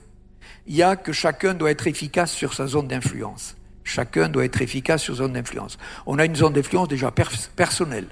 Il 0.66 0.76
y 0.76 0.82
a 0.82 0.96
que 0.96 1.12
chacun 1.12 1.54
doit 1.54 1.70
être 1.70 1.86
efficace 1.86 2.30
sur 2.30 2.52
sa 2.52 2.66
zone 2.66 2.88
d'influence. 2.88 3.56
Chacun 3.88 4.28
doit 4.28 4.44
être 4.44 4.60
efficace 4.60 5.02
sur 5.02 5.14
zone 5.14 5.32
d'influence. 5.32 5.78
On 6.04 6.18
a 6.18 6.26
une 6.26 6.36
zone 6.36 6.52
d'influence 6.52 6.88
déjà 6.88 7.10
personnelle, 7.10 8.06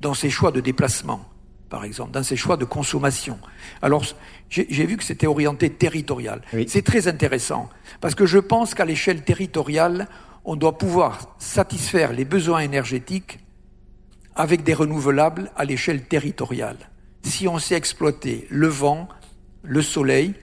dans 0.00 0.12
ses 0.12 0.28
choix 0.28 0.50
de 0.50 0.60
déplacement, 0.60 1.24
par 1.68 1.84
exemple, 1.84 2.10
dans 2.10 2.24
ses 2.24 2.34
choix 2.34 2.56
de 2.56 2.64
consommation. 2.64 3.38
Alors, 3.80 4.04
j'ai 4.48 4.86
vu 4.86 4.96
que 4.96 5.04
c'était 5.04 5.28
orienté 5.28 5.70
territorial. 5.70 6.42
C'est 6.66 6.84
très 6.84 7.06
intéressant, 7.06 7.70
parce 8.00 8.16
que 8.16 8.26
je 8.26 8.38
pense 8.38 8.74
qu'à 8.74 8.84
l'échelle 8.84 9.22
territoriale, 9.22 10.08
on 10.44 10.56
doit 10.56 10.78
pouvoir 10.78 11.36
satisfaire 11.38 12.12
les 12.12 12.24
besoins 12.24 12.58
énergétiques 12.60 13.38
avec 14.34 14.64
des 14.64 14.74
renouvelables 14.74 15.52
à 15.54 15.64
l'échelle 15.64 16.02
territoriale. 16.02 16.78
Si 17.22 17.46
on 17.46 17.60
sait 17.60 17.76
exploiter 17.76 18.48
le 18.50 18.66
vent, 18.66 19.08
le 19.62 19.82
soleil, 19.82 20.34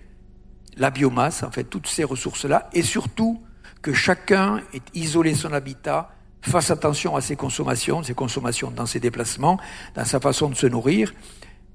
la 0.77 0.91
biomasse, 0.91 1.43
en 1.43 1.51
fait, 1.51 1.65
toutes 1.65 1.87
ces 1.87 2.05
ressources-là, 2.05 2.69
et 2.71 2.83
surtout 2.83 3.41
que 3.87 3.93
chacun 3.93 4.57
ait 4.73 4.81
isolé 4.95 5.33
son 5.33 5.53
habitat, 5.53 6.09
fasse 6.41 6.71
attention 6.71 7.15
à 7.15 7.21
ses 7.21 7.37
consommations, 7.37 8.03
ses 8.03 8.13
consommations 8.13 8.69
dans 8.69 8.85
ses 8.85 8.99
déplacements, 8.99 9.57
dans 9.95 10.03
sa 10.03 10.19
façon 10.19 10.49
de 10.49 10.55
se 10.55 10.67
nourrir. 10.67 11.13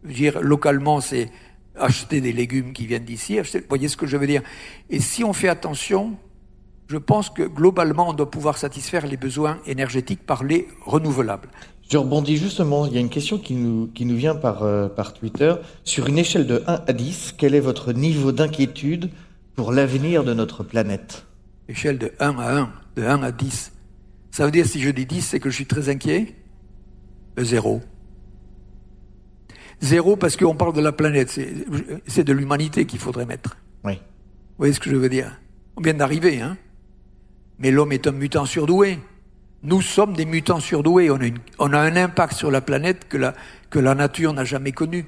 dire, 0.05 0.39
localement, 0.43 1.01
c'est 1.01 1.31
acheter 1.75 2.21
des 2.21 2.35
légumes 2.35 2.75
qui 2.75 2.87
viennent 2.87 3.07
d'ici, 3.07 3.41
vous 3.41 3.61
voyez 3.67 3.89
ce 3.89 3.97
que 3.97 4.07
je 4.07 4.19
veux 4.19 4.27
dire. 4.27 4.43
Et 4.91 5.01
si 5.01 5.25
on 5.25 5.33
fait 5.33 5.49
attention, 5.49 6.19
je 6.87 6.99
pense 6.99 7.31
que 7.31 7.45
globalement, 7.45 8.11
on 8.11 8.13
doit 8.13 8.31
pouvoir 8.31 8.59
satisfaire 8.59 9.07
les 9.07 9.17
besoins 9.17 9.57
énergétiques 9.65 10.27
par 10.27 10.45
les 10.45 10.69
renouvelables. 10.85 11.49
Je 11.89 11.97
rebondis 11.97 12.37
justement, 12.37 12.85
il 12.85 12.93
y 12.93 12.99
a 12.99 13.01
une 13.01 13.09
question 13.09 13.39
qui 13.39 13.55
nous, 13.55 13.87
qui 13.87 14.05
nous 14.05 14.17
vient 14.17 14.35
par, 14.35 14.65
euh, 14.65 14.87
par 14.87 15.15
Twitter. 15.15 15.55
Sur 15.85 16.09
une 16.09 16.19
échelle 16.19 16.47
de 16.47 16.63
1 16.67 16.83
à 16.87 16.93
10, 16.93 17.37
quel 17.39 17.55
est 17.55 17.61
votre 17.61 17.95
niveau 17.95 18.33
d'inquiétude 18.33 19.09
pour 19.55 19.73
l'avenir 19.73 20.25
de 20.25 20.35
notre 20.35 20.63
planète? 20.63 21.25
Échelle 21.69 21.99
de 21.99 22.13
1 22.19 22.39
à 22.39 22.57
1, 22.59 22.73
de 22.97 23.03
1 23.05 23.23
à 23.23 23.33
10. 23.33 23.73
Ça 24.31 24.45
veut 24.45 24.51
dire, 24.51 24.67
si 24.67 24.81
je 24.81 24.91
dis 24.91 25.07
10, 25.07 25.23
c'est 25.23 25.41
que 25.41 25.51
je 25.51 25.55
suis 25.55 25.67
très 25.67 25.89
inquiet? 25.89 26.35
Euh, 27.39 27.45
Zéro. 27.45 27.81
Zéro 29.81 30.17
parce 30.17 30.37
qu'on 30.37 30.55
parle 30.55 30.75
de 30.75 30.81
la 30.81 30.93
planète, 30.93 31.29
c'est 32.07 32.25
de 32.25 32.33
l'humanité 32.33 32.87
qu'il 32.87 33.01
faudrait 33.01 33.27
mettre. 33.27 33.57
Oui. 33.85 33.95
Vous 33.95 34.59
voyez 34.59 34.73
ce 34.73 34.81
que 34.81 34.91
je 34.91 34.97
veux 34.97 35.09
dire? 35.09 35.41
On 35.77 35.81
vient 35.81 35.95
d'arriver, 35.95 36.41
hein 36.41 36.57
Mais 37.59 37.71
l'homme 37.71 37.93
est 37.93 38.07
un 38.07 38.13
mutant 38.13 38.47
surdoué. 38.47 38.99
Nous 39.65 39.83
sommes 39.83 40.15
des 40.15 40.25
mutants 40.25 40.61
surdoués. 40.61 41.11
On 41.11 41.17
a, 41.17 41.29
on 41.59 41.73
a 41.73 41.79
un 41.79 41.97
impact 41.97 42.35
sur 42.35 42.51
la 42.51 42.61
planète 42.61 43.09
que 43.09 43.17
la, 43.17 43.35
que 43.71 43.79
la 43.79 43.95
nature 43.95 44.33
n'a 44.33 44.45
jamais 44.45 44.73
connu. 44.73 45.05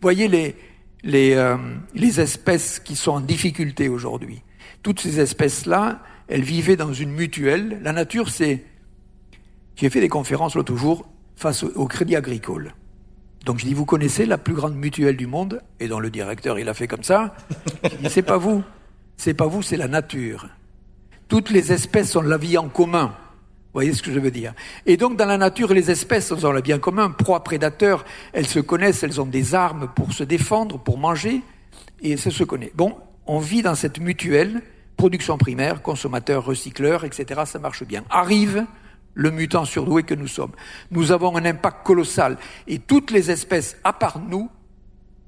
Voyez 0.00 0.26
les, 0.28 0.56
les, 1.04 1.34
euh, 1.34 1.56
les 1.94 2.20
espèces 2.20 2.80
qui 2.80 2.96
sont 2.96 3.12
en 3.12 3.20
difficulté 3.20 3.88
aujourd'hui. 3.88 4.42
Toutes 4.84 5.00
ces 5.00 5.18
espèces-là, 5.18 6.02
elles 6.28 6.42
vivaient 6.42 6.76
dans 6.76 6.92
une 6.92 7.10
mutuelle. 7.10 7.80
La 7.82 7.92
nature, 7.92 8.28
c'est... 8.28 8.62
J'ai 9.76 9.88
fait 9.88 10.00
des 10.00 10.10
conférences 10.10 10.54
l'autre 10.54 10.76
jour 10.76 11.08
face 11.36 11.64
au, 11.64 11.86
Crédit 11.86 12.14
Agricole. 12.14 12.74
Donc 13.46 13.58
je 13.58 13.64
dis, 13.64 13.72
vous 13.72 13.86
connaissez 13.86 14.26
la 14.26 14.36
plus 14.36 14.52
grande 14.52 14.76
mutuelle 14.76 15.16
du 15.16 15.26
monde? 15.26 15.62
Et 15.80 15.88
dans 15.88 16.00
le 16.00 16.10
directeur, 16.10 16.58
il 16.58 16.68
a 16.68 16.74
fait 16.74 16.86
comme 16.86 17.02
ça. 17.02 17.34
Je 17.82 17.96
dis, 17.96 18.10
c'est 18.10 18.22
pas 18.22 18.36
vous. 18.36 18.62
C'est 19.16 19.32
pas 19.32 19.46
vous, 19.46 19.62
c'est 19.62 19.78
la 19.78 19.88
nature. 19.88 20.48
Toutes 21.28 21.48
les 21.48 21.72
espèces 21.72 22.14
ont 22.14 22.22
la 22.22 22.36
vie 22.36 22.58
en 22.58 22.68
commun. 22.68 23.06
Vous 23.06 23.80
voyez 23.80 23.94
ce 23.94 24.02
que 24.02 24.12
je 24.12 24.20
veux 24.20 24.30
dire? 24.30 24.52
Et 24.84 24.98
donc 24.98 25.16
dans 25.16 25.24
la 25.24 25.38
nature, 25.38 25.72
les 25.72 25.90
espèces 25.90 26.30
ont 26.30 26.52
le 26.52 26.60
bien 26.60 26.78
commun, 26.78 27.10
proie, 27.10 27.42
prédateur, 27.42 28.04
elles 28.34 28.46
se 28.46 28.60
connaissent, 28.60 29.02
elles 29.02 29.18
ont 29.18 29.26
des 29.26 29.54
armes 29.54 29.88
pour 29.96 30.12
se 30.12 30.24
défendre, 30.24 30.78
pour 30.78 30.98
manger, 30.98 31.40
et 32.02 32.18
ça 32.18 32.30
se 32.30 32.44
connaît. 32.44 32.70
Bon, 32.74 32.96
on 33.26 33.38
vit 33.38 33.62
dans 33.62 33.74
cette 33.74 33.98
mutuelle, 33.98 34.62
production 34.96 35.38
primaire, 35.38 35.82
consommateur, 35.82 36.44
recycleur, 36.44 37.04
etc. 37.04 37.42
Ça 37.46 37.58
marche 37.58 37.84
bien. 37.84 38.04
Arrive 38.10 38.66
le 39.14 39.30
mutant 39.30 39.64
surdoué 39.64 40.02
que 40.02 40.14
nous 40.14 40.26
sommes. 40.26 40.52
Nous 40.90 41.12
avons 41.12 41.36
un 41.36 41.44
impact 41.44 41.86
colossal, 41.86 42.36
et 42.66 42.78
toutes 42.78 43.10
les 43.10 43.30
espèces, 43.30 43.76
à 43.84 43.92
part 43.92 44.18
nous, 44.18 44.50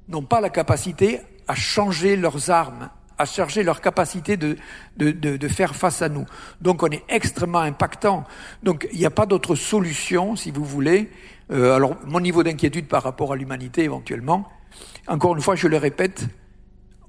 n'ont 0.09 0.23
pas 0.23 0.41
la 0.41 0.49
capacité 0.49 1.21
à 1.47 1.55
changer 1.55 2.15
leurs 2.15 2.49
armes, 2.49 2.89
à 3.17 3.25
charger 3.25 3.63
leur 3.63 3.81
capacité 3.81 4.37
de, 4.37 4.57
de, 4.97 5.11
de, 5.11 5.37
de, 5.37 5.47
faire 5.47 5.75
face 5.75 6.01
à 6.01 6.09
nous. 6.09 6.25
Donc 6.61 6.83
on 6.83 6.87
est 6.87 7.03
extrêmement 7.09 7.59
impactant. 7.59 8.25
Donc 8.63 8.87
il 8.91 8.99
n'y 8.99 9.05
a 9.05 9.11
pas 9.11 9.25
d'autre 9.25 9.55
solution, 9.55 10.35
si 10.35 10.51
vous 10.51 10.65
voulez. 10.65 11.09
Euh, 11.51 11.75
alors 11.75 11.95
mon 12.05 12.19
niveau 12.19 12.43
d'inquiétude 12.43 12.87
par 12.87 13.03
rapport 13.03 13.33
à 13.33 13.35
l'humanité 13.35 13.83
éventuellement, 13.83 14.47
encore 15.07 15.35
une 15.35 15.41
fois, 15.41 15.55
je 15.55 15.67
le 15.67 15.77
répète, 15.77 16.27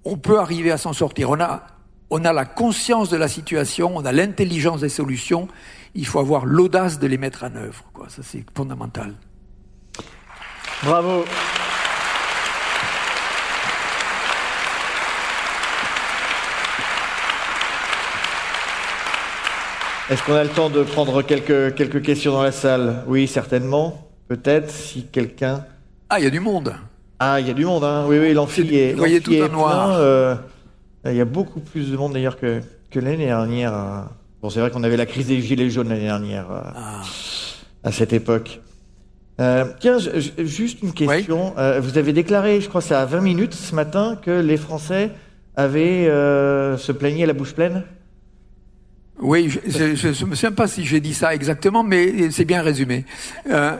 on 0.05 0.17
peut 0.17 0.39
arriver 0.39 0.71
à 0.71 0.79
s'en 0.79 0.93
sortir. 0.93 1.31
On 1.31 1.41
a, 1.41 1.67
on 2.11 2.25
a 2.25 2.33
la 2.33 2.45
conscience 2.45 3.11
de 3.11 3.17
la 3.17 3.29
situation, 3.29 3.93
on 3.97 4.05
a 4.05 4.13
l'intelligence 4.13 4.81
des 4.81 4.89
solutions. 4.89 5.49
Il 5.95 6.07
faut 6.07 6.21
avoir 6.21 6.47
l'audace 6.47 6.99
de 6.99 7.07
les 7.07 7.19
mettre 7.19 7.45
en 7.45 7.55
œuvre. 7.57 7.85
Quoi. 7.93 8.07
Ça 8.09 8.23
c'est 8.23 8.45
fondamental. 8.57 9.15
Bravo. 10.85 11.25
Est-ce 20.11 20.23
qu'on 20.23 20.35
a 20.35 20.43
le 20.43 20.49
temps 20.49 20.71
de 20.71 20.83
prendre 20.83 21.21
quelques, 21.23 21.75
quelques 21.75 22.01
questions 22.01 22.33
dans 22.33 22.43
la 22.43 22.53
salle? 22.53 23.03
Oui, 23.07 23.27
certainement. 23.29 24.09
Peut-être, 24.29 24.71
si 24.71 25.05
quelqu'un... 25.07 25.65
Ah, 26.09 26.19
il 26.19 26.25
y 26.25 26.27
a 26.27 26.31
du 26.31 26.41
monde. 26.41 26.75
Ah, 27.19 27.41
il 27.41 27.47
y 27.47 27.51
a 27.51 27.53
du 27.53 27.67
monde, 27.67 27.85
hein. 27.85 28.07
Oui, 28.09 28.19
oui, 28.19 28.33
l'amphi 28.33 28.75
est, 28.75 28.93
Vous 28.93 28.99
voyez 28.99 29.21
tout 29.21 29.35
en 29.35 29.49
noir. 29.49 29.89
plein, 29.89 29.99
euh, 29.99 30.35
il 31.07 31.15
y 31.15 31.21
a 31.21 31.25
beaucoup 31.25 31.61
plus 31.61 31.91
de 31.91 31.97
monde 31.97 32.13
d'ailleurs 32.15 32.39
que, 32.39 32.61
que 32.91 33.01
l'année 33.01 33.27
dernière. 33.27 33.75
euh. 33.75 34.01
Bon, 34.43 34.51
c'est 34.51 34.61
vrai 34.61 34.71
qu'on 34.71 34.85
avait 34.85 34.97
la 34.97 35.07
crise 35.07 35.27
des 35.27 35.41
gilets 35.41 35.71
jaunes 35.71 35.89
l'année 35.89 36.03
dernière 36.05 36.51
euh, 36.51 36.61
Ah. 36.75 37.03
à 37.85 37.93
cette 37.93 38.13
époque. 38.13 38.61
Euh, 39.41 39.65
tiens, 39.81 39.99
juste 40.39 40.83
une 40.83 40.93
question. 40.93 41.55
Euh, 41.59 41.81
vous 41.81 41.97
avez 41.99 42.13
déclaré, 42.13 42.61
je 42.61 42.69
crois, 42.69 42.81
c'est 42.81 42.95
à 42.95 43.05
20 43.05 43.21
minutes 43.21 43.55
ce 43.55 43.75
matin, 43.75 44.19
que 44.21 44.31
les 44.31 44.57
Français 44.57 45.11
avaient 45.57 46.09
euh, 46.09 46.77
se 46.77 46.91
plaignaient 46.93 47.27
la 47.27 47.33
bouche 47.35 47.53
pleine. 47.55 47.85
Oui, 49.21 49.49
je 49.67 49.85
ne 49.85 50.27
me 50.27 50.35
souviens 50.37 50.53
pas 50.53 50.69
si 50.69 50.85
j'ai 50.85 51.01
dit 51.01 51.15
ça 51.15 51.35
exactement, 51.35 51.83
mais 51.83 52.31
c'est 52.31 52.45
bien 52.45 52.63
résumé. 52.63 53.05
Euh, 53.51 53.77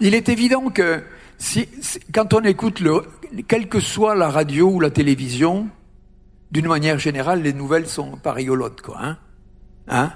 il 0.00 0.14
est 0.14 0.28
évident 0.28 0.68
que 0.70 1.02
si, 1.38 1.68
si- 1.80 1.98
quand 2.12 2.32
on 2.34 2.40
écoute, 2.42 2.78
le, 2.80 3.02
quelle 3.48 3.68
que 3.68 3.80
soit 3.80 4.14
la 4.14 4.28
radio 4.30 4.68
ou 4.70 4.78
la 4.80 4.90
télévision, 4.90 5.68
d'une 6.50 6.66
manière 6.66 6.98
générale, 6.98 7.42
les 7.42 7.52
nouvelles 7.52 7.86
sont 7.86 8.16
pas 8.16 8.32
rigolotes, 8.32 8.80
quoi. 8.80 8.98
Hein, 9.00 9.18
hein? 9.88 10.12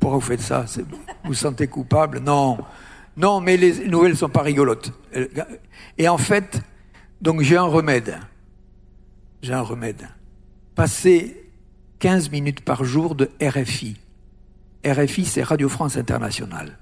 Pourquoi 0.00 0.18
vous 0.18 0.24
faites 0.24 0.40
ça? 0.40 0.64
Vous 0.76 0.98
vous 1.24 1.34
sentez 1.34 1.66
coupable? 1.68 2.20
Non. 2.20 2.58
Non, 3.16 3.40
mais 3.40 3.56
les 3.56 3.86
nouvelles 3.88 4.16
sont 4.16 4.28
pas 4.28 4.42
rigolotes. 4.42 4.92
Et 5.98 6.08
en 6.08 6.18
fait, 6.18 6.60
donc 7.20 7.42
j'ai 7.42 7.56
un 7.56 7.64
remède. 7.64 8.18
J'ai 9.42 9.52
un 9.52 9.60
remède. 9.60 10.08
Passez 10.74 11.50
15 11.98 12.30
minutes 12.30 12.62
par 12.62 12.84
jour 12.84 13.14
de 13.14 13.30
RFI. 13.40 13.96
RFI, 14.84 15.24
c'est 15.24 15.42
Radio 15.42 15.68
France 15.68 15.96
Internationale. 15.96 16.78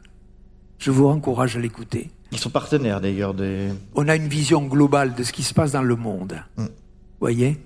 Je 0.78 0.90
vous 0.90 1.06
encourage 1.06 1.56
à 1.56 1.60
l'écouter. 1.60 2.10
Ils 2.32 2.38
sont 2.38 2.48
partenaires 2.48 3.00
d'ailleurs 3.00 3.34
des. 3.34 3.68
On 3.94 4.08
a 4.08 4.16
une 4.16 4.28
vision 4.28 4.64
globale 4.64 5.14
de 5.14 5.22
ce 5.24 5.32
qui 5.32 5.42
se 5.42 5.52
passe 5.52 5.72
dans 5.72 5.82
le 5.82 5.96
monde. 5.96 6.42
Mm. 6.56 6.66
Voyez? 7.18 7.58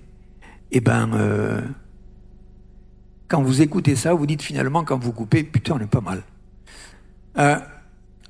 Eh 0.77 0.81
ben, 0.81 1.09
euh, 1.13 1.61
quand 3.29 3.41
vous 3.41 3.61
écoutez 3.61 3.95
ça, 3.95 4.13
vous 4.13 4.25
dites 4.25 4.41
finalement, 4.41 4.83
quand 4.83 5.01
vous 5.01 5.13
coupez, 5.13 5.45
putain, 5.45 5.77
on 5.77 5.79
est 5.79 5.89
pas 5.89 6.01
mal. 6.01 6.21
Euh, 7.37 7.55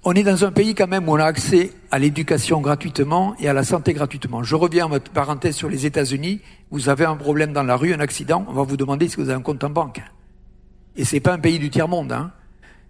on 0.03 0.13
est 0.13 0.21
dans 0.21 0.45
un 0.45 0.51
pays 0.51 0.75
quand 0.75 0.86
même 0.86 1.10
où 1.10 1.13
on 1.13 1.19
a 1.19 1.25
accès 1.25 1.71
à 1.89 1.97
l'éducation 1.97 2.62
gratuitement 2.62 3.34
et 3.39 3.49
à 3.49 3.53
la 3.53 3.63
santé 3.63 3.93
gratuitement. 3.93 4.43
Je 4.43 4.53
reviens 4.53 4.86
à 4.86 4.89
votre 4.89 5.10
parenthèse 5.10 5.55
sur 5.55 5.69
les 5.69 5.88
États-Unis. 5.88 6.39
Vous 6.69 6.88
avez 6.88 7.05
un 7.05 7.15
problème 7.15 7.51
dans 7.51 7.63
la 7.63 7.75
rue, 7.75 7.95
un 7.95 7.99
accident, 7.99 8.45
on 8.47 8.53
va 8.53 8.62
vous 8.62 8.77
demander 8.77 9.08
si 9.08 9.15
vous 9.15 9.23
avez 9.23 9.39
un 9.39 9.41
compte 9.41 9.63
en 9.63 9.71
banque. 9.71 10.03
Et 10.95 11.03
c'est 11.03 11.21
pas 11.21 11.34
un 11.34 11.39
pays 11.39 11.58
du 11.58 11.71
tiers 11.71 11.88
monde. 11.88 12.12
Hein. 12.12 12.31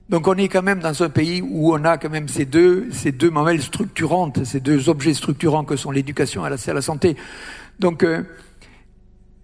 Donc 0.10 0.28
on 0.28 0.36
est 0.36 0.50
quand 0.50 0.64
même 0.64 0.80
dans 0.80 1.02
un 1.02 1.10
pays 1.10 1.42
où 1.42 1.74
on 1.74 1.86
a 1.86 1.98
quand 1.98 2.10
même 2.10 2.28
ces 2.28 2.44
deux, 2.44 2.92
ces 2.92 3.14
deux 3.14 3.32
mamelles 3.32 3.62
structurantes, 3.62 4.44
ces 4.44 4.60
deux 4.60 4.90
objets 4.90 5.14
structurants 5.14 5.64
que 5.64 5.78
sont 5.78 5.92
l'éducation 5.92 6.46
et 6.46 6.50
la, 6.50 6.74
la 6.74 6.82
santé. 6.82 7.16
Donc 7.80 8.04
euh, 8.04 8.24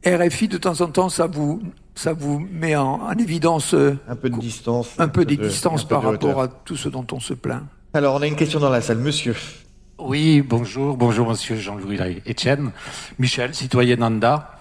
RFI 0.05 0.47
de 0.47 0.57
temps 0.57 0.81
en 0.81 0.87
temps, 0.87 1.09
ça 1.09 1.27
vous, 1.27 1.61
ça 1.95 2.13
vous 2.13 2.39
met 2.39 2.75
en, 2.75 3.01
en 3.01 3.11
évidence 3.13 3.73
euh, 3.73 3.97
Un 4.07 4.15
peu 4.15 4.29
de 4.29 4.37
distance. 4.39 4.89
un 4.97 5.07
peu 5.07 5.25
des 5.25 5.37
de- 5.37 5.47
distances 5.47 5.83
peu 5.83 5.89
par 5.95 6.01
de 6.01 6.07
rapport 6.07 6.41
à 6.41 6.47
tout 6.47 6.75
ce 6.75 6.89
dont 6.89 7.05
on 7.11 7.19
se 7.19 7.33
plaint. 7.33 7.63
Alors, 7.93 8.15
on 8.15 8.21
a 8.21 8.27
une 8.27 8.35
question 8.35 8.59
dans 8.59 8.69
la 8.69 8.81
salle, 8.81 8.97
monsieur. 8.97 9.35
Oui, 9.99 10.41
bonjour, 10.41 10.97
bonjour 10.97 11.27
monsieur 11.29 11.55
Jean-Louis 11.55 11.99
Etienne. 12.27 12.71
Michel, 13.19 13.53
citoyen 13.53 13.97
Nanda. 13.97 14.57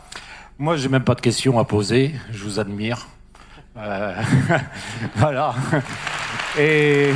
Moi, 0.58 0.76
j'ai 0.76 0.88
même 0.90 1.04
pas 1.04 1.14
de 1.14 1.22
questions 1.22 1.58
à 1.58 1.64
poser, 1.64 2.14
je 2.32 2.44
vous 2.44 2.60
admire. 2.60 3.06
Euh, 3.78 4.14
voilà. 5.16 5.54
Et, 6.58 7.12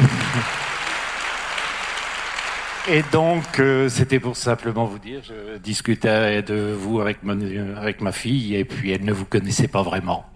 et 2.88 3.03
donc, 3.12 3.61
euh, 3.61 3.88
c'était 3.88 4.20
pour 4.20 4.37
simplement 4.37 4.85
vous 4.85 4.99
dire, 4.99 5.20
je 5.27 5.57
discutais 5.59 6.42
de 6.42 6.73
vous 6.79 7.01
avec, 7.01 7.23
mon- 7.23 7.77
avec 7.77 8.01
ma 8.03 8.12
fille 8.12 8.55
et 8.57 8.64
puis 8.64 8.90
elle 8.92 9.05
ne 9.05 9.12
vous 9.12 9.25
connaissait 9.25 9.68
pas 9.68 9.83
vraiment. 9.83 10.27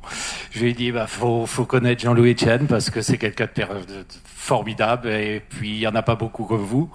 Je 0.52 0.60
lui 0.60 0.70
ai 0.70 0.72
dit, 0.72 0.90
bah, 0.90 1.06
faut, 1.06 1.44
faut 1.46 1.66
connaître 1.66 2.02
Jean-Louis 2.02 2.30
Etienne 2.32 2.66
parce 2.66 2.88
que 2.88 3.02
c'est 3.02 3.18
quelqu'un 3.18 3.44
de, 3.44 3.50
ter- 3.50 3.68
de- 3.68 3.92
de 3.98 4.04
formidable 4.24 5.08
et 5.10 5.42
puis 5.46 5.70
il 5.70 5.78
y 5.80 5.86
en 5.86 5.94
a 5.94 6.02
pas 6.02 6.14
beaucoup 6.14 6.44
comme 6.44 6.62
vous. 6.64 6.90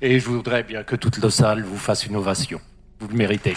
Et 0.00 0.18
je 0.20 0.26
voudrais 0.26 0.62
bien 0.62 0.82
que 0.84 0.96
toute 0.96 1.18
la 1.22 1.28
salle 1.30 1.62
vous 1.64 1.76
fasse 1.78 2.06
une 2.06 2.16
ovation. 2.16 2.60
Vous 3.00 3.08
le 3.08 3.14
méritez. 3.14 3.54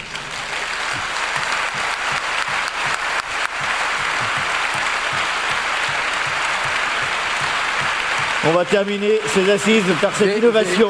On 8.46 8.52
va 8.52 8.64
terminer 8.64 9.18
ces 9.26 9.50
assises 9.50 9.82
par 10.00 10.14
cette 10.16 10.38
innovation. 10.38 10.88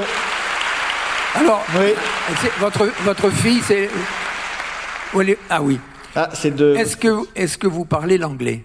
Alors, 1.35 1.62
Oui. 1.79 1.93
votre, 2.59 2.88
votre 3.05 3.31
fille, 3.31 3.61
c'est... 3.62 3.88
Ah 5.51 5.62
oui. 5.62 5.79
Ah, 6.14 6.31
c'est 6.33 6.55
de. 6.55 6.75
Est-ce 6.75 6.97
que, 7.59 7.67
vous 7.67 7.85
parlez 7.85 8.19
l'anglais? 8.19 8.64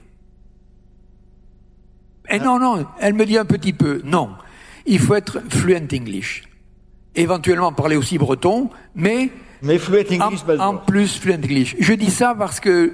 Eh 2.29 2.39
non, 2.39 2.57
non, 2.59 2.85
elle 2.99 3.13
me 3.13 3.25
dit 3.25 3.37
un 3.37 3.45
petit 3.45 3.73
peu. 3.73 4.01
Non, 4.03 4.31
il 4.85 4.99
faut 4.99 5.15
être 5.15 5.41
fluent 5.49 5.87
English. 5.93 6.43
Éventuellement 7.15 7.71
parler 7.71 7.95
aussi 7.95 8.17
breton, 8.17 8.69
mais 8.95 9.29
Mais 9.61 9.77
fluent 9.77 10.05
en, 10.19 10.25
English, 10.25 10.43
pas 10.43 10.57
en 10.57 10.77
plus 10.77 11.19
fluent 11.19 11.35
English. 11.35 11.75
Je 11.79 11.93
dis 11.93 12.09
ça 12.11 12.33
parce 12.33 12.59
que, 12.59 12.69
euh, 12.69 12.93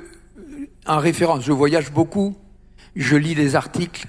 en 0.86 0.98
référence, 0.98 1.46
je 1.46 1.52
voyage 1.52 1.92
beaucoup, 1.92 2.36
je 2.96 3.16
lis 3.16 3.36
des 3.36 3.56
articles. 3.56 4.08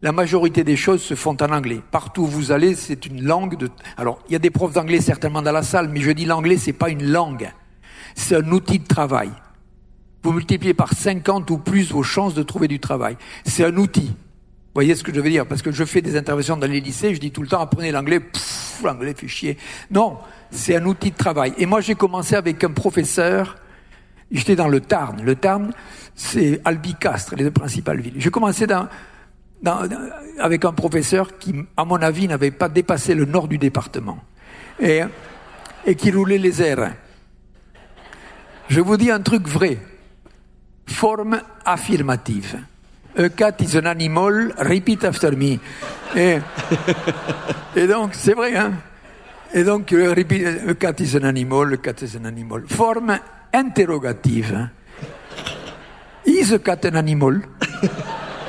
La 0.00 0.12
majorité 0.12 0.62
des 0.62 0.76
choses 0.76 1.02
se 1.02 1.14
font 1.14 1.36
en 1.40 1.52
anglais. 1.52 1.80
Partout 1.90 2.22
où 2.22 2.26
vous 2.26 2.52
allez, 2.52 2.76
c'est 2.76 3.04
une 3.06 3.24
langue 3.24 3.56
de. 3.56 3.68
Alors, 3.96 4.20
il 4.28 4.32
y 4.32 4.36
a 4.36 4.38
des 4.38 4.50
profs 4.50 4.72
d'anglais 4.72 5.00
certainement 5.00 5.42
dans 5.42 5.52
la 5.52 5.64
salle, 5.64 5.88
mais 5.88 6.00
je 6.00 6.12
dis 6.12 6.24
l'anglais, 6.24 6.56
c'est 6.56 6.72
pas 6.72 6.88
une 6.88 7.10
langue, 7.10 7.50
c'est 8.14 8.36
un 8.36 8.52
outil 8.52 8.78
de 8.78 8.86
travail. 8.86 9.30
Vous 10.22 10.32
multipliez 10.32 10.74
par 10.74 10.92
50 10.92 11.50
ou 11.50 11.58
plus 11.58 11.90
vos 11.90 12.04
chances 12.04 12.34
de 12.34 12.42
trouver 12.42 12.68
du 12.68 12.78
travail. 12.78 13.16
C'est 13.44 13.64
un 13.64 13.76
outil. 13.76 14.06
Vous 14.08 14.74
voyez 14.74 14.94
ce 14.94 15.02
que 15.02 15.12
je 15.12 15.20
veux 15.20 15.30
dire? 15.30 15.46
Parce 15.46 15.62
que 15.62 15.72
je 15.72 15.84
fais 15.84 16.02
des 16.02 16.16
interventions 16.16 16.56
dans 16.56 16.66
les 16.70 16.80
lycées, 16.80 17.14
je 17.14 17.20
dis 17.20 17.32
tout 17.32 17.42
le 17.42 17.48
temps 17.48 17.60
apprenez 17.60 17.90
l'anglais, 17.90 18.20
l'anglais 18.84 19.14
fait 19.14 19.26
chier. 19.26 19.58
Non, 19.90 20.18
c'est 20.52 20.76
un 20.76 20.84
outil 20.84 21.10
de 21.10 21.16
travail. 21.16 21.54
Et 21.58 21.66
moi 21.66 21.80
j'ai 21.80 21.96
commencé 21.96 22.36
avec 22.36 22.62
un 22.62 22.70
professeur, 22.70 23.56
j'étais 24.30 24.54
dans 24.54 24.68
le 24.68 24.80
Tarn. 24.80 25.22
Le 25.22 25.34
Tarn, 25.34 25.72
c'est 26.14 26.60
Albicastre, 26.64 27.34
les 27.34 27.44
deux 27.44 27.50
principales 27.50 28.00
villes. 28.00 28.14
J'ai 28.16 28.30
commencé 28.30 28.68
dans, 28.68 28.86
avec 30.38 30.64
un 30.64 30.72
professeur 30.72 31.38
qui, 31.38 31.54
à 31.76 31.84
mon 31.84 31.96
avis, 31.96 32.28
n'avait 32.28 32.50
pas 32.50 32.68
dépassé 32.68 33.14
le 33.14 33.24
nord 33.24 33.48
du 33.48 33.58
département. 33.58 34.18
Et, 34.80 35.02
qui 35.96 36.10
roulait 36.10 36.38
les 36.38 36.62
airs. 36.62 36.92
Je 38.68 38.80
vous 38.80 38.96
dis 38.96 39.10
un 39.10 39.20
truc 39.20 39.48
vrai. 39.48 39.78
Forme 40.86 41.40
affirmative. 41.64 42.60
A 43.16 43.28
cat 43.30 43.56
is 43.60 43.76
an 43.76 43.86
animal, 43.86 44.54
repeat 44.58 45.04
after 45.04 45.32
me. 45.32 45.58
Et, 46.14 46.38
donc, 47.86 48.10
c'est 48.12 48.34
vrai, 48.34 48.54
hein 48.56 48.74
Et 49.52 49.64
donc, 49.64 49.90
repeat, 49.90 50.46
a 50.68 50.74
cat 50.74 51.00
is 51.00 51.16
an 51.16 51.24
animal, 51.24 51.74
a 51.74 51.76
cat 51.78 52.02
is 52.02 52.16
an 52.16 52.26
animal. 52.26 52.62
Forme 52.68 53.18
interrogative. 53.52 54.68
Is 56.26 56.52
a 56.52 56.58
cat 56.58 56.84
an 56.84 56.96
animal? 56.96 57.40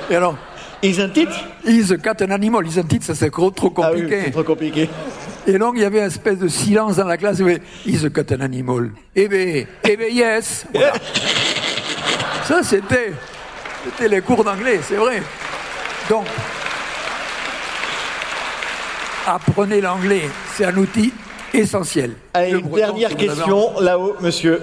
Et 0.10 0.16
alors, 0.16 0.36
Isn't 0.82 1.18
it 1.18 1.30
Is 1.66 1.92
a 1.92 1.98
cat 1.98 2.22
an 2.22 2.32
animal 2.32 2.66
Isn't 2.66 2.92
it 2.94 3.04
Ça 3.04 3.16
c'est 3.16 3.30
trop, 3.30 3.52
trop 3.52 3.74
Ah 3.82 3.92
oui, 3.94 4.02
compliqué. 4.02 4.22
c'est 4.26 4.32
trop 4.32 4.44
compliqué. 4.44 4.90
Et 5.48 5.58
donc 5.58 5.74
il 5.76 5.82
y 5.82 5.86
avait 5.86 6.00
une 6.00 6.06
espèce 6.06 6.38
de 6.40 6.48
silence 6.48 6.96
dans 6.98 7.08
la 7.08 7.18
classe. 7.18 7.40
Mais, 7.40 7.60
Is 7.86 8.06
a 8.06 8.10
cat 8.10 8.34
an 8.36 8.42
animal 8.42 8.92
Eh 9.16 9.28
ben, 9.28 9.66
eh 9.84 9.98
ben 9.98 10.14
yes. 10.14 10.66
Voilà. 10.74 10.94
Ça 12.46 12.64
c'était, 12.64 13.14
c'était 13.86 14.08
les 14.08 14.22
cours 14.22 14.44
d'anglais, 14.44 14.80
c'est 14.82 14.96
vrai. 14.96 15.22
Donc, 16.10 16.26
apprenez 19.28 19.82
l'anglais, 19.82 20.28
c'est 20.56 20.66
un 20.66 20.76
outil 20.78 21.14
essentiel. 21.54 22.14
Allez, 22.34 22.52
Le 22.52 22.60
une 22.60 22.64
breton, 22.68 22.78
dernière 22.78 23.10
si 23.10 23.16
vous 23.16 23.22
avez 23.22 23.28
question, 23.38 23.80
là-haut, 23.80 24.16
monsieur. 24.22 24.62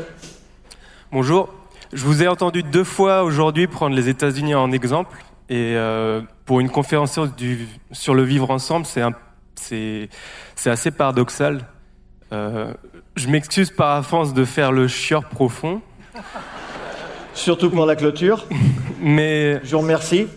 Bonjour. 1.13 1.49
Je 1.93 2.03
vous 2.05 2.21
ai 2.23 2.27
entendu 2.27 2.65
deux 2.65 2.83
fois 2.83 3.23
aujourd'hui 3.23 3.69
prendre 3.69 3.95
les 3.95 4.09
États-Unis 4.09 4.57
en 4.57 4.73
exemple. 4.73 5.17
Et 5.49 5.75
euh, 5.77 6.23
pour 6.45 6.61
une 6.61 6.69
conférence 6.71 7.13
sur, 7.13 7.29
du, 7.29 7.69
sur 7.93 8.15
le 8.15 8.23
vivre 8.25 8.51
ensemble, 8.51 8.87
c'est 9.55 10.09
assez 10.67 10.91
paradoxal. 10.91 11.67
Euh, 12.33 12.73
je 13.15 13.29
m'excuse 13.29 13.71
par 13.71 13.93
avance 13.97 14.35
de 14.35 14.45
faire 14.45 14.73
le 14.73 14.89
chieur 14.89 15.25
profond, 15.25 15.81
Surtout 17.35 17.69
pour 17.71 17.85
la 17.87 17.97
clôture. 17.97 18.47
mais 19.01 19.61
Je 19.63 19.73
vous 19.77 19.83
remercie. 19.83 20.27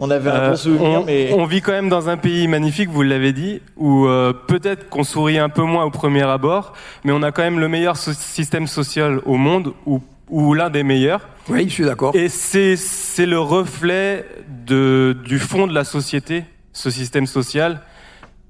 On 0.00 0.10
avait 0.10 0.30
un 0.30 0.34
Euh, 0.34 0.50
bon 0.50 0.56
souvenir, 0.56 1.00
on, 1.00 1.04
mais 1.04 1.32
on 1.34 1.44
vit 1.46 1.60
quand 1.60 1.70
même 1.72 1.88
dans 1.88 2.08
un 2.08 2.16
pays 2.16 2.48
magnifique, 2.48 2.88
vous 2.90 3.02
l'avez 3.02 3.32
dit, 3.32 3.62
où 3.76 4.06
euh, 4.06 4.32
peut-être 4.32 4.88
qu'on 4.88 5.04
sourit 5.04 5.38
un 5.38 5.48
peu 5.48 5.62
moins 5.62 5.84
au 5.84 5.90
premier 5.90 6.22
abord, 6.24 6.72
mais 7.04 7.12
on 7.12 7.22
a 7.22 7.30
quand 7.30 7.42
même 7.42 7.60
le 7.60 7.68
meilleur 7.68 7.96
so- 7.96 8.12
système 8.12 8.66
social 8.66 9.20
au 9.24 9.36
monde, 9.36 9.72
ou, 9.86 10.02
ou 10.28 10.52
l'un 10.54 10.68
des 10.68 10.82
meilleurs. 10.82 11.28
Oui, 11.48 11.64
je 11.68 11.74
suis 11.74 11.84
d'accord. 11.84 12.14
Et 12.16 12.28
c'est 12.28 12.76
c'est 12.76 13.26
le 13.26 13.38
reflet 13.38 14.24
de, 14.66 15.16
du 15.24 15.38
fond 15.38 15.66
de 15.66 15.74
la 15.74 15.84
société, 15.84 16.44
ce 16.72 16.90
système 16.90 17.26
social, 17.26 17.80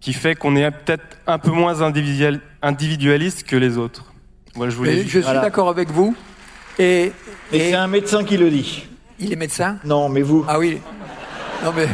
qui 0.01 0.13
fait 0.13 0.35
qu'on 0.37 0.55
est 0.57 0.71
peut-être 0.71 1.05
un 1.27 1.39
peu 1.39 1.51
moins 1.51 1.83
individual, 1.83 2.41
individualiste 2.63 3.45
que 3.45 3.57
les 3.57 3.79
autres. 3.79 4.13
Voilà, 4.55 4.71
je 4.71 4.77
voulais. 4.77 5.03
Je 5.03 5.09
suis 5.09 5.21
Voilà. 5.21 5.41
d'accord 5.41 5.69
avec 5.69 5.91
vous. 5.91 6.15
Et, 6.79 6.85
et 7.53 7.57
et 7.57 7.59
c'est 7.71 7.75
un 7.75 7.89
médecin 7.89 8.23
qui 8.25 8.37
le 8.37 8.51
dit. 8.51 8.87
il 9.19 9.33
est 9.33 9.37
médecin? 9.37 9.79
Non, 9.85 10.09
mais 10.09 10.23
vous. 10.23 10.45
Ah 10.49 10.59
oui. 10.59 10.79
Non 11.65 11.73
mais. 11.77 11.89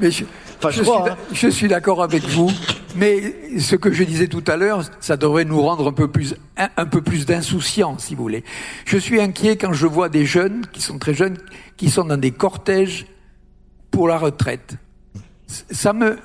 Mais 0.00 0.10
je, 0.10 0.24
Enfin, 0.58 0.70
je 0.70 0.78
je 0.78 0.82
crois, 0.82 1.02
suis, 1.02 1.10
hein. 1.12 1.16
je 1.32 1.48
suis 1.48 1.68
d'accord 1.68 2.02
avec 2.02 2.24
vous. 2.24 2.50
Mais 2.96 3.34
ce 3.58 3.76
que 3.76 3.92
je 3.92 4.02
disais 4.02 4.26
tout 4.26 4.42
à 4.48 4.56
l'heure, 4.56 4.82
ça 5.00 5.16
devrait 5.16 5.44
nous 5.44 5.60
rendre 5.62 5.88
un 5.88 5.92
peu 5.92 6.08
plus, 6.08 6.34
un, 6.56 6.68
un 6.76 6.86
peu 6.86 7.00
plus 7.00 7.26
d'insouciance, 7.26 8.04
si 8.04 8.14
vous 8.14 8.22
voulez. 8.22 8.42
Je 8.86 8.98
suis 8.98 9.20
inquiet 9.20 9.56
quand 9.56 9.72
je 9.72 9.86
vois 9.86 10.08
des 10.08 10.24
jeunes 10.26 10.66
qui 10.72 10.80
sont 10.80 10.98
très 10.98 11.14
jeunes, 11.14 11.36
qui 11.76 11.90
sont 11.90 12.04
dans 12.04 12.16
des 12.16 12.32
cortèges 12.32 13.06
pour 13.90 14.08
la 14.08 14.18
retraite. 14.18 14.74
Ça 15.46 15.92
me, 15.92 16.18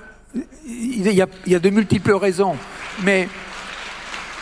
il 0.65 1.11
y 1.11 1.21
a, 1.21 1.27
il 1.45 1.51
y 1.51 1.55
a 1.55 1.59
de 1.59 1.69
multiples 1.69 2.13
raisons, 2.13 2.55
mais 3.03 3.27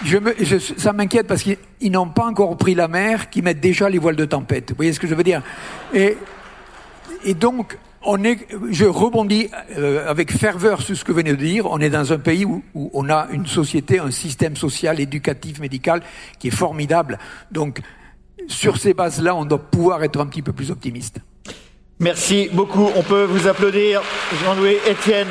je 0.05 0.17
me, 0.17 0.33
je- 0.39 0.57
ça 0.77 0.93
m'inquiète 0.93 1.27
parce 1.27 1.43
qu'ils 1.43 1.57
ils 1.81 1.91
n'ont 1.91 2.07
pas 2.09 2.25
encore 2.25 2.55
pris 2.57 2.75
la 2.75 2.87
mer, 2.87 3.29
qui 3.29 3.41
mettent 3.41 3.59
déjà 3.59 3.89
les 3.89 3.97
voiles 3.99 4.15
de 4.15 4.25
tempête. 4.25 4.69
Vous 4.69 4.75
voyez 4.77 4.93
ce 4.93 4.99
que 4.99 5.07
je 5.07 5.15
veux 5.15 5.23
dire? 5.23 5.41
Et 5.93 6.17
et 7.25 7.33
donc, 7.33 7.77
on 8.03 8.23
est, 8.23 8.47
je 8.69 8.85
rebondis 8.85 9.49
euh, 9.77 10.09
avec 10.09 10.31
ferveur 10.31 10.81
sur 10.81 10.95
ce 10.95 11.03
que 11.03 11.11
vous 11.11 11.17
venez 11.17 11.31
de 11.31 11.35
dire. 11.35 11.65
On 11.69 11.79
est 11.79 11.89
dans 11.89 12.11
un 12.13 12.19
pays 12.19 12.45
où, 12.45 12.63
où 12.73 12.89
on 12.93 13.09
a 13.09 13.27
une 13.31 13.45
société, 13.45 13.99
un 13.99 14.11
système 14.11 14.55
social, 14.55 14.99
éducatif, 14.99 15.59
médical 15.59 16.01
qui 16.39 16.47
est 16.47 16.55
formidable. 16.55 17.19
Donc, 17.51 17.81
sur 18.47 18.77
ces 18.77 18.93
bases-là, 18.93 19.35
on 19.35 19.45
doit 19.45 19.59
pouvoir 19.59 20.03
être 20.03 20.19
un 20.19 20.25
petit 20.25 20.41
peu 20.41 20.53
plus 20.53 20.71
optimiste. 20.71 21.19
Merci 21.99 22.49
beaucoup. 22.51 22.89
On 22.95 23.03
peut 23.03 23.25
vous 23.25 23.47
applaudir, 23.47 24.01
Jean-Louis 24.43 24.77
Etienne. 24.89 25.27